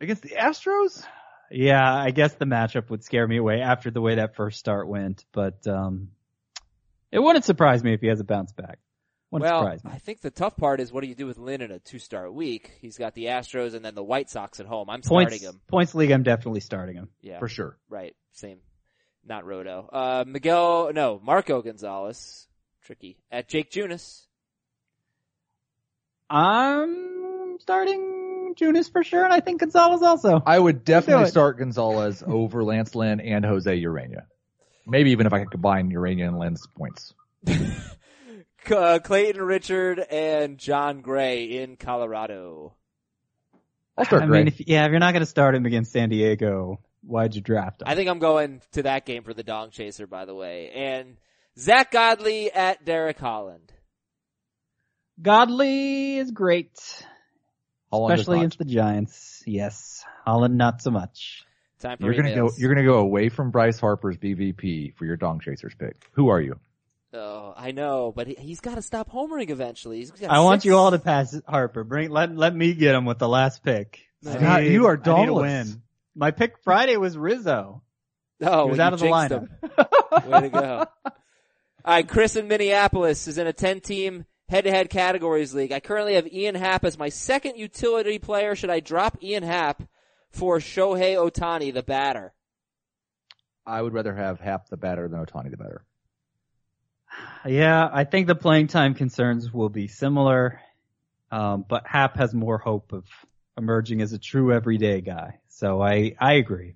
Against 0.01 0.23
the 0.23 0.29
Astros? 0.29 1.05
Yeah, 1.51 1.81
I 1.93 2.11
guess 2.11 2.33
the 2.35 2.45
matchup 2.45 2.89
would 2.89 3.03
scare 3.03 3.27
me 3.27 3.37
away 3.37 3.61
after 3.61 3.91
the 3.91 4.01
way 4.01 4.15
that 4.15 4.35
first 4.35 4.59
start 4.59 4.87
went, 4.87 5.25
but 5.33 5.65
um, 5.67 6.09
it 7.11 7.19
wouldn't 7.19 7.45
surprise 7.45 7.83
me 7.83 7.93
if 7.93 8.01
he 8.01 8.07
has 8.07 8.19
a 8.19 8.23
bounce 8.23 8.51
back. 8.51 8.79
Wouldn't 9.31 9.49
well, 9.49 9.61
surprise 9.61 9.83
me. 9.83 9.91
I 9.93 9.99
think 9.99 10.21
the 10.21 10.31
tough 10.31 10.57
part 10.57 10.79
is 10.79 10.91
what 10.91 11.01
do 11.01 11.07
you 11.07 11.15
do 11.15 11.27
with 11.27 11.37
Lynn 11.37 11.61
in 11.61 11.69
a 11.71 11.79
two-star 11.79 12.31
week? 12.31 12.71
He's 12.81 12.97
got 12.97 13.13
the 13.13 13.25
Astros 13.25 13.75
and 13.75 13.85
then 13.85 13.93
the 13.93 14.03
White 14.03 14.29
Sox 14.29 14.59
at 14.59 14.65
home. 14.65 14.89
I'm 14.89 15.01
Points 15.01 15.35
starting 15.35 15.39
him. 15.55 15.61
points 15.67 15.93
league, 15.93 16.11
I'm 16.11 16.23
definitely 16.23 16.61
starting 16.61 16.95
him. 16.95 17.09
Yeah, 17.21 17.37
For 17.39 17.47
sure. 17.47 17.77
right. 17.89 18.15
Same. 18.33 18.59
Not 19.25 19.45
Roto. 19.45 19.87
Uh, 19.91 20.23
Miguel, 20.25 20.91
no, 20.93 21.19
Marco 21.23 21.61
Gonzalez. 21.61 22.47
Tricky. 22.83 23.19
At 23.31 23.47
Jake 23.49 23.69
Junis. 23.71 24.25
I'm 26.29 27.57
starting 27.59 28.55
Junis 28.59 28.91
for 28.91 29.03
sure, 29.03 29.23
and 29.23 29.33
I 29.33 29.39
think 29.39 29.61
Gonzalez 29.61 30.01
also. 30.01 30.41
I 30.45 30.57
would 30.59 30.83
definitely 30.83 31.27
start 31.29 31.57
Gonzalez 31.57 32.23
over 32.25 32.63
Lance 32.63 32.95
Lynn 32.95 33.19
and 33.19 33.45
Jose 33.45 33.81
Urena. 33.81 34.23
Maybe 34.85 35.11
even 35.11 35.27
if 35.27 35.33
I 35.33 35.39
could 35.39 35.51
combine 35.51 35.91
Urena 35.91 36.27
and 36.27 36.39
Lynn's 36.39 36.67
points. 36.77 37.13
Uh, 38.69 38.99
Clayton 38.99 39.41
Richard 39.41 39.99
and 39.99 40.57
Jon 40.59 41.01
Gray 41.01 41.45
in 41.45 41.75
Colorado. 41.75 42.75
I'll 43.97 44.05
start 44.05 44.23
I 44.23 44.25
Gray. 44.27 44.39
mean, 44.39 44.47
if, 44.49 44.67
yeah, 44.67 44.85
if 44.85 44.91
you're 44.91 44.99
not 44.99 45.13
going 45.13 45.21
to 45.21 45.25
start 45.25 45.55
him 45.55 45.65
against 45.65 45.91
San 45.91 46.09
Diego, 46.09 46.79
why'd 47.01 47.33
you 47.33 47.41
draft 47.41 47.81
him? 47.81 47.87
I 47.87 47.95
think 47.95 48.09
I'm 48.09 48.19
going 48.19 48.61
to 48.73 48.83
that 48.83 49.05
game 49.05 49.23
for 49.23 49.33
the 49.33 49.43
Dong 49.43 49.71
Chaser, 49.71 50.05
by 50.05 50.25
the 50.25 50.35
way. 50.35 50.69
And 50.71 51.17
Zack 51.57 51.91
Godley 51.91 52.51
at 52.51 52.85
Derek 52.85 53.17
Holland. 53.17 53.73
Godley 55.21 56.17
is 56.17 56.31
great, 56.31 56.79
Holland 57.91 58.19
especially 58.19 58.39
against 58.39 58.57
the 58.57 58.65
Giants. 58.65 59.43
Yes, 59.45 60.03
Holland 60.25 60.57
not 60.57 60.81
so 60.81 60.91
much. 60.91 61.45
Time 61.79 61.97
for 61.97 62.05
You're 62.05 62.15
gonna 62.15 62.35
go. 62.35 62.51
You're 62.57 62.73
gonna 62.73 62.87
go 62.87 62.99
away 62.99 63.29
from 63.29 63.51
Bryce 63.51 63.79
Harper's 63.79 64.17
BVP 64.17 64.95
for 64.95 65.05
your 65.05 65.17
Dong 65.17 65.39
Chasers 65.39 65.73
pick. 65.77 66.09
Who 66.13 66.29
are 66.29 66.41
you? 66.41 66.59
Oh, 67.13 67.53
I 67.57 67.71
know, 67.71 68.13
but 68.15 68.27
he, 68.27 68.35
he's 68.35 68.59
got 68.59 68.75
to 68.75 68.83
stop 68.83 69.11
homering 69.11 69.49
eventually. 69.49 69.97
He's 69.97 70.11
got 70.11 70.29
I 70.29 70.41
want 70.41 70.63
you 70.63 70.75
all 70.75 70.91
to 70.91 70.99
pass 70.99 71.39
Harper. 71.47 71.83
Bring 71.83 72.11
let 72.11 72.35
let 72.35 72.55
me 72.55 72.73
get 72.73 72.93
him 72.93 73.05
with 73.05 73.17
the 73.17 73.27
last 73.27 73.63
pick. 73.63 73.99
I 74.25 74.33
Scott, 74.33 74.63
you 74.65 74.85
are 74.85 74.99
I 75.03 75.25
need 75.25 75.31
win. 75.31 75.81
My 76.15 76.31
pick 76.31 76.57
Friday 76.63 76.97
was 76.97 77.17
Rizzo. 77.17 77.81
Oh, 78.41 78.65
he 78.65 78.69
was 78.69 78.77
you 78.77 78.83
out 78.83 78.93
of 78.93 78.99
the 78.99 79.05
lineup. 79.07 79.49
him. 80.23 80.31
Way 80.31 80.41
to 80.41 80.49
go. 80.49 80.85
All 81.05 81.13
right, 81.85 82.07
Chris 82.07 82.35
in 82.35 82.47
Minneapolis 82.47 83.27
is 83.27 83.37
in 83.37 83.47
a 83.47 83.53
10-team 83.53 84.25
head-to-head 84.49 84.89
categories 84.89 85.53
league. 85.53 85.71
I 85.71 85.79
currently 85.79 86.15
have 86.15 86.31
Ian 86.31 86.55
Happ 86.55 86.83
as 86.83 86.97
my 86.97 87.09
second 87.09 87.57
utility 87.57 88.19
player. 88.19 88.55
Should 88.55 88.69
I 88.69 88.79
drop 88.79 89.23
Ian 89.23 89.43
Happ 89.43 89.83
for 90.31 90.59
Shohei 90.59 91.15
Ohtani, 91.15 91.73
the 91.73 91.83
batter? 91.83 92.33
I 93.65 93.81
would 93.81 93.93
rather 93.93 94.15
have 94.15 94.39
Happ 94.39 94.67
the 94.69 94.77
batter 94.77 95.07
than 95.07 95.23
Ohtani 95.23 95.51
the 95.51 95.57
batter. 95.57 95.85
Yeah, 97.45 97.89
I 97.91 98.03
think 98.03 98.27
the 98.27 98.35
playing 98.35 98.67
time 98.67 98.93
concerns 98.93 99.53
will 99.53 99.69
be 99.69 99.87
similar, 99.87 100.59
um, 101.31 101.65
but 101.67 101.87
Happ 101.87 102.17
has 102.17 102.33
more 102.33 102.57
hope 102.57 102.91
of 102.91 103.05
emerging 103.57 104.01
as 104.01 104.13
a 104.13 104.19
true 104.19 104.53
everyday 104.53 105.01
guy. 105.01 105.39
So 105.47 105.81
I 105.81 106.15
I 106.19 106.33
agree. 106.33 106.75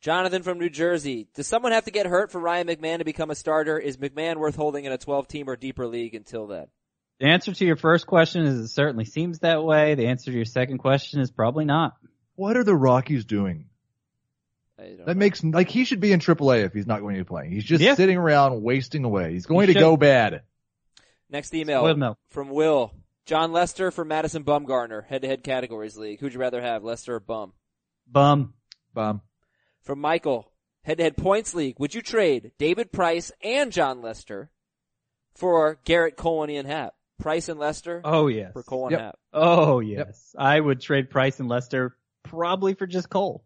Jonathan 0.00 0.42
from 0.42 0.58
New 0.58 0.70
Jersey. 0.70 1.28
Does 1.34 1.46
someone 1.46 1.72
have 1.72 1.84
to 1.86 1.90
get 1.90 2.06
hurt 2.06 2.30
for 2.30 2.40
Ryan 2.40 2.68
McMahon 2.68 2.98
to 2.98 3.04
become 3.04 3.30
a 3.30 3.34
starter? 3.34 3.78
Is 3.78 3.96
McMahon 3.96 4.36
worth 4.36 4.54
holding 4.54 4.84
in 4.84 4.92
a 4.92 4.98
12-team 4.98 5.48
or 5.48 5.56
deeper 5.56 5.86
league 5.86 6.14
until 6.14 6.46
then? 6.46 6.66
The 7.18 7.26
answer 7.26 7.52
to 7.52 7.64
your 7.64 7.76
first 7.76 8.06
question 8.06 8.44
is 8.44 8.58
it 8.60 8.68
certainly 8.68 9.04
seems 9.06 9.38
that 9.38 9.64
way. 9.64 9.94
The 9.94 10.06
answer 10.08 10.30
to 10.30 10.36
your 10.36 10.44
second 10.44 10.78
question 10.78 11.20
is 11.20 11.30
probably 11.30 11.64
not. 11.64 11.96
What 12.34 12.56
are 12.56 12.64
the 12.64 12.74
Rockies 12.76 13.24
doing? 13.24 13.66
That 14.76 15.06
know. 15.06 15.14
makes 15.14 15.42
like 15.42 15.70
he 15.70 15.84
should 15.86 16.00
be 16.00 16.12
in 16.12 16.20
AAA 16.20 16.64
if 16.66 16.74
he's 16.74 16.86
not 16.86 17.00
going 17.00 17.14
to 17.16 17.20
be 17.22 17.26
playing. 17.26 17.50
He's 17.50 17.64
just 17.64 17.82
Yeah. 17.82 17.94
sitting 17.94 18.18
around 18.18 18.62
wasting 18.62 19.04
away. 19.04 19.32
He's 19.32 19.46
going 19.46 19.68
He 19.68 19.72
to 19.74 19.78
should. 19.78 19.84
go 19.84 19.96
bad. 19.96 20.42
Next 21.30 21.54
email 21.54 22.16
from 22.28 22.50
Will. 22.50 22.92
Jon 23.24 23.50
Lester 23.52 23.90
for 23.90 24.04
Madison 24.04 24.44
Bumgarner, 24.44 25.04
head-to-head 25.06 25.42
categories 25.42 25.96
league. 25.96 26.20
Who'd 26.20 26.34
you 26.34 26.38
rather 26.38 26.60
have, 26.60 26.84
Lester 26.84 27.16
or 27.16 27.20
Bum? 27.20 27.54
Bum. 28.06 28.54
Bum. 28.94 29.22
From 29.82 30.00
Michael, 30.00 30.52
head-to-head 30.82 31.16
points 31.16 31.52
league. 31.54 31.80
Would 31.80 31.94
you 31.94 32.02
trade 32.02 32.52
David 32.58 32.92
Price 32.92 33.32
and 33.42 33.72
Jon 33.72 34.00
Lester 34.02 34.50
for 35.34 35.78
Gerrit 35.84 36.14
Cole 36.16 36.42
and 36.44 36.52
Ian 36.52 36.66
Happ? 36.66 36.94
Price 37.18 37.48
and 37.48 37.58
Lester 37.58 38.00
Oh 38.04 38.26
yes. 38.28 38.52
for 38.52 38.62
Cole 38.62 38.84
and 38.86 38.92
Yep. 38.92 39.00
Happ. 39.00 39.18
Oh 39.32 39.80
yes. 39.80 40.34
I 40.38 40.58
would 40.60 40.80
trade 40.80 41.10
Price 41.10 41.40
and 41.40 41.48
Lester 41.48 41.96
probably 42.22 42.74
for 42.74 42.86
just 42.86 43.08
Cole. 43.08 43.44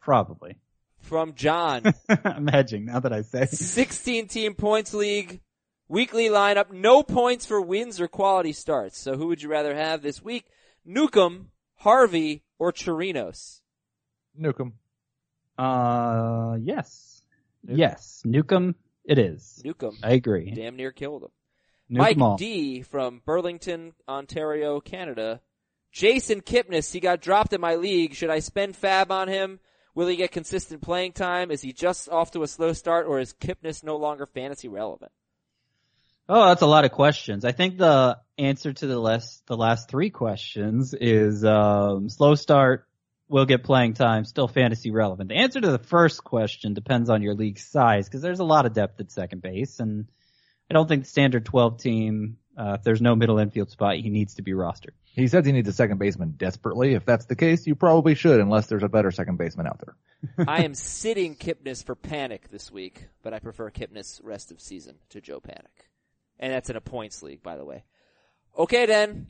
Probably. 0.00 0.58
From 1.00 1.34
John, 1.34 1.82
I'm 2.24 2.46
hedging 2.46 2.86
now 2.86 3.00
that 3.00 3.12
I 3.12 3.22
say. 3.22 3.46
16 3.46 4.28
team 4.28 4.54
points 4.54 4.94
league, 4.94 5.40
weekly 5.88 6.28
lineup, 6.28 6.70
no 6.70 7.02
points 7.02 7.44
for 7.44 7.60
wins 7.60 8.00
or 8.00 8.08
quality 8.08 8.52
starts. 8.52 8.98
So 8.98 9.16
who 9.16 9.26
would 9.28 9.42
you 9.42 9.48
rather 9.48 9.74
have 9.74 10.00
this 10.02 10.22
week? 10.22 10.46
Newcomb, 10.84 11.48
Harvey, 11.76 12.42
or 12.58 12.72
Chirinos? 12.72 13.60
Nukem. 14.40 14.72
Uh, 15.58 16.56
yes. 16.62 17.22
Newcomb. 17.64 17.78
Yes. 17.78 18.22
Newcomb, 18.24 18.74
it 19.04 19.18
is. 19.18 19.60
Newcomb. 19.64 19.98
I 20.02 20.12
agree. 20.12 20.52
Damn 20.52 20.76
near 20.76 20.92
killed 20.92 21.24
him. 21.24 21.30
Newcomb 21.92 22.18
Mike. 22.18 22.38
D 22.38 22.82
from 22.82 23.20
Burlington, 23.24 23.92
Ontario, 24.08 24.80
Canada. 24.80 25.40
Jason 25.92 26.40
Kipnis, 26.40 26.92
he 26.92 27.00
got 27.00 27.20
dropped 27.20 27.52
in 27.52 27.60
my 27.60 27.74
league. 27.74 28.14
Should 28.14 28.30
I 28.30 28.38
spend 28.38 28.74
fab 28.74 29.12
on 29.12 29.28
him? 29.28 29.60
Will 29.94 30.08
he 30.08 30.16
get 30.16 30.32
consistent 30.32 30.80
playing 30.80 31.12
time? 31.12 31.50
Is 31.50 31.60
he 31.60 31.74
just 31.74 32.08
off 32.08 32.30
to 32.30 32.42
a 32.42 32.48
slow 32.48 32.72
start 32.72 33.06
or 33.06 33.20
is 33.20 33.34
Kipnis 33.34 33.84
no 33.84 33.96
longer 33.96 34.24
fantasy 34.24 34.68
relevant? 34.68 35.12
Oh, 36.28 36.46
that's 36.46 36.62
a 36.62 36.66
lot 36.66 36.86
of 36.86 36.92
questions. 36.92 37.44
I 37.44 37.52
think 37.52 37.76
the 37.76 38.18
answer 38.38 38.72
to 38.72 38.86
the 38.86 38.98
last 38.98 39.46
the 39.46 39.56
last 39.56 39.90
three 39.90 40.08
questions 40.08 40.94
is 40.94 41.44
um, 41.44 42.08
slow 42.08 42.36
start 42.36 42.86
will 43.28 43.44
get 43.44 43.64
playing 43.64 43.94
time, 43.94 44.24
still 44.24 44.48
fantasy 44.48 44.90
relevant. 44.90 45.28
The 45.28 45.36
answer 45.36 45.60
to 45.60 45.70
the 45.70 45.78
first 45.78 46.24
question 46.24 46.72
depends 46.72 47.10
on 47.10 47.22
your 47.22 47.34
league 47.34 47.58
size 47.58 48.08
because 48.08 48.22
there's 48.22 48.40
a 48.40 48.44
lot 48.44 48.64
of 48.64 48.72
depth 48.72 49.00
at 49.00 49.10
second 49.10 49.42
base, 49.42 49.78
and 49.78 50.06
I 50.72 50.74
don't 50.74 50.88
think 50.88 51.04
the 51.04 51.10
standard 51.10 51.44
12 51.44 51.76
team, 51.78 52.38
uh, 52.56 52.76
if 52.78 52.82
there's 52.82 53.02
no 53.02 53.14
middle 53.14 53.38
infield 53.38 53.70
spot, 53.70 53.96
he 53.96 54.08
needs 54.08 54.36
to 54.36 54.42
be 54.42 54.52
rostered. 54.52 54.94
He 55.04 55.28
says 55.28 55.44
he 55.44 55.52
needs 55.52 55.68
a 55.68 55.72
second 55.74 55.98
baseman 55.98 56.30
desperately. 56.38 56.94
If 56.94 57.04
that's 57.04 57.26
the 57.26 57.36
case, 57.36 57.66
you 57.66 57.74
probably 57.74 58.14
should, 58.14 58.40
unless 58.40 58.68
there's 58.68 58.82
a 58.82 58.88
better 58.88 59.10
second 59.10 59.36
baseman 59.36 59.66
out 59.66 59.82
there. 59.84 60.46
I 60.48 60.62
am 60.62 60.72
sitting 60.72 61.36
Kipnis 61.36 61.84
for 61.84 61.94
Panik 61.94 62.48
this 62.50 62.72
week, 62.72 63.04
but 63.22 63.34
I 63.34 63.38
prefer 63.38 63.70
Kipnis 63.70 64.18
rest 64.24 64.50
of 64.50 64.62
season 64.62 64.94
to 65.10 65.20
Joe 65.20 65.40
Panik. 65.40 65.88
And 66.40 66.50
that's 66.50 66.70
in 66.70 66.76
a 66.76 66.80
points 66.80 67.22
league, 67.22 67.42
by 67.42 67.58
the 67.58 67.66
way. 67.66 67.84
Okay 68.56 68.86
then. 68.86 69.26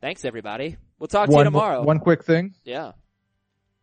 Thanks 0.00 0.24
everybody. 0.24 0.76
We'll 0.98 1.06
talk 1.06 1.30
to 1.30 1.36
you 1.36 1.44
tomorrow. 1.44 1.84
one 1.84 2.00
quick 2.00 2.24
thing. 2.24 2.54
Yeah. 2.64 2.92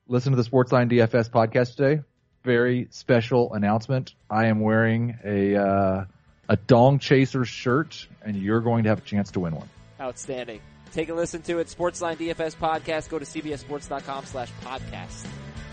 Listen 0.10 0.34
to 0.34 0.42
the 0.42 0.50
Sportsline 0.50 0.92
DFS 0.92 1.30
podcast 1.30 1.78
today. 1.78 2.02
Very 2.44 2.90
special 2.92 3.54
announcement. 3.54 4.14
I 4.30 4.48
am 4.48 4.60
wearing 4.60 5.18
a 5.24 5.56
uh, 5.56 6.06
a 6.50 6.56
Dong 6.56 7.00
Chasers 7.00 7.48
shirt, 7.48 8.08
and 8.22 8.36
you're 8.36 8.62
going 8.62 8.84
to 8.84 8.90
have 8.90 9.00
a 9.00 9.02
chance 9.02 9.32
to 9.32 9.40
win 9.40 9.56
one. 9.56 9.70
Outstanding. 10.00 10.62
Take 10.94 11.10
a 11.10 11.14
listen 11.14 11.42
to 11.44 11.60
it. 11.60 11.68
Sportsline 11.68 12.18
DFS 12.18 12.56
podcast. 12.56 13.10
Go 13.10 13.20
to 13.20 13.26
cbssports.com 13.26 14.26
slash 14.26 14.52
podcast 14.64 15.28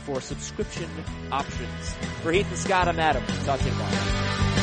for 0.04 0.20
subscription 0.20 0.88
options. 1.30 1.94
For 2.22 2.32
Heath 2.32 2.48
and 2.48 2.58
Scott, 2.58 2.88
I'm 2.88 2.98
Adam. 2.98 3.24
Talk 3.44 3.60
to 3.60 3.64
you 3.64 3.70
tomorrow. 3.70 4.53